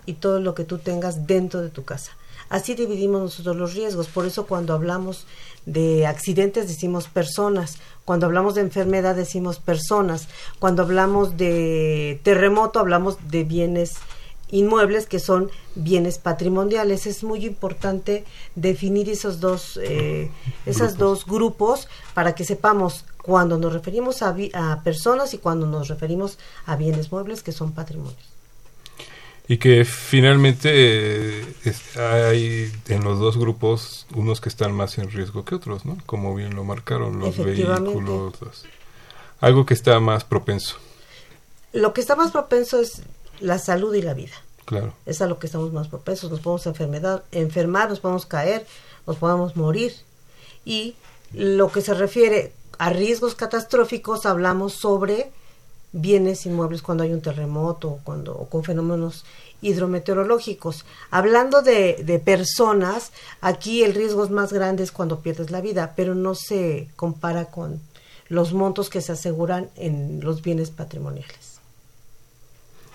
y 0.07 0.15
todo 0.15 0.41
lo 0.41 0.55
que 0.55 0.65
tú 0.65 0.79
tengas 0.79 1.27
dentro 1.27 1.61
de 1.63 1.71
tu 1.71 1.85
casa. 1.85 2.13
Así 2.55 2.77
dividimos 2.77 3.21
nosotros 3.21 3.57
los 3.57 3.75
riesgos. 3.75 4.07
Por 4.07 4.27
eso 4.27 4.47
cuando 4.47 4.75
hablamos 4.75 5.27
de 5.67 6.07
accidentes 6.07 6.69
decimos 6.69 7.09
personas. 7.09 7.79
Cuando 8.05 8.27
hablamos 8.27 8.55
de 8.55 8.61
enfermedad 8.61 9.17
decimos 9.17 9.59
personas. 9.59 10.29
Cuando 10.61 10.85
hablamos 10.85 11.37
de 11.37 12.21
terremoto 12.23 12.79
hablamos 12.79 13.17
de 13.29 13.43
bienes 13.43 13.95
inmuebles 14.53 15.07
que 15.07 15.19
son 15.19 15.51
bienes 15.75 16.19
patrimoniales. 16.19 17.09
Es 17.09 17.25
muy 17.25 17.45
importante 17.45 18.25
definir 18.55 19.11
esos 19.11 19.41
dos, 19.41 19.81
eh, 19.83 20.31
esas 20.65 20.97
dos 20.97 21.27
grupos 21.27 21.89
para 22.15 22.37
que 22.37 22.45
sepamos 22.45 23.05
cuando 23.21 23.59
nos 23.59 23.73
referimos 23.73 24.23
a, 24.23 24.37
a 24.53 24.81
personas 24.85 25.35
y 25.35 25.39
cuando 25.39 25.67
nos 25.67 25.89
referimos 25.89 26.39
a 26.67 26.77
bienes 26.77 27.11
muebles 27.11 27.43
que 27.43 27.51
son 27.51 27.73
patrimonios. 27.73 28.34
Y 29.47 29.59
que 29.59 29.85
finalmente 29.85 30.71
eh, 30.73 31.55
es- 31.65 31.97
hay 31.99 32.73
en 32.89 33.05
los 33.05 33.19
dos 33.19 33.37
grupos 33.37 34.07
unos 34.15 34.41
que 34.41 34.49
están 34.49 34.73
más 34.73 34.97
en 34.99 35.11
riesgo 35.11 35.45
que 35.45 35.55
otros, 35.55 35.85
¿no? 35.85 35.99
Como 36.07 36.35
bien 36.35 36.55
lo 36.55 36.65
marcaron 36.65 37.19
los 37.19 37.37
vehículos. 37.37 38.41
los- 38.41 38.65
algo 39.41 39.67
que 39.67 39.75
está 39.75 40.01
más 40.01 40.25
propenso, 40.25 40.77
Lo 41.75 41.93
que 41.93 42.01
está 42.01 42.17
más 42.17 42.31
propenso 42.31 42.81
es 42.81 43.03
la 43.41 43.59
salud 43.59 43.93
y 43.95 44.01
la 44.01 44.15
vida. 44.15 44.33
claro. 44.65 44.95
Es 45.05 45.21
a 45.21 45.27
lo 45.27 45.39
que 45.39 45.47
estamos 45.47 45.73
más 45.73 45.89
propensos. 45.89 46.31
Nos 46.31 46.41
podemos 46.41 46.65
enfermedad, 46.67 47.25
enfermar, 47.33 47.91
nos 47.91 48.01
podemos 48.01 48.25
caer, 48.25 48.65
nos 49.07 49.17
podemos 49.19 49.57
morir. 49.57 49.93
Y 50.65 50.95
lo 51.35 51.71
que 51.71 51.83
se 51.83 51.93
refiere 51.93 52.53
a 52.79 52.89
riesgos 52.91 53.35
catastróficos, 53.35 54.25
hablamos 54.25 54.73
sobre 54.73 55.33
bienes 55.95 56.45
inmuebles 56.45 56.83
cuando 56.83 57.05
hay 57.05 57.13
un 57.13 57.23
terremoto 57.23 57.89
o, 57.89 58.01
cuando, 58.05 58.37
o 58.37 58.49
con 58.49 58.65
fenómenos 58.65 59.25
hidrometeorológicos. 59.63 60.85
Hablando 61.11 61.63
de, 61.63 62.03
de 62.05 62.19
personas, 62.19 63.13
aquí 63.41 63.85
el 63.85 63.95
riesgo 63.95 64.25
es 64.25 64.31
más 64.31 64.53
grande 64.53 64.83
es 64.83 64.93
cuando 64.93 65.21
pierdes 65.21 65.51
la 65.51 65.61
vida, 65.61 65.95
pero 65.97 66.15
no 66.15 66.35
se 66.35 66.89
compara 66.97 67.47
con 67.47 67.81
los 68.29 68.53
montos 68.53 68.91
que 68.91 69.01
se 69.01 69.13
aseguran 69.13 69.71
en 69.77 70.21
los 70.21 70.43
bienes 70.43 70.71
patrimoniales. 70.71 71.55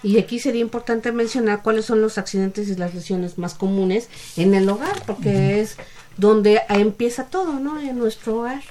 Y 0.03 0.17
aquí 0.17 0.39
sería 0.39 0.61
importante 0.61 1.11
mencionar 1.11 1.61
cuáles 1.61 1.85
son 1.85 2.01
los 2.01 2.17
accidentes 2.17 2.69
y 2.69 2.75
las 2.75 2.93
lesiones 2.93 3.37
más 3.37 3.53
comunes 3.53 4.09
en 4.37 4.53
el 4.53 4.69
hogar, 4.69 5.03
porque 5.05 5.59
es 5.59 5.75
donde 6.17 6.61
empieza 6.69 7.25
todo, 7.25 7.59
¿no? 7.59 7.79
En 7.79 7.97
nuestro 7.97 8.39
hogar. 8.39 8.61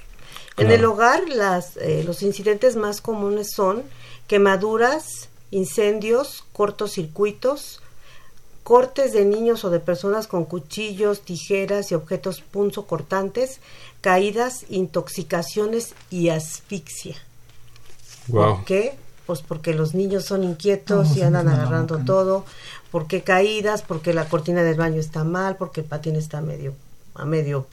En 0.57 0.73
el 0.73 0.85
hogar, 0.85 1.29
las, 1.29 1.77
eh, 1.77 2.03
los 2.05 2.23
incidentes 2.23 2.75
más 2.75 3.01
comunes 3.01 3.53
son 3.55 3.85
quemaduras, 4.29 5.29
incendios, 5.51 6.45
cortocircuitos, 6.53 7.81
cortes 8.63 9.15
de 9.15 9.25
niños 9.25 9.65
o 9.65 9.71
de 9.71 9.81
personas 9.81 10.27
con 10.27 10.45
cuchillos, 10.45 11.23
tijeras 11.23 11.91
y 11.91 11.95
objetos 11.95 12.43
punzocortantes, 12.43 13.61
caídas, 14.03 14.67
intoxicaciones 14.69 15.95
y 16.11 16.29
asfixia. 16.29 17.17
Wow. 18.29 18.57
¿Por 18.57 18.65
qué? 18.67 18.95
Pues 19.27 19.41
porque 19.41 19.73
los 19.73 19.95
niños 19.95 20.27
son 20.27 20.45
inquietos 20.45 21.17
y 21.17 21.23
andan 21.23 21.49
agarrando 21.49 21.99
todo. 22.05 22.45
Porque 22.91 23.23
caídas, 23.23 23.83
porque 23.83 24.13
la 24.13 24.29
cortina 24.29 24.63
del 24.63 24.77
baño 24.77 25.01
está 25.01 25.25
mal, 25.25 25.57
porque 25.57 25.81
el 25.81 25.87
patín 25.87 26.17
está 26.17 26.43
medio 26.43 26.75
a 27.15 27.25
medio 27.25 27.67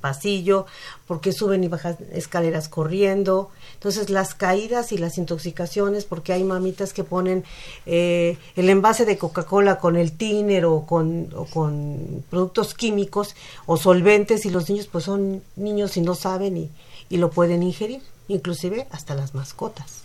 pasillo, 0.00 0.66
porque 1.06 1.32
suben 1.32 1.64
y 1.64 1.68
bajan 1.68 1.96
escaleras 2.12 2.68
corriendo. 2.68 3.50
Entonces 3.78 4.10
las 4.10 4.34
caídas 4.34 4.90
y 4.90 4.98
las 4.98 5.18
intoxicaciones, 5.18 6.04
porque 6.04 6.32
hay 6.32 6.42
mamitas 6.42 6.92
que 6.92 7.04
ponen 7.04 7.44
eh, 7.86 8.36
el 8.56 8.68
envase 8.70 9.04
de 9.04 9.16
Coca-Cola 9.16 9.78
con 9.78 9.96
el 9.96 10.10
tiner 10.10 10.64
o 10.64 10.84
con, 10.84 11.28
o 11.36 11.44
con 11.44 12.24
productos 12.28 12.74
químicos 12.74 13.36
o 13.66 13.76
solventes 13.76 14.44
y 14.46 14.50
los 14.50 14.68
niños 14.68 14.88
pues 14.90 15.04
son 15.04 15.42
niños 15.54 15.96
y 15.96 16.00
no 16.00 16.16
saben 16.16 16.56
y, 16.56 16.70
y 17.08 17.18
lo 17.18 17.30
pueden 17.30 17.62
ingerir, 17.62 18.02
inclusive 18.26 18.88
hasta 18.90 19.14
las 19.14 19.34
mascotas. 19.34 20.02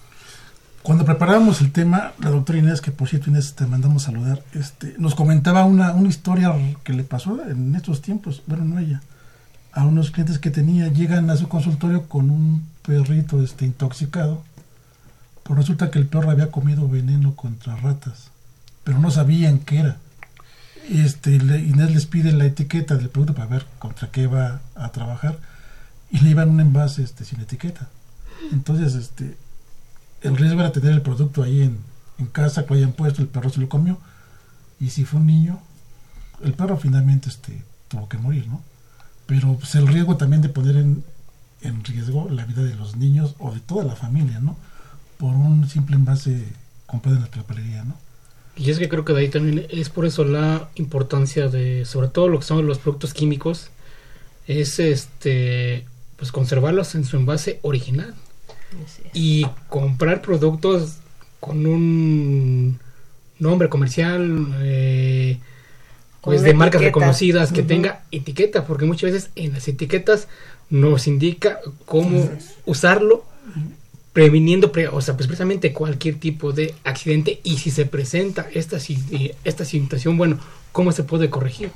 Cuando 0.84 1.04
preparábamos 1.04 1.62
el 1.62 1.72
tema, 1.72 2.14
la 2.20 2.30
doctora 2.30 2.60
Inés, 2.60 2.80
que 2.80 2.92
por 2.92 3.08
cierto 3.08 3.32
Inés 3.32 3.56
te 3.56 3.66
mandamos 3.66 4.04
saludar, 4.04 4.44
este, 4.54 4.94
nos 5.00 5.16
comentaba 5.16 5.64
una, 5.64 5.94
una 5.94 6.10
historia 6.10 6.54
que 6.84 6.94
le 6.94 7.04
pasó 7.04 7.42
en 7.50 7.74
estos 7.74 8.04
tiempos, 8.04 8.44
bueno, 8.46 8.66
no 8.66 8.80
ella, 8.80 9.02
a 9.72 9.84
unos 9.84 10.12
clientes 10.12 10.38
que 10.38 10.52
tenía, 10.52 10.90
llegan 10.90 11.30
a 11.32 11.38
su 11.38 11.48
consultorio 11.48 12.08
con 12.08 12.30
un 12.30 12.73
perrito 12.84 13.42
este, 13.42 13.66
intoxicado, 13.66 14.44
pero 15.44 15.56
resulta 15.56 15.90
que 15.92 16.00
el 16.00 16.08
perro 16.08 16.30
había 16.30 16.52
comido 16.52 16.88
veneno 16.88 17.36
contra 17.36 17.76
ratas, 17.76 18.30
pero 18.84 19.00
no 19.00 19.12
sabían 19.12 19.60
qué 19.60 19.80
era. 19.80 19.98
este, 20.90 21.36
Inés 21.36 21.92
les 21.92 22.06
pide 22.06 22.32
la 22.32 22.46
etiqueta 22.46 22.96
del 22.96 23.10
producto 23.10 23.34
para 23.34 23.48
ver 23.48 23.66
contra 23.80 24.12
qué 24.12 24.28
va 24.28 24.62
a 24.76 24.92
trabajar 24.92 25.40
y 26.12 26.20
le 26.20 26.30
iban 26.30 26.50
un 26.50 26.60
envase 26.60 27.04
este, 27.04 27.26
sin 27.26 27.42
etiqueta. 27.42 27.90
Entonces, 28.52 28.96
este, 28.96 29.38
el 30.22 30.38
riesgo 30.38 30.60
era 30.60 30.72
tener 30.72 30.92
el 30.92 31.02
producto 31.02 31.44
ahí 31.44 31.62
en, 31.62 31.78
en 32.20 32.28
casa 32.28 32.66
que 32.66 32.74
hayan 32.74 32.94
puesto, 32.94 33.22
el 33.22 33.28
perro 33.28 33.50
se 33.50 33.60
lo 33.62 33.70
comió 33.70 33.98
y 34.80 34.90
si 34.90 35.06
fue 35.06 35.20
un 35.20 35.28
niño, 35.28 35.60
el 36.44 36.54
perro 36.54 36.78
finalmente 36.78 37.30
este, 37.30 37.64
tuvo 37.88 38.10
que 38.10 38.18
morir, 38.18 38.48
¿no? 38.48 38.62
Pero 39.26 39.56
pues, 39.56 39.76
el 39.76 39.88
riesgo 39.88 40.18
también 40.18 40.42
de 40.42 40.50
poner 40.50 40.76
en, 40.76 41.04
en 41.64 41.84
riesgo 41.84 42.30
la 42.30 42.46
vida 42.46 42.64
de 42.64 42.76
los 42.76 42.96
niños 42.96 43.36
o 43.40 43.52
de 43.52 43.60
toda 43.60 43.84
la 43.84 43.96
familia, 43.96 44.40
¿no? 44.40 44.58
Por 45.18 45.34
un 45.34 45.68
simple 45.70 45.96
envase 45.96 46.46
comprado 46.86 47.18
en 47.18 47.24
la 47.24 47.32
papelería, 47.32 47.84
¿no? 47.84 47.98
Y 48.56 48.70
es 48.70 48.78
que 48.78 48.88
creo 48.88 49.04
que 49.04 49.14
de 49.14 49.22
ahí 49.22 49.30
también 49.30 49.66
es 49.70 49.90
por 49.90 50.06
eso 50.06 50.24
la 50.24 50.70
importancia 50.76 51.48
de, 51.48 51.86
sobre 51.86 52.08
todo 52.08 52.28
lo 52.30 52.40
que 52.40 52.46
son 52.46 52.68
los 52.68 52.78
productos 52.78 53.14
químicos, 53.14 53.72
es 54.46 54.80
este, 54.80 55.86
pues 56.18 56.32
conservarlos 56.32 56.96
en 56.96 57.06
su 57.06 57.18
envase 57.18 57.60
original. 57.64 58.14
Y 59.14 59.46
comprar 59.70 60.22
productos 60.24 60.98
con 61.40 61.66
un 61.68 62.80
nombre 63.38 63.70
comercial, 63.70 64.56
eh, 64.62 65.40
pues 66.24 66.42
de 66.42 66.54
marcas 66.54 66.82
reconocidas, 66.82 67.52
que 67.52 67.64
tenga 67.64 68.04
etiqueta, 68.12 68.66
porque 68.66 68.86
muchas 68.86 69.12
veces 69.12 69.30
en 69.36 69.54
las 69.54 69.68
etiquetas 69.68 70.28
nos 70.70 71.06
indica 71.08 71.60
cómo 71.86 72.30
usarlo 72.66 73.26
previniendo, 74.14 74.72
o 74.92 75.02
sea, 75.02 75.16
pues 75.16 75.28
precisamente 75.28 75.74
cualquier 75.74 76.16
tipo 76.16 76.54
de 76.54 76.76
accidente 76.84 77.42
y 77.44 77.58
si 77.58 77.72
se 77.72 77.86
presenta 77.86 78.48
esta, 78.54 78.78
esta 79.44 79.66
situación, 79.66 80.18
bueno, 80.18 80.40
¿cómo 80.72 80.92
se 80.92 81.04
puede 81.04 81.30
corregir? 81.30 81.72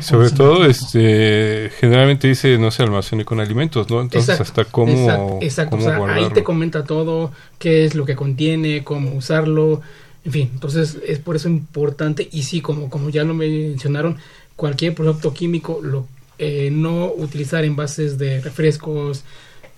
Sobre 0.00 0.30
todo, 0.30 0.66
este, 0.66 1.70
generalmente 1.80 2.28
dice 2.28 2.58
no 2.58 2.70
se 2.70 2.82
almacene 2.82 3.24
con 3.24 3.40
alimentos, 3.40 3.88
¿no? 3.88 4.02
Entonces 4.02 4.38
hasta 4.38 4.66
cómo, 4.66 5.38
exacto, 5.40 5.78
ahí 6.04 6.28
te 6.34 6.44
comenta 6.44 6.84
todo, 6.84 7.32
qué 7.58 7.86
es 7.86 7.94
lo 7.94 8.04
que 8.04 8.14
contiene, 8.14 8.84
cómo 8.84 9.12
usarlo, 9.12 9.80
en 10.28 10.32
fin, 10.32 10.50
entonces 10.52 10.98
es 11.06 11.20
por 11.20 11.36
eso 11.36 11.48
importante 11.48 12.28
y 12.30 12.42
sí, 12.42 12.60
como, 12.60 12.90
como 12.90 13.08
ya 13.08 13.24
lo 13.24 13.32
mencionaron, 13.32 14.18
cualquier 14.56 14.94
producto 14.94 15.32
químico, 15.32 15.80
lo, 15.82 16.06
eh, 16.36 16.68
no 16.70 17.10
utilizar 17.10 17.64
envases 17.64 18.18
de 18.18 18.42
refrescos, 18.42 19.24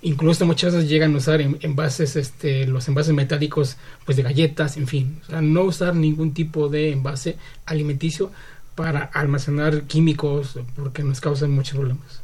incluso 0.01 0.45
muchas 0.45 0.73
veces 0.73 0.89
llegan 0.89 1.13
a 1.13 1.19
usar 1.19 1.39
envases, 1.39 2.17
este, 2.17 2.67
los 2.67 2.85
envases 2.89 3.13
metálicos, 3.13 3.77
pues 4.03 4.17
de 4.17 4.23
galletas, 4.23 4.75
en 4.75 4.87
fin, 4.87 5.21
o 5.23 5.25
sea, 5.27 5.41
no 5.41 5.61
usar 5.61 5.95
ningún 5.95 6.33
tipo 6.33 6.67
de 6.67 6.91
envase 6.91 7.37
alimenticio 7.65 8.29
para 8.75 9.05
almacenar 9.05 9.83
químicos 9.83 10.59
porque 10.75 11.01
nos 11.01 11.21
causan 11.21 11.51
muchos 11.51 11.77
problemas. 11.77 12.23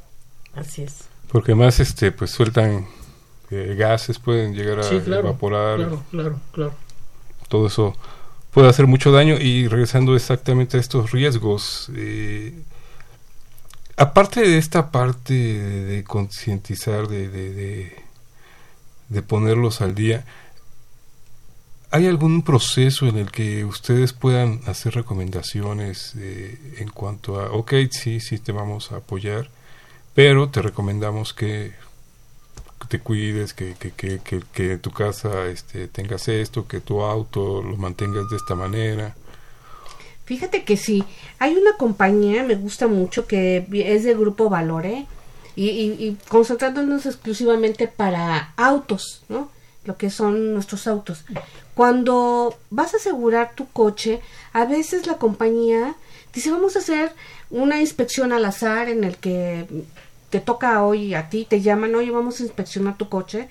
Así 0.54 0.82
es. 0.82 1.06
Porque 1.32 1.56
más, 1.56 1.80
este, 1.80 2.12
pues 2.12 2.32
sueltan 2.32 2.88
eh, 3.52 3.74
gases, 3.78 4.20
pueden 4.20 4.54
llegar 4.54 4.80
a 4.80 4.84
sí, 4.84 5.00
claro, 5.00 5.30
evaporar. 5.30 5.78
Claro, 5.78 6.04
claro, 6.12 6.42
claro. 6.52 6.74
Todo 7.48 7.68
eso 7.68 7.96
puede 8.58 8.70
hacer 8.70 8.88
mucho 8.88 9.12
daño 9.12 9.36
y 9.40 9.68
regresando 9.68 10.16
exactamente 10.16 10.78
a 10.78 10.80
estos 10.80 11.12
riesgos. 11.12 11.92
Eh, 11.96 12.56
aparte 13.98 14.42
de 14.42 14.58
esta 14.58 14.90
parte 14.90 15.36
de, 15.36 16.04
concientizar, 16.04 17.08
de, 17.08 17.30
de, 19.10 19.22
ponerlos 19.22 19.82
al 19.82 19.94
día, 19.94 20.26
¿hay 21.92 22.08
algún 22.08 22.42
proceso 22.42 23.06
en 23.06 23.20
el 23.20 23.30
que 23.30 23.64
ustedes 23.64 24.14
puedan 24.14 24.62
hacer 24.66 24.96
recomendaciones 24.96 26.16
eh, 26.18 26.78
en 26.80 26.90
cuanto 26.90 27.40
a, 27.40 27.52
ok, 27.52 27.74
sí, 27.92 28.20
sí 28.20 28.40
te 28.40 28.54
vamos 28.54 28.92
a 28.92 28.96
apoyar, 28.96 29.52
pero 30.16 30.50
te 30.50 30.64
recomendamos 30.64 31.36
que 31.36 31.74
te 32.90 33.00
cuides, 33.00 33.54
que, 33.54 33.76
que, 33.76 33.92
que, 33.92 34.42
que, 34.54 34.78
tu 34.78 34.92
casa 34.92 35.48
este, 35.48 35.88
tengas 35.88 36.28
esto, 36.28 36.68
que 36.68 36.80
tu 36.80 37.02
auto 37.02 37.62
lo 37.62 37.76
mantengas 37.78 38.30
de 38.30 38.38
esta 38.38 38.56
manera? 38.56 39.16
Fíjate 40.26 40.64
que 40.64 40.78
sí, 40.78 41.04
hay 41.40 41.56
una 41.56 41.78
compañía, 41.78 42.44
me 42.44 42.56
gusta 42.56 42.88
mucho, 42.88 43.28
que 43.28 43.66
es 43.72 44.04
del 44.04 44.18
grupo 44.18 44.50
Valore 44.50 45.06
y, 45.56 45.70
y, 45.70 46.18
concentrándonos 46.28 47.06
exclusivamente 47.06 47.88
para 47.88 48.54
autos, 48.58 49.24
¿no? 49.30 49.50
Lo 49.86 49.98
que 49.98 50.10
son 50.10 50.54
nuestros 50.54 50.86
autos. 50.86 51.24
Cuando 51.74 52.58
vas 52.70 52.94
a 52.94 52.98
asegurar 52.98 53.54
tu 53.56 53.68
coche, 53.70 54.22
a 54.54 54.66
veces 54.66 55.08
la 55.08 55.18
compañía 55.18 55.96
dice 56.34 56.52
vamos 56.52 56.76
a 56.76 56.80
hacer 56.80 57.12
una 57.50 57.80
inspección 57.80 58.34
al 58.34 58.46
azar 58.46 58.90
en 58.90 59.04
el 59.04 59.18
que 59.18 59.66
te 60.30 60.40
toca 60.40 60.84
hoy 60.84 61.14
a 61.14 61.30
ti, 61.30 61.46
te 61.50 61.62
llaman, 61.62 61.96
oye, 61.96 62.12
vamos 62.12 62.40
a 62.40 62.44
inspeccionar 62.44 62.98
tu 62.98 63.10
coche. 63.10 63.50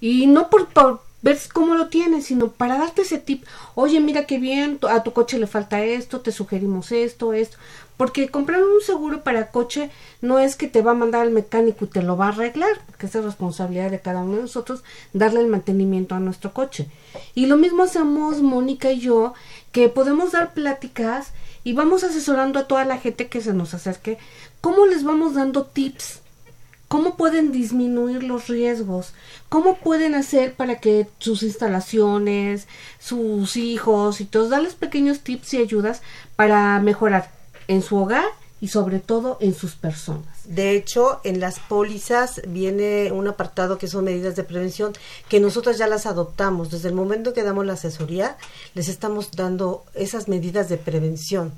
Y 0.00 0.26
no 0.26 0.48
por, 0.50 0.68
por 0.68 1.02
ver 1.22 1.38
cómo 1.52 1.74
lo 1.74 1.88
tienes, 1.88 2.26
sino 2.26 2.48
para 2.48 2.78
darte 2.78 3.02
ese 3.02 3.18
tip, 3.18 3.44
oye, 3.74 4.00
mira 4.00 4.26
qué 4.26 4.38
bien, 4.38 4.78
a 4.88 5.02
tu 5.02 5.12
coche 5.12 5.38
le 5.38 5.46
falta 5.46 5.82
esto, 5.82 6.20
te 6.20 6.32
sugerimos 6.32 6.92
esto, 6.92 7.32
esto, 7.32 7.58
porque 7.96 8.30
comprar 8.30 8.62
un 8.62 8.80
seguro 8.80 9.22
para 9.22 9.50
coche 9.50 9.90
no 10.22 10.38
es 10.38 10.56
que 10.56 10.68
te 10.68 10.80
va 10.80 10.92
a 10.92 10.94
mandar 10.94 11.22
al 11.22 11.30
mecánico 11.30 11.84
y 11.84 11.88
te 11.88 12.02
lo 12.02 12.16
va 12.16 12.26
a 12.26 12.28
arreglar, 12.30 12.80
porque 12.86 13.06
es 13.06 13.12
responsabilidad 13.12 13.90
de 13.90 14.00
cada 14.00 14.22
uno 14.22 14.36
de 14.36 14.42
nosotros 14.42 14.82
darle 15.12 15.40
el 15.40 15.48
mantenimiento 15.48 16.14
a 16.14 16.20
nuestro 16.20 16.54
coche. 16.54 16.88
Y 17.34 17.44
lo 17.44 17.58
mismo 17.58 17.82
hacemos 17.82 18.40
Mónica 18.40 18.90
y 18.90 19.00
yo, 19.00 19.34
que 19.72 19.90
podemos 19.90 20.32
dar 20.32 20.54
pláticas 20.54 21.32
y 21.62 21.74
vamos 21.74 22.02
asesorando 22.02 22.58
a 22.58 22.66
toda 22.66 22.86
la 22.86 22.96
gente 22.96 23.28
que 23.28 23.42
se 23.42 23.52
nos 23.52 23.74
acerque, 23.74 24.16
cómo 24.60 24.86
les 24.86 25.04
vamos 25.04 25.34
dando 25.34 25.64
tips 25.64 26.20
¿Cómo 26.90 27.16
pueden 27.16 27.52
disminuir 27.52 28.24
los 28.24 28.48
riesgos? 28.48 29.12
¿Cómo 29.48 29.76
pueden 29.76 30.16
hacer 30.16 30.54
para 30.54 30.80
que 30.80 31.06
sus 31.20 31.44
instalaciones, 31.44 32.66
sus 32.98 33.54
hijos 33.54 34.20
y 34.20 34.24
todos, 34.24 34.50
darles 34.50 34.74
pequeños 34.74 35.20
tips 35.20 35.54
y 35.54 35.58
ayudas 35.58 36.02
para 36.34 36.80
mejorar 36.80 37.30
en 37.68 37.82
su 37.82 37.96
hogar 37.96 38.24
y 38.60 38.66
sobre 38.66 38.98
todo 38.98 39.38
en 39.40 39.54
sus 39.54 39.76
personas? 39.76 40.26
De 40.46 40.74
hecho, 40.74 41.20
en 41.22 41.38
las 41.38 41.60
pólizas 41.60 42.42
viene 42.48 43.12
un 43.12 43.28
apartado 43.28 43.78
que 43.78 43.86
son 43.86 44.06
medidas 44.06 44.34
de 44.34 44.42
prevención 44.42 44.92
que 45.28 45.38
nosotros 45.38 45.78
ya 45.78 45.86
las 45.86 46.06
adoptamos. 46.06 46.72
Desde 46.72 46.88
el 46.88 46.96
momento 46.96 47.32
que 47.32 47.44
damos 47.44 47.66
la 47.66 47.74
asesoría, 47.74 48.36
les 48.74 48.88
estamos 48.88 49.30
dando 49.30 49.84
esas 49.94 50.26
medidas 50.26 50.68
de 50.68 50.76
prevención 50.76 51.52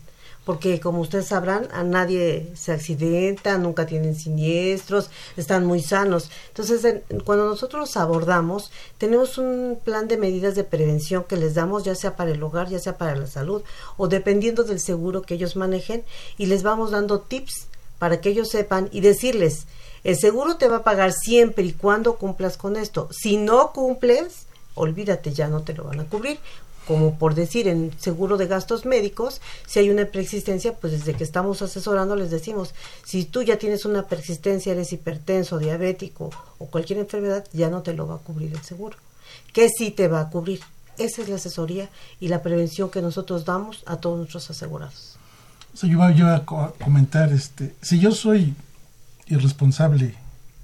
porque 0.44 0.80
como 0.80 1.00
ustedes 1.00 1.26
sabrán, 1.26 1.68
a 1.72 1.84
nadie 1.84 2.50
se 2.54 2.72
accidenta, 2.72 3.58
nunca 3.58 3.86
tienen 3.86 4.16
siniestros, 4.16 5.10
están 5.36 5.64
muy 5.64 5.82
sanos. 5.82 6.30
Entonces, 6.48 7.02
cuando 7.24 7.46
nosotros 7.46 7.80
los 7.80 7.96
abordamos, 7.96 8.72
tenemos 8.98 9.38
un 9.38 9.78
plan 9.84 10.08
de 10.08 10.16
medidas 10.16 10.54
de 10.54 10.64
prevención 10.64 11.24
que 11.24 11.36
les 11.36 11.54
damos, 11.54 11.84
ya 11.84 11.94
sea 11.94 12.16
para 12.16 12.32
el 12.32 12.42
hogar, 12.42 12.68
ya 12.68 12.80
sea 12.80 12.98
para 12.98 13.14
la 13.14 13.26
salud, 13.26 13.62
o 13.96 14.08
dependiendo 14.08 14.64
del 14.64 14.80
seguro 14.80 15.22
que 15.22 15.34
ellos 15.34 15.54
manejen, 15.54 16.02
y 16.38 16.46
les 16.46 16.62
vamos 16.62 16.90
dando 16.90 17.20
tips 17.20 17.66
para 17.98 18.20
que 18.20 18.30
ellos 18.30 18.48
sepan 18.48 18.88
y 18.90 19.00
decirles, 19.00 19.66
el 20.02 20.18
seguro 20.18 20.56
te 20.56 20.66
va 20.66 20.78
a 20.78 20.82
pagar 20.82 21.12
siempre 21.12 21.62
y 21.62 21.72
cuando 21.72 22.16
cumplas 22.16 22.56
con 22.56 22.76
esto. 22.76 23.08
Si 23.12 23.36
no 23.36 23.70
cumples, 23.72 24.46
olvídate, 24.74 25.32
ya 25.32 25.46
no 25.46 25.62
te 25.62 25.74
lo 25.74 25.84
van 25.84 26.00
a 26.00 26.04
cubrir 26.06 26.40
como 26.86 27.18
por 27.18 27.34
decir 27.34 27.68
en 27.68 27.92
seguro 27.98 28.36
de 28.36 28.46
gastos 28.46 28.84
médicos, 28.84 29.40
si 29.66 29.78
hay 29.78 29.90
una 29.90 30.06
preexistencia, 30.06 30.74
pues 30.74 30.92
desde 30.92 31.14
que 31.14 31.24
estamos 31.24 31.62
asesorando 31.62 32.16
les 32.16 32.30
decimos, 32.30 32.74
si 33.04 33.24
tú 33.24 33.42
ya 33.42 33.58
tienes 33.58 33.84
una 33.84 34.06
persistencia, 34.06 34.72
eres 34.72 34.92
hipertenso, 34.92 35.58
diabético 35.58 36.30
o 36.58 36.66
cualquier 36.66 36.98
enfermedad, 36.98 37.44
ya 37.52 37.70
no 37.70 37.82
te 37.82 37.94
lo 37.94 38.06
va 38.06 38.16
a 38.16 38.18
cubrir 38.18 38.52
el 38.52 38.62
seguro. 38.62 38.96
¿Qué 39.52 39.68
sí 39.68 39.90
te 39.90 40.08
va 40.08 40.20
a 40.20 40.30
cubrir? 40.30 40.60
Esa 40.98 41.22
es 41.22 41.28
la 41.28 41.36
asesoría 41.36 41.88
y 42.20 42.28
la 42.28 42.42
prevención 42.42 42.90
que 42.90 43.00
nosotros 43.00 43.44
damos 43.44 43.82
a 43.86 43.96
todos 43.96 44.18
nuestros 44.18 44.50
asegurados. 44.50 45.16
yo 45.82 45.98
voy 45.98 46.20
a 46.20 46.44
comentar, 46.44 47.32
este, 47.32 47.74
si 47.80 47.98
yo 47.98 48.12
soy 48.12 48.54
irresponsable 49.26 50.14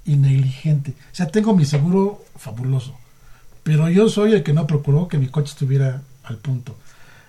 y 0.05 0.15
negligente, 0.15 0.93
o 1.11 1.15
sea, 1.15 1.27
tengo 1.27 1.55
mi 1.55 1.65
seguro 1.65 2.23
fabuloso, 2.35 2.95
pero 3.63 3.89
yo 3.89 4.09
soy 4.09 4.33
el 4.33 4.43
que 4.43 4.53
no 4.53 4.67
procuró 4.67 5.07
que 5.07 5.17
mi 5.17 5.27
coche 5.27 5.51
estuviera 5.51 6.01
al 6.29 6.37
punto. 6.37 6.75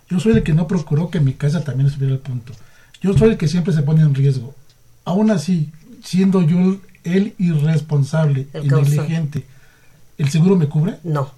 Yo 0.09 0.19
soy 0.21 0.33
el 0.33 0.43
que 0.43 0.55
no 0.55 0.67
procuró 0.67 1.11
que 1.11 1.21
mi 1.21 1.35
casa 1.35 1.63
también 1.63 1.89
estuviera 1.89 2.15
al 2.15 2.21
punto. 2.21 2.53
Yo 3.01 3.17
soy 3.17 3.31
el 3.31 3.39
que 3.39 3.49
siempre 3.49 3.73
se 3.73 3.83
pone 3.83 4.03
en 4.03 4.15
riesgo. 4.15 4.55
Aún 5.05 5.31
así, 5.31 5.73
siendo 6.05 6.43
yo 6.43 6.79
el 7.05 7.35
irresponsable 7.39 8.47
y 8.55 8.69
negligente, 8.69 9.45
¿el 10.19 10.29
seguro 10.29 10.57
me 10.57 10.69
cubre? 10.69 10.99
No, 11.05 11.33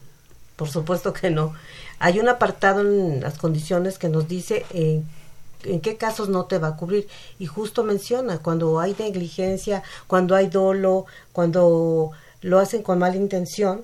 por 0.57 0.69
supuesto 0.69 1.13
que 1.13 1.31
no. 1.31 1.55
Hay 1.99 2.19
un 2.19 2.29
apartado 2.29 2.81
en 2.81 3.21
las 3.21 3.39
condiciones 3.39 3.99
que 3.99 4.09
nos 4.09 4.27
dice 4.27 4.65
eh, 4.71 5.03
en 5.65 5.81
qué 5.81 5.97
casos 5.97 6.29
no 6.29 6.47
te 6.47 6.59
va 6.59 6.69
a 6.69 6.77
cubrir. 6.77 7.07
Y 7.39 7.47
justo 7.47 7.85
menciona 7.85 8.39
cuando 8.39 8.81
hay 8.81 8.97
negligencia, 8.99 9.83
cuando 10.07 10.35
hay 10.35 10.49
dolo, 10.49 11.07
cuando 11.33 12.11
lo 12.41 12.59
hacen 12.59 12.83
con 12.83 12.99
mala 12.99 13.17
intención, 13.17 13.83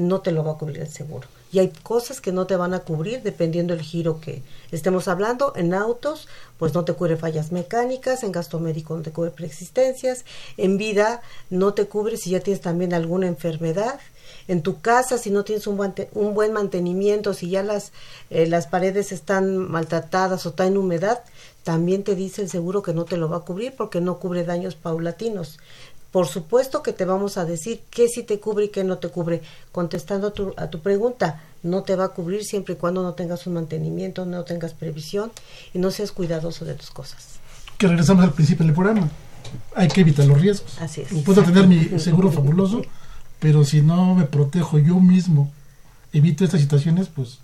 no 0.00 0.20
te 0.20 0.32
lo 0.32 0.42
va 0.42 0.52
a 0.52 0.58
cubrir 0.58 0.80
el 0.80 0.88
seguro. 0.88 1.28
y 1.52 1.58
hay 1.58 1.72
cosas 1.82 2.20
que 2.20 2.30
no 2.30 2.46
te 2.46 2.54
van 2.54 2.74
a 2.74 2.80
cubrir 2.80 3.22
dependiendo 3.22 3.74
del 3.74 3.82
giro 3.82 4.20
que 4.20 4.42
estemos 4.70 5.08
hablando. 5.08 5.52
En 5.56 5.74
autos, 5.74 6.28
pues 6.58 6.74
no 6.74 6.84
te 6.84 6.92
cubre 6.92 7.16
fallas 7.16 7.50
mecánicas, 7.50 8.22
en 8.22 8.30
gasto 8.30 8.60
médico 8.60 8.96
no 8.96 9.02
te 9.02 9.10
cubre 9.10 9.32
preexistencias, 9.32 10.24
en 10.56 10.78
vida 10.78 11.22
no 11.50 11.74
te 11.74 11.86
cubre 11.86 12.16
si 12.16 12.30
ya 12.30 12.40
tienes 12.40 12.60
también 12.60 12.94
alguna 12.94 13.26
enfermedad. 13.26 13.98
En 14.46 14.62
tu 14.62 14.80
casa, 14.80 15.18
si 15.18 15.30
no 15.30 15.42
tienes 15.42 15.66
un 15.66 15.76
buen, 15.76 15.92
un 16.14 16.34
buen 16.34 16.52
mantenimiento, 16.52 17.34
si 17.34 17.50
ya 17.50 17.64
las, 17.64 17.92
eh, 18.30 18.46
las 18.46 18.68
paredes 18.68 19.10
están 19.10 19.56
maltratadas 19.56 20.46
o 20.46 20.50
están 20.50 20.68
en 20.68 20.78
humedad, 20.78 21.20
también 21.64 22.04
te 22.04 22.14
dice 22.14 22.42
el 22.42 22.48
seguro 22.48 22.82
que 22.82 22.94
no 22.94 23.04
te 23.04 23.16
lo 23.16 23.28
va 23.28 23.38
a 23.38 23.40
cubrir 23.40 23.74
porque 23.76 24.00
no 24.00 24.18
cubre 24.18 24.44
daños 24.44 24.76
paulatinos. 24.76 25.58
Por 26.10 26.26
supuesto 26.26 26.82
que 26.82 26.92
te 26.92 27.04
vamos 27.04 27.36
a 27.36 27.44
decir 27.44 27.82
qué 27.90 28.08
sí 28.08 28.22
te 28.22 28.40
cubre 28.40 28.66
y 28.66 28.68
qué 28.68 28.82
no 28.82 28.98
te 28.98 29.08
cubre. 29.08 29.42
Contestando 29.70 30.28
a 30.28 30.32
tu, 30.32 30.52
a 30.56 30.68
tu 30.68 30.80
pregunta, 30.80 31.40
no 31.62 31.82
te 31.82 31.94
va 31.94 32.06
a 32.06 32.08
cubrir 32.08 32.44
siempre 32.44 32.74
y 32.74 32.76
cuando 32.76 33.02
no 33.02 33.14
tengas 33.14 33.46
un 33.46 33.54
mantenimiento, 33.54 34.26
no 34.26 34.44
tengas 34.44 34.74
previsión 34.74 35.30
y 35.72 35.78
no 35.78 35.90
seas 35.90 36.12
cuidadoso 36.12 36.64
de 36.64 36.74
tus 36.74 36.90
cosas. 36.90 37.38
Que 37.78 37.86
regresamos 37.86 38.24
al 38.24 38.32
principio 38.32 38.66
del 38.66 38.74
programa. 38.74 39.08
Hay 39.74 39.88
que 39.88 40.00
evitar 40.00 40.26
los 40.26 40.40
riesgos. 40.40 40.80
Así 40.80 41.02
es. 41.02 41.12
Puedo 41.24 41.42
tener 41.42 41.66
mi 41.66 41.98
seguro 41.98 42.30
fabuloso, 42.30 42.82
pero 43.38 43.64
si 43.64 43.80
no 43.80 44.14
me 44.14 44.24
protejo 44.24 44.78
yo 44.78 44.98
mismo, 45.00 45.50
evito 46.12 46.44
estas 46.44 46.60
situaciones, 46.60 47.08
pues 47.08 47.38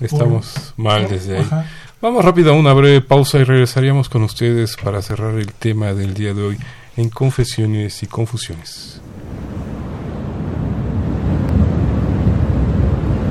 Estamos 0.00 0.74
mal 0.76 1.08
desde 1.08 1.38
ahí. 1.38 1.42
Ajá. 1.42 1.66
Vamos 2.00 2.24
rápido 2.24 2.52
a 2.52 2.54
una 2.54 2.72
breve 2.72 3.00
pausa 3.00 3.38
y 3.38 3.44
regresaríamos 3.44 4.08
con 4.08 4.22
ustedes 4.22 4.76
para 4.76 5.00
cerrar 5.02 5.34
el 5.34 5.52
tema 5.52 5.94
del 5.94 6.14
día 6.14 6.34
de 6.34 6.42
hoy 6.42 6.58
en 6.96 7.10
confesiones 7.10 8.02
y 8.02 8.06
confusiones. 8.06 9.00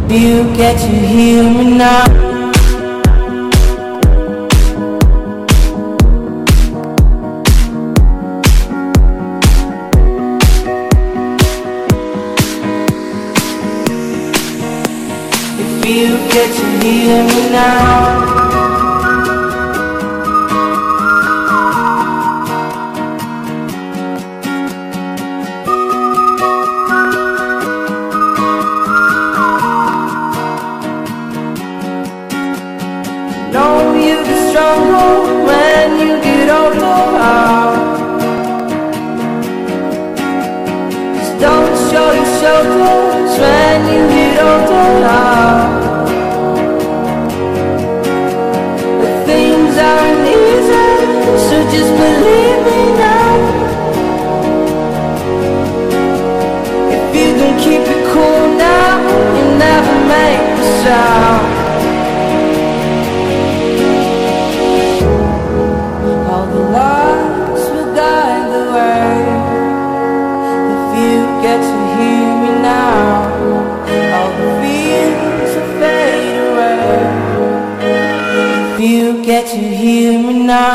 You 0.08 0.44
get 0.56 0.78
to 0.78 0.88
hear 0.88 1.44
me 1.44 1.78
now. 1.78 2.06
You 15.86 16.18
get 16.30 16.50
to 16.56 16.66
hear 16.86 17.24
me 17.24 17.50
now. 17.52 18.55
Don't 41.40 41.76
show 41.90 42.08
your 42.12 42.30
shoulders 42.40 43.34
when 43.40 43.80
you 43.94 44.02
get. 44.10 44.26
The 49.02 49.12
things 49.26 49.78
aren't 49.78 50.28
easy, 50.28 50.90
so 51.48 51.56
just 51.74 51.92
believe 52.02 52.60
me 52.68 52.82
now. 53.04 53.34
If 56.98 57.06
you 57.20 57.30
can 57.40 57.54
keep 57.66 57.84
it 57.96 58.04
cool 58.14 58.44
now, 58.58 58.94
you 59.36 59.46
never 59.58 59.96
make 60.08 60.60
a 60.60 60.84
sound. 60.84 61.25
Now. 80.46 80.74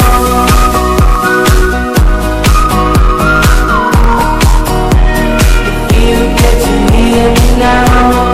If 5.88 6.02
you 6.08 6.18
get 6.40 6.56
to 6.64 6.74
hear 6.92 7.26
me 7.36 7.48
now. 7.58 8.32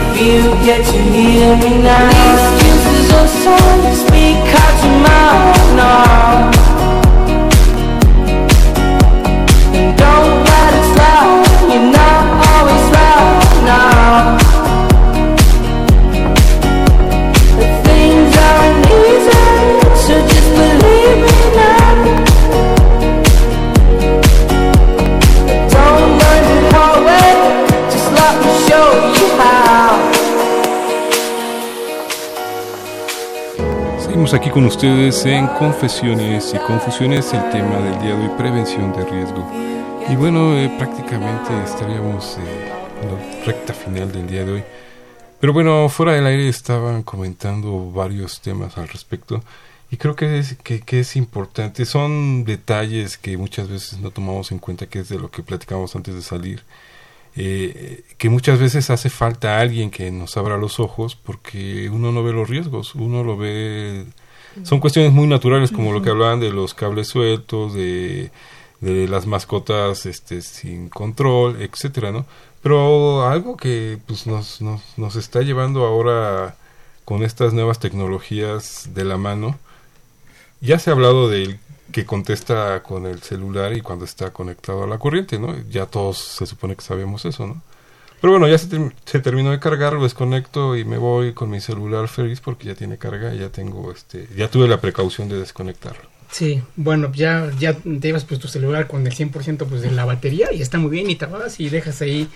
If 0.00 0.20
you 0.20 0.40
get 0.64 0.80
to 0.86 0.98
hear 1.12 1.56
me 1.56 1.72
now. 1.82 2.08
Excuses 2.34 3.08
or 3.12 3.28
songs 3.44 3.98
speak 4.00 4.42
out 4.62 4.76
your 4.84 4.96
mouth 5.02 5.76
now. 5.76 6.57
Aquí 34.30 34.50
con 34.50 34.66
ustedes 34.66 35.24
en 35.24 35.46
Confesiones 35.46 36.52
y 36.54 36.58
Confusiones, 36.58 37.32
el 37.32 37.50
tema 37.50 37.78
del 37.78 37.98
día 37.98 38.14
de 38.14 38.26
hoy, 38.26 38.30
prevención 38.36 38.92
de 38.92 39.04
riesgo. 39.04 39.50
Y 40.06 40.16
bueno, 40.16 40.54
eh, 40.54 40.70
prácticamente 40.76 41.50
estaríamos 41.64 42.36
eh, 42.36 42.72
en 43.02 43.08
la 43.08 43.44
recta 43.46 43.72
final 43.72 44.12
del 44.12 44.26
día 44.28 44.44
de 44.44 44.52
hoy. 44.52 44.64
Pero 45.40 45.54
bueno, 45.54 45.88
fuera 45.88 46.12
del 46.12 46.26
aire 46.26 46.46
estaban 46.46 47.02
comentando 47.02 47.90
varios 47.90 48.40
temas 48.40 48.76
al 48.76 48.88
respecto 48.88 49.42
y 49.90 49.96
creo 49.96 50.14
que 50.14 50.38
es, 50.38 50.56
que, 50.62 50.82
que 50.82 51.00
es 51.00 51.16
importante. 51.16 51.86
Son 51.86 52.44
detalles 52.44 53.16
que 53.16 53.38
muchas 53.38 53.68
veces 53.68 53.98
no 53.98 54.10
tomamos 54.10 54.52
en 54.52 54.58
cuenta, 54.58 54.86
que 54.86 55.00
es 55.00 55.08
de 55.08 55.18
lo 55.18 55.30
que 55.30 55.42
platicamos 55.42 55.96
antes 55.96 56.14
de 56.14 56.22
salir. 56.22 56.62
Eh, 57.36 58.02
que 58.16 58.28
muchas 58.28 58.58
veces 58.58 58.90
hace 58.90 59.10
falta 59.10 59.60
alguien 59.60 59.90
que 59.90 60.10
nos 60.10 60.36
abra 60.36 60.56
los 60.56 60.80
ojos 60.80 61.14
porque 61.14 61.88
uno 61.90 62.10
no 62.10 62.22
ve 62.24 62.32
los 62.32 62.48
riesgos, 62.48 62.94
uno 62.94 63.22
lo 63.22 63.36
ve... 63.36 64.06
Son 64.64 64.80
cuestiones 64.80 65.12
muy 65.12 65.28
naturales 65.28 65.70
como 65.70 65.92
lo 65.92 66.02
que 66.02 66.10
hablaban 66.10 66.40
de 66.40 66.50
los 66.50 66.74
cables 66.74 67.08
sueltos, 67.08 67.74
de, 67.74 68.32
de 68.80 69.06
las 69.06 69.26
mascotas 69.26 70.04
este, 70.06 70.42
sin 70.42 70.88
control, 70.88 71.62
etcétera, 71.62 72.10
¿no? 72.10 72.26
Pero 72.62 73.28
algo 73.28 73.56
que 73.56 73.98
pues, 74.06 74.26
nos, 74.26 74.60
nos, 74.60 74.82
nos 74.96 75.14
está 75.16 75.42
llevando 75.42 75.86
ahora 75.86 76.56
con 77.04 77.22
estas 77.22 77.52
nuevas 77.54 77.78
tecnologías 77.78 78.90
de 78.94 79.04
la 79.04 79.16
mano, 79.16 79.58
ya 80.60 80.78
se 80.78 80.90
ha 80.90 80.92
hablado 80.92 81.28
del 81.28 81.58
que 81.92 82.04
contesta 82.04 82.82
con 82.82 83.06
el 83.06 83.22
celular 83.22 83.72
y 83.72 83.80
cuando 83.80 84.04
está 84.04 84.30
conectado 84.30 84.84
a 84.84 84.86
la 84.86 84.98
corriente, 84.98 85.38
¿no? 85.38 85.56
Ya 85.70 85.86
todos 85.86 86.18
se 86.18 86.46
supone 86.46 86.76
que 86.76 86.82
sabemos 86.82 87.24
eso, 87.24 87.46
¿no? 87.46 87.62
Pero 88.20 88.32
bueno, 88.32 88.48
ya 88.48 88.58
se, 88.58 88.66
ter- 88.66 88.92
se 89.04 89.20
terminó 89.20 89.50
de 89.52 89.60
cargar, 89.60 89.92
lo 89.92 90.02
desconecto 90.02 90.76
y 90.76 90.84
me 90.84 90.98
voy 90.98 91.32
con 91.34 91.50
mi 91.50 91.60
celular 91.60 92.08
feliz 92.08 92.40
porque 92.40 92.66
ya 92.66 92.74
tiene 92.74 92.98
carga 92.98 93.32
y 93.34 93.38
ya 93.38 93.48
tengo, 93.50 93.92
este, 93.92 94.28
ya 94.36 94.50
tuve 94.50 94.66
la 94.68 94.80
precaución 94.80 95.28
de 95.28 95.38
desconectarlo. 95.38 96.02
Sí, 96.30 96.62
bueno, 96.76 97.10
ya, 97.14 97.50
ya 97.58 97.74
te 97.74 97.88
llevas 98.00 98.24
pues 98.24 98.38
tu 98.40 98.48
celular 98.48 98.86
con 98.86 99.06
el 99.06 99.12
100% 99.14 99.66
pues 99.66 99.80
de 99.82 99.90
la 99.92 100.04
batería 100.04 100.52
y 100.52 100.60
está 100.60 100.76
muy 100.78 100.90
bien 100.90 101.08
y 101.08 101.16
te 101.16 101.26
vas 101.26 101.58
y 101.60 101.68
dejas 101.70 102.02
ahí 102.02 102.28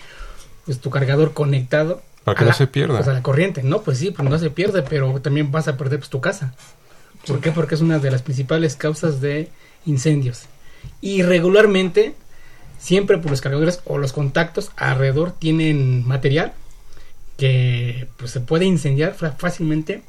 pues 0.65 0.81
tu 0.81 0.89
cargador 0.89 1.35
conectado. 1.35 2.01
Para 2.25 2.39
que 2.39 2.45
no 2.45 2.51
la- 2.51 2.55
se 2.57 2.69
pierda. 2.69 2.97
Pues 2.99 3.09
a 3.09 3.13
la 3.13 3.23
corriente, 3.23 3.63
no, 3.65 3.83
pues 3.83 3.99
sí, 3.99 4.13
pues 4.13 4.27
no 4.31 4.39
se 4.39 4.51
pierde, 4.51 4.83
pero 4.83 5.21
también 5.21 5.51
vas 5.51 5.67
a 5.69 5.77
perder 5.77 5.99
pues 5.99 6.09
tu 6.11 6.21
casa. 6.21 6.55
¿Por 7.27 7.41
qué? 7.41 7.53
Porque 7.53 7.75
es 7.75 7.81
una 7.81 7.99
de 7.99 8.11
las 8.11 8.23
principales 8.23 8.77
causas 8.77 9.21
de 9.21 9.49
incendios. 9.87 10.43
Y 11.01 11.23
regularmente, 11.23 12.15
siempre 12.79 13.19
por 13.19 13.31
los 13.31 13.41
cargadores 13.41 13.81
o 13.85 13.99
los 13.99 14.13
contactos 14.13 14.71
alrededor 14.77 15.33
tienen 15.33 16.07
material 16.07 16.53
que 17.37 18.09
pues 18.17 18.31
se 18.31 18.41
puede 18.41 18.65
incendiar 18.65 19.15
fácilmente 19.39 20.03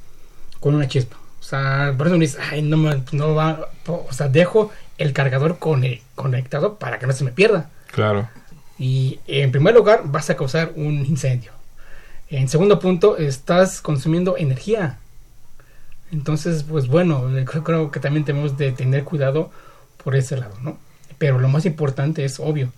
con 0.59 0.75
una 0.75 0.87
chispa. 0.87 1.17
O 1.39 1.43
sea, 1.43 1.93
por 1.97 2.07
eso 2.07 2.17
me 2.17 2.25
dices, 2.25 2.39
ay, 2.51 2.61
no, 2.61 2.77
me- 2.77 3.03
no 3.11 3.35
va, 3.35 3.69
o 3.87 4.13
sea, 4.13 4.27
dejo 4.29 4.71
el 4.97 5.13
cargador 5.13 5.57
con- 5.59 5.83
conectado 6.15 6.75
para 6.75 6.99
que 6.99 7.07
no 7.07 7.13
se 7.13 7.23
me 7.23 7.31
pierda. 7.31 7.69
Claro. 7.91 8.29
Y 8.79 9.19
en 9.27 9.51
primer 9.51 9.75
lugar, 9.75 10.03
vas 10.05 10.29
a 10.29 10.35
causar 10.35 10.71
un 10.75 11.05
incendio. 11.05 11.51
En 12.29 12.47
segundo 12.49 12.79
punto, 12.79 13.17
estás 13.17 13.81
consumiendo 13.81 14.37
energía. 14.37 14.97
Entonces, 16.13 16.63
pues 16.63 16.87
bueno, 16.87 17.35
eh, 17.35 17.43
creo, 17.43 17.89
que 17.89 17.99
también 17.99 18.23
tenemos 18.23 18.55
de 18.55 18.71
tener 18.71 19.03
cuidado 19.03 19.51
por 20.03 20.15
ese 20.15 20.37
lado, 20.37 20.55
¿no? 20.61 20.77
Pero 21.17 21.39
lo 21.39 21.49
más 21.49 21.65
importante 21.65 22.23
es 22.23 22.39
obvio, 22.39 22.71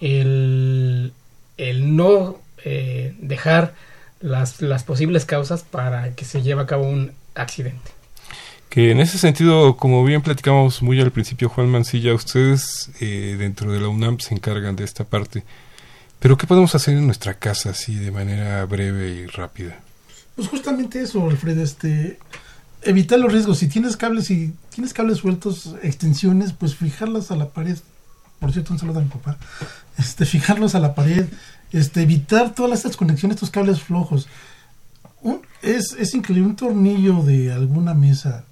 el, 0.00 1.12
el 1.56 1.96
no 1.96 2.38
eh, 2.64 3.16
dejar 3.18 3.74
las, 4.20 4.62
las 4.62 4.84
posibles 4.84 5.24
causas 5.24 5.64
para 5.64 6.14
que 6.14 6.24
se 6.24 6.42
lleve 6.42 6.62
a 6.62 6.66
cabo 6.66 6.88
un 6.88 7.12
accidente. 7.34 7.90
Que 8.68 8.92
en 8.92 9.00
ese 9.00 9.18
sentido, 9.18 9.76
como 9.76 10.04
bien 10.04 10.22
platicamos 10.22 10.80
muy 10.80 11.00
al 11.00 11.10
principio, 11.10 11.48
Juan 11.48 11.68
Mancilla, 11.68 12.14
ustedes 12.14 12.90
eh, 13.00 13.34
dentro 13.36 13.72
de 13.72 13.80
la 13.80 13.88
UNAM 13.88 14.20
se 14.20 14.32
encargan 14.32 14.76
de 14.76 14.84
esta 14.84 15.02
parte. 15.02 15.42
Pero 16.20 16.36
¿qué 16.36 16.46
podemos 16.46 16.74
hacer 16.76 16.94
en 16.94 17.06
nuestra 17.06 17.34
casa 17.34 17.70
así 17.70 17.96
de 17.96 18.12
manera 18.12 18.64
breve 18.64 19.08
y 19.08 19.26
rápida? 19.26 19.80
Pues 20.36 20.48
justamente 20.48 21.00
eso, 21.00 21.28
Alfredo, 21.28 21.62
este 21.62 22.18
evitar 22.86 23.18
los 23.18 23.32
riesgos. 23.32 23.58
Si 23.58 23.68
tienes 23.68 23.96
cables 23.96 24.30
y 24.30 24.54
tienes 24.70 24.92
cables 24.92 25.18
sueltos, 25.18 25.74
extensiones, 25.82 26.52
pues 26.52 26.74
fijarlas 26.76 27.30
a 27.30 27.36
la 27.36 27.50
pared. 27.50 27.78
Por 28.40 28.52
cierto, 28.52 28.72
un 28.72 28.78
saludo 28.78 29.00
a 29.00 29.02
mi 29.02 29.08
papá. 29.08 29.38
Este, 29.98 30.24
fijarlos 30.26 30.74
a 30.74 30.80
la 30.80 30.94
pared, 30.94 31.26
este, 31.72 32.02
evitar 32.02 32.54
todas 32.54 32.78
estas 32.80 32.96
conexiones, 32.96 33.36
estos 33.36 33.50
cables 33.50 33.80
flojos. 33.82 34.28
Un- 35.22 35.40
es, 35.62 35.92
es 35.98 36.14
increíble, 36.14 36.46
un 36.48 36.56
tornillo 36.56 37.22
de 37.22 37.52
alguna 37.52 37.94
mesa 37.94 38.44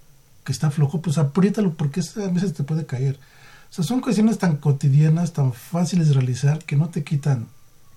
que 0.45 0.53
está 0.53 0.71
flojo, 0.71 1.01
pues 1.01 1.19
apriétalo 1.19 1.75
porque 1.75 2.01
esa 2.01 2.31
mesa 2.31 2.53
te 2.53 2.65
puede 2.65 2.87
caer. 2.87 3.19
O 3.71 3.75
sea, 3.75 3.85
son 3.85 4.01
cuestiones 4.01 4.39
tan 4.39 4.57
cotidianas, 4.57 5.33
tan 5.33 5.53
fáciles 5.53 6.09
de 6.09 6.15
realizar, 6.15 6.59
que 6.65 6.77
no 6.77 6.89
te 6.89 7.03
quitan 7.05 7.47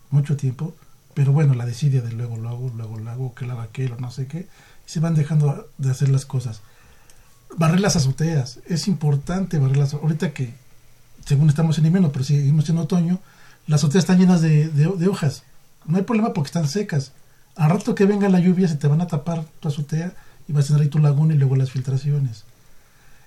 mucho 0.09 0.35
tiempo, 0.38 0.73
pero 1.13 1.31
bueno, 1.33 1.53
la 1.55 1.65
desidia 1.65 2.01
de 2.01 2.11
luego 2.11 2.38
lo 2.38 2.49
hago, 2.49 2.71
luego 2.75 2.97
lo 2.99 3.09
hago, 3.11 3.33
que 3.35 3.45
la 3.45 3.61
aquel 3.61 3.93
o 3.93 3.97
no 3.97 4.11
sé 4.11 4.27
qué, 4.27 4.47
se 4.88 4.99
van 4.99 5.13
dejando 5.13 5.67
de 5.77 5.91
hacer 5.91 6.09
las 6.09 6.25
cosas. 6.25 6.61
Barrer 7.55 7.79
las 7.79 7.95
azoteas, 7.95 8.59
es 8.67 8.88
importante 8.88 9.59
barrer 9.59 9.77
las 9.77 9.93
ahorita 9.93 10.33
que 10.33 10.55
según 11.25 11.49
estamos 11.49 11.77
en 11.77 11.85
invierno, 11.85 12.11
pero 12.11 12.25
seguimos 12.25 12.67
en 12.69 12.77
otoño, 12.79 13.19
las 13.67 13.81
azoteas 13.81 14.05
están 14.05 14.17
llenas 14.19 14.41
de, 14.41 14.69
de- 14.69 14.88
de 14.97 15.07
hojas. 15.07 15.43
No 15.85 15.97
hay 15.97 16.03
problema 16.03 16.33
porque 16.33 16.47
están 16.47 16.67
secas. 16.67 17.11
Al 17.55 17.69
rato 17.69 17.93
que 17.95 18.05
venga 18.05 18.27
la 18.29 18.39
lluvia 18.39 18.67
se 18.67 18.75
te 18.77 18.88
van 18.88 19.01
a 19.01 19.07
tapar 19.07 19.45
tu 19.59 19.67
azotea 19.67 20.13
y 20.47 20.53
vas 20.53 20.65
a 20.65 20.67
tener 20.69 20.81
ahí 20.83 20.89
tu 20.89 20.99
laguna 20.99 21.33
y 21.33 21.38
luego 21.38 21.55
las 21.55 21.71
filtraciones. 21.71 22.43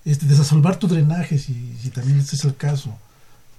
Este, 0.05 0.25
desasolvar 0.27 0.77
tu 0.79 0.89
drenaje 0.89 1.39
si, 1.39 1.77
si 1.81 1.91
también 1.91 2.19
este 2.19 2.37
es 2.37 2.45
el 2.45 2.57
caso. 2.57 2.97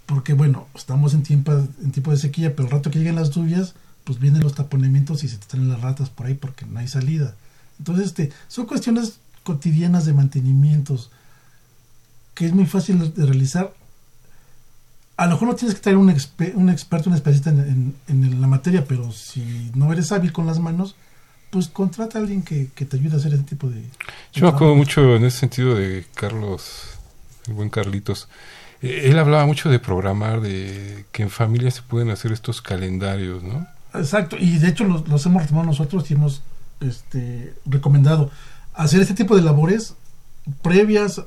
Porque 0.08 0.34
bueno, 0.34 0.68
estamos 0.76 1.14
en 1.14 1.22
tiempo, 1.24 1.52
en 1.54 1.92
tiempo 1.92 2.12
de 2.12 2.18
sequía, 2.18 2.56
pero 2.56 2.68
al 2.68 2.72
rato 2.72 2.90
que 2.90 2.98
lleguen 3.00 3.16
las 3.16 3.30
lluvias, 3.32 3.76
pues 4.04 4.20
vienen 4.20 4.42
los 4.42 4.56
taponamientos 4.56 5.24
y 5.24 5.28
se 5.30 5.38
te 5.38 5.46
traen 5.46 5.70
las 5.70 5.82
ratas 5.82 6.10
por 6.10 6.26
ahí 6.26 6.34
porque 6.34 6.66
no 6.66 6.80
hay 6.80 6.88
salida. 6.88 7.36
Entonces, 7.82 8.06
este, 8.08 8.32
son 8.48 8.68
cuestiones 8.68 9.20
cotidianas 9.44 10.06
de 10.06 10.14
mantenimientos 10.14 11.10
que 12.36 12.46
es 12.46 12.54
muy 12.54 12.68
fácil 12.68 13.12
de- 13.16 13.26
realizar. 13.26 13.74
A 15.18 15.26
lo 15.26 15.32
mejor 15.32 15.48
no 15.50 15.56
tienes 15.56 15.74
que 15.76 15.82
traer 15.82 15.98
un, 15.98 16.10
expe- 16.10 16.54
un 16.56 16.70
experto, 16.70 17.10
un 17.10 17.16
especialista 17.16 17.50
en, 17.50 17.96
en- 18.08 18.24
en 18.24 18.40
la 18.42 18.46
materia, 18.48 18.86
pero 18.86 19.12
si 19.12 19.72
no 19.74 19.92
eres 19.92 20.12
hábil 20.12 20.32
con 20.32 20.46
las 20.46 20.60
manos, 20.60 20.96
pues 21.50 21.68
contrata 21.68 22.20
a 22.20 22.22
alguien 22.22 22.44
que, 22.44 22.70
que 22.76 22.86
te 22.86 22.98
ayude 22.98 23.16
a 23.16 23.18
hacer 23.18 23.34
ese 23.34 23.44
tipo 23.44 23.68
de... 23.68 23.82
de 23.82 23.90
Yo 24.32 24.44
me 24.46 24.50
acuerdo 24.50 24.76
mucho 24.76 25.16
en 25.16 25.26
ese 25.26 25.40
sentido 25.40 25.74
de 25.76 26.06
Carlos, 26.14 26.84
el 27.48 27.54
buen 27.54 27.70
Carlitos. 27.70 28.30
Eh, 28.84 29.06
Él 29.06 29.18
hablaba 29.18 29.46
mucho 29.48 29.70
de 29.70 29.80
programar, 29.80 30.40
de 30.42 31.06
que 31.12 31.24
en 31.24 31.30
familia 31.32 31.72
se 31.72 31.82
pueden 31.82 32.10
hacer 32.12 32.32
estos 32.32 32.62
calendarios, 32.62 33.42
¿no? 33.44 33.68
Exacto, 33.94 34.38
y 34.40 34.58
de 34.60 34.70
hecho 34.70 34.86
los, 34.86 35.08
los 35.10 35.26
hemos 35.26 35.42
retomado 35.42 35.66
nosotros 35.68 36.10
y 36.10 36.14
hemos 36.14 36.42
este, 36.82 37.54
recomendado 37.66 38.30
hacer 38.74 39.02
este 39.02 39.14
tipo 39.14 39.36
de 39.36 39.42
labores 39.42 39.96
previas 40.62 41.22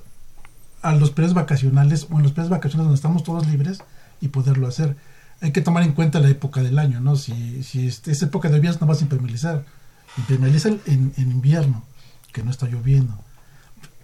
a 0.82 0.94
los 0.94 1.10
periodos 1.10 1.34
vacacionales 1.34 2.06
o 2.10 2.16
en 2.16 2.22
los 2.22 2.32
periodos 2.32 2.50
vacacionales 2.50 2.86
donde 2.86 2.96
estamos 2.96 3.24
todos 3.24 3.46
libres 3.46 3.78
y 4.20 4.28
poderlo 4.28 4.66
hacer. 4.66 4.96
Hay 5.40 5.52
que 5.52 5.60
tomar 5.60 5.82
en 5.82 5.92
cuenta 5.92 6.20
la 6.20 6.28
época 6.28 6.62
del 6.62 6.78
año, 6.78 7.00
¿no? 7.00 7.16
Si, 7.16 7.62
si 7.62 7.86
este- 7.86 8.12
es 8.12 8.22
época 8.22 8.48
de 8.48 8.56
lluvias 8.56 8.80
no 8.80 8.86
vas 8.86 9.00
a 9.00 9.02
impermeabilizar. 9.02 9.64
Impermeabiliza 10.16 10.68
en, 10.68 11.12
en 11.16 11.30
invierno, 11.30 11.82
que 12.32 12.42
no 12.42 12.50
está 12.50 12.66
lloviendo. 12.66 13.18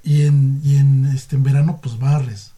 Y 0.03 0.23
en, 0.23 0.61
y 0.65 0.77
en, 0.77 1.05
este, 1.07 1.37
en 1.37 1.43
verano 1.43 1.79
pues 1.83 1.99
barres 1.99 2.53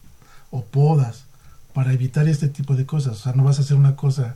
o 0.51 0.63
podas 0.63 1.25
para 1.73 1.91
evitar 1.93 2.27
este 2.27 2.47
tipo 2.47 2.75
de 2.75 2.85
cosas. 2.85 3.13
O 3.13 3.23
sea, 3.23 3.33
no 3.33 3.43
vas 3.43 3.59
a 3.59 3.61
hacer 3.61 3.77
una 3.77 3.95
cosa 3.95 4.35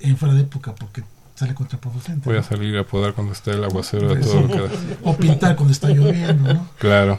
en 0.00 0.16
fuera 0.16 0.34
de 0.34 0.42
época 0.42 0.74
porque 0.74 1.04
sale 1.40 1.54
contraproducente. 1.54 2.28
Voy 2.28 2.36
a 2.36 2.42
¿no? 2.42 2.46
salir 2.46 2.76
a 2.76 2.84
podar 2.84 3.14
cuando 3.14 3.32
esté 3.32 3.52
el 3.52 3.64
aguacero 3.64 4.14
de 4.14 4.20
todo 4.20 4.42
lo 4.42 4.48
que 4.48 4.60
da. 4.60 4.68
O 5.02 5.16
pintar 5.16 5.56
cuando 5.56 5.72
está 5.72 5.88
lloviendo, 5.88 6.52
¿no? 6.52 6.68
Claro. 6.78 7.18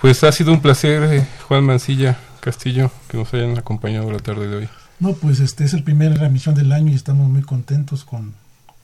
Pues 0.00 0.22
ha 0.22 0.30
sido 0.30 0.52
un 0.52 0.62
placer, 0.62 1.02
eh, 1.02 1.26
Juan 1.48 1.64
Mancilla 1.64 2.16
Castillo, 2.38 2.92
que 3.08 3.16
nos 3.16 3.34
hayan 3.34 3.58
acompañado 3.58 4.10
la 4.12 4.20
tarde 4.20 4.46
de 4.46 4.56
hoy. 4.56 4.68
No, 5.00 5.14
pues 5.14 5.40
este 5.40 5.64
es 5.64 5.74
el 5.74 5.82
primer 5.82 6.22
emisión 6.22 6.54
del 6.54 6.70
año 6.70 6.92
y 6.92 6.94
estamos 6.94 7.28
muy 7.28 7.42
contentos 7.42 8.04
con, 8.04 8.34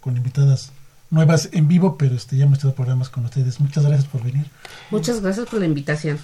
con 0.00 0.16
invitadas 0.16 0.72
nuevas 1.10 1.48
en 1.52 1.68
vivo, 1.68 1.96
pero 1.96 2.16
este 2.16 2.36
ya 2.36 2.46
hemos 2.46 2.58
tenido 2.58 2.74
programas 2.74 3.08
con 3.08 3.24
ustedes. 3.24 3.60
Muchas 3.60 3.84
gracias 3.84 4.08
por 4.08 4.24
venir. 4.24 4.46
Muchas 4.90 5.20
gracias 5.20 5.46
por 5.46 5.60
la 5.60 5.66
invitación. 5.66 6.18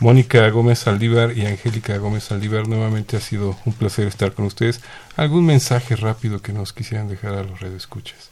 Mónica 0.00 0.48
Gómez 0.50 0.80
Saldívar 0.80 1.36
y 1.36 1.46
Angélica 1.46 1.96
Gómez 1.98 2.24
Saldívar, 2.24 2.66
nuevamente 2.66 3.16
ha 3.16 3.20
sido 3.20 3.56
un 3.64 3.72
placer 3.72 4.06
estar 4.06 4.32
con 4.32 4.46
ustedes. 4.46 4.80
¿Algún 5.16 5.46
mensaje 5.46 5.96
rápido 5.96 6.42
que 6.42 6.52
nos 6.52 6.72
quisieran 6.72 7.08
dejar 7.08 7.34
a 7.34 7.44
los 7.44 7.60
radioescuchas? 7.60 8.30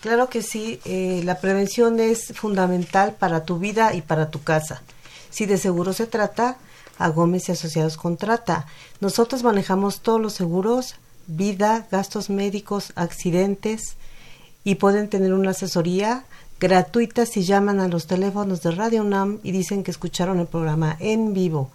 Claro 0.00 0.28
que 0.28 0.42
sí, 0.42 0.80
eh, 0.84 1.22
la 1.24 1.40
prevención 1.40 1.98
es 1.98 2.32
fundamental 2.34 3.16
para 3.18 3.44
tu 3.44 3.58
vida 3.58 3.94
y 3.94 4.02
para 4.02 4.30
tu 4.30 4.42
casa. 4.42 4.82
Si 5.30 5.46
de 5.46 5.58
seguro 5.58 5.92
se 5.92 6.06
trata, 6.06 6.56
a 6.98 7.08
Gómez 7.08 7.48
y 7.48 7.52
Asociados 7.52 7.96
contrata. 7.96 8.66
Nosotros 9.00 9.42
manejamos 9.42 10.00
todos 10.00 10.20
los 10.20 10.34
seguros, 10.34 10.96
vida, 11.26 11.86
gastos 11.90 12.30
médicos, 12.30 12.92
accidentes 12.96 13.96
y 14.64 14.76
pueden 14.76 15.08
tener 15.08 15.32
una 15.32 15.50
asesoría 15.50 16.24
gratuita 16.60 17.26
si 17.26 17.44
llaman 17.44 17.80
a 17.80 17.88
los 17.88 18.06
teléfonos 18.06 18.62
de 18.62 18.70
Radio 18.72 19.02
UNAM 19.02 19.38
y 19.42 19.52
dicen 19.52 19.84
que 19.84 19.90
escucharon 19.90 20.40
el 20.40 20.46
programa 20.46 20.96
en 21.00 21.34
vivo. 21.34 21.70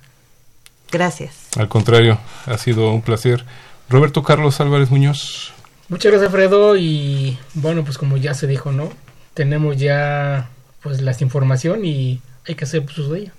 Gracias. 0.92 1.48
Al 1.58 1.70
contrario, 1.70 2.20
ha 2.46 2.58
sido 2.58 2.92
un 2.92 3.02
placer. 3.02 3.46
Roberto 3.90 4.24
Carlos 4.24 4.60
Álvarez 4.60 4.90
Muñoz. 4.92 5.52
Muchas 5.90 6.12
gracias, 6.12 6.32
Alfredo. 6.32 6.78
Y 6.78 7.38
bueno, 7.54 7.84
pues 7.84 7.98
como 7.98 8.18
ya 8.18 8.34
se 8.34 8.48
dijo, 8.48 8.72
¿no? 8.72 8.90
Tenemos 9.34 9.78
ya 9.78 10.50
pues 10.82 11.02
la 11.02 11.16
información 11.20 11.86
y 11.86 12.22
hay 12.48 12.56
que 12.56 12.66
hacer 12.66 12.84
uso 12.84 13.14
de 13.14 13.22
ella. 13.22 13.34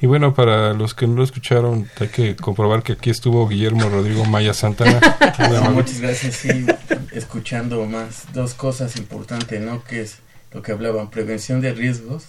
Y 0.00 0.06
bueno, 0.06 0.34
para 0.34 0.74
los 0.74 0.92
que 0.92 1.06
no 1.06 1.14
lo 1.14 1.24
escucharon, 1.24 1.88
hay 1.98 2.08
que 2.08 2.36
comprobar 2.36 2.82
que 2.82 2.92
aquí 2.92 3.08
estuvo 3.08 3.48
Guillermo 3.48 3.88
Rodrigo 3.88 4.26
Maya 4.26 4.52
Santana. 4.52 5.00
Muchas 5.72 6.00
gracias, 6.00 6.34
sí, 6.34 6.66
escuchando 7.12 7.86
más 7.86 8.24
dos 8.34 8.52
cosas 8.52 8.96
importantes, 8.96 9.58
¿no? 9.60 9.82
Que 9.84 10.02
es 10.02 10.18
lo 10.56 10.62
que 10.62 10.72
hablaban, 10.72 11.10
prevención 11.10 11.60
de 11.60 11.72
riesgos 11.74 12.24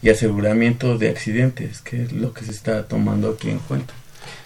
y 0.00 0.10
aseguramiento 0.10 0.96
de 0.96 1.10
accidentes, 1.10 1.80
que 1.82 2.04
es 2.04 2.12
lo 2.12 2.32
que 2.32 2.44
se 2.44 2.52
está 2.52 2.86
tomando 2.86 3.30
aquí 3.30 3.50
en 3.50 3.58
cuenta. 3.58 3.92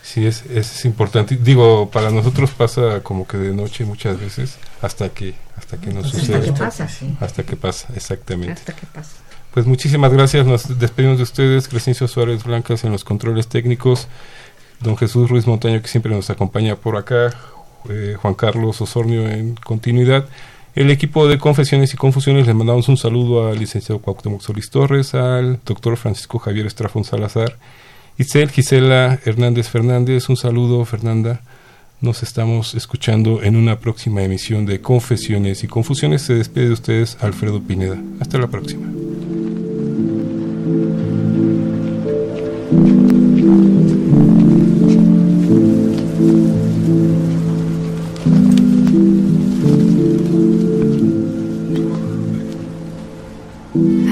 Sí, 0.03 0.27
es, 0.27 0.45
es 0.47 0.85
importante. 0.85 1.37
Digo, 1.37 1.91
para 1.91 2.11
nosotros 2.11 2.51
pasa 2.51 3.01
como 3.03 3.27
que 3.27 3.37
de 3.37 3.53
noche 3.55 3.85
muchas 3.85 4.19
veces 4.19 4.57
hasta 4.81 5.11
que 5.11 5.35
hasta 5.57 5.77
que 5.77 5.93
nos 5.93 6.07
Hasta 6.07 6.19
sucede. 6.19 6.41
que 6.47 6.53
pasa, 6.53 6.89
sí. 6.89 7.17
Hasta 7.21 7.43
que 7.45 7.57
pasa, 7.57 7.89
exactamente. 7.95 8.53
Hasta 8.55 8.75
que 8.75 8.87
pasa. 8.87 9.13
Pues 9.53 9.67
muchísimas 9.67 10.13
gracias. 10.13 10.47
Nos 10.47 10.79
despedimos 10.79 11.19
de 11.19 11.25
ustedes. 11.25 11.69
Crescencio 11.69 12.09
Suárez 12.09 12.43
Blancas 12.45 12.85
en 12.85 12.93
los 12.93 13.05
controles 13.05 13.47
técnicos. 13.49 14.09
Don 14.81 14.97
Jesús 14.97 15.29
Ruiz 15.31 15.47
Montaño, 15.47 15.81
que 15.83 15.89
siempre 15.89 16.11
nos 16.13 16.31
acompaña 16.31 16.77
por 16.77 16.97
acá. 16.97 17.35
eh, 17.91 18.17
Juan 18.21 18.35
Carlos 18.35 18.81
Osornio 18.81 19.29
en 19.29 19.55
continuidad. 19.57 20.27
El 20.75 20.91
equipo 20.91 21.29
de 21.29 21.39
Confesiones 21.39 21.93
y 21.93 21.99
Confusiones 21.99 22.47
le 22.47 22.55
mandamos 22.55 22.89
un 22.89 22.97
saludo 22.97 23.47
al 23.49 23.59
licenciado 23.59 24.01
Cuauhtémoc 24.01 24.41
Solís 24.41 24.71
Torres, 24.71 25.15
al 25.15 25.61
doctor 25.67 25.99
Francisco 25.99 26.39
Javier 26.39 26.67
Estrafón 26.67 27.05
Salazar, 27.05 27.59
Itzel 28.17 28.51
Gisela 28.51 29.19
Hernández 29.25 29.69
Fernández. 29.69 30.31
Un 30.31 30.37
saludo, 30.39 30.85
Fernanda. 30.87 31.43
Nos 32.01 32.23
estamos 32.23 32.75
escuchando 32.75 33.43
en 33.43 33.55
una 33.55 33.81
próxima 33.81 34.23
emisión 34.23 34.65
de 34.65 34.81
Confesiones 34.81 35.63
y 35.63 35.69
Confusiones. 35.69 36.23
Se 36.23 36.35
despide 36.35 36.67
de 36.67 36.73
ustedes 36.73 37.19
Alfredo 37.21 37.63
Pineda. 37.63 37.99
Hasta 38.19 38.39
la 38.39 38.49
próxima. 38.49 39.02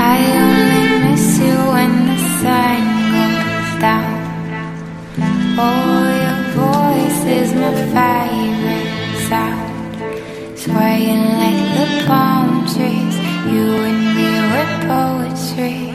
I 0.02 0.18
only 0.46 0.86
miss 1.04 1.38
you 1.38 1.56
when 1.74 1.92
the 2.08 2.18
sun 2.40 2.80
goes 3.12 3.72
down. 3.84 4.16
Oh, 5.58 6.08
your 6.24 6.40
voice 6.56 7.22
is 7.38 7.52
my 7.52 7.72
favorite 7.94 8.88
sound. 9.28 10.58
Swaying 10.58 11.24
like 11.42 11.62
the 11.76 12.04
palm 12.06 12.64
trees, 12.72 13.16
you 13.52 13.66
and 13.88 14.00
me 14.16 14.30
were 14.50 14.70
poetry. 14.88 15.89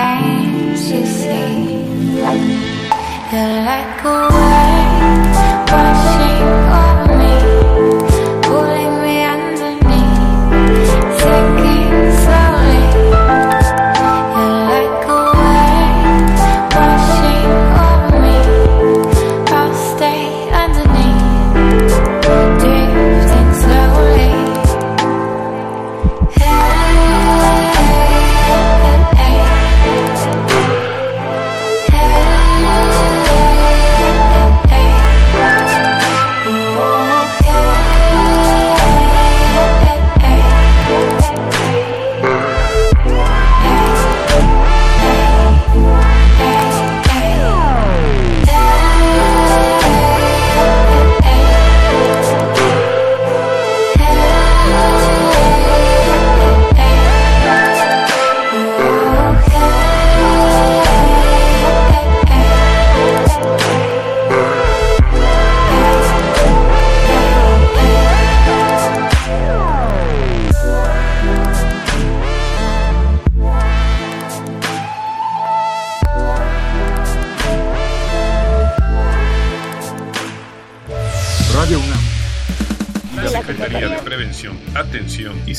Can't 0.00 0.78
you 0.92 1.04
see? 1.04 1.84
You're 3.30 3.56
like 3.68 4.02
a 4.02 4.18
wave 4.34 5.09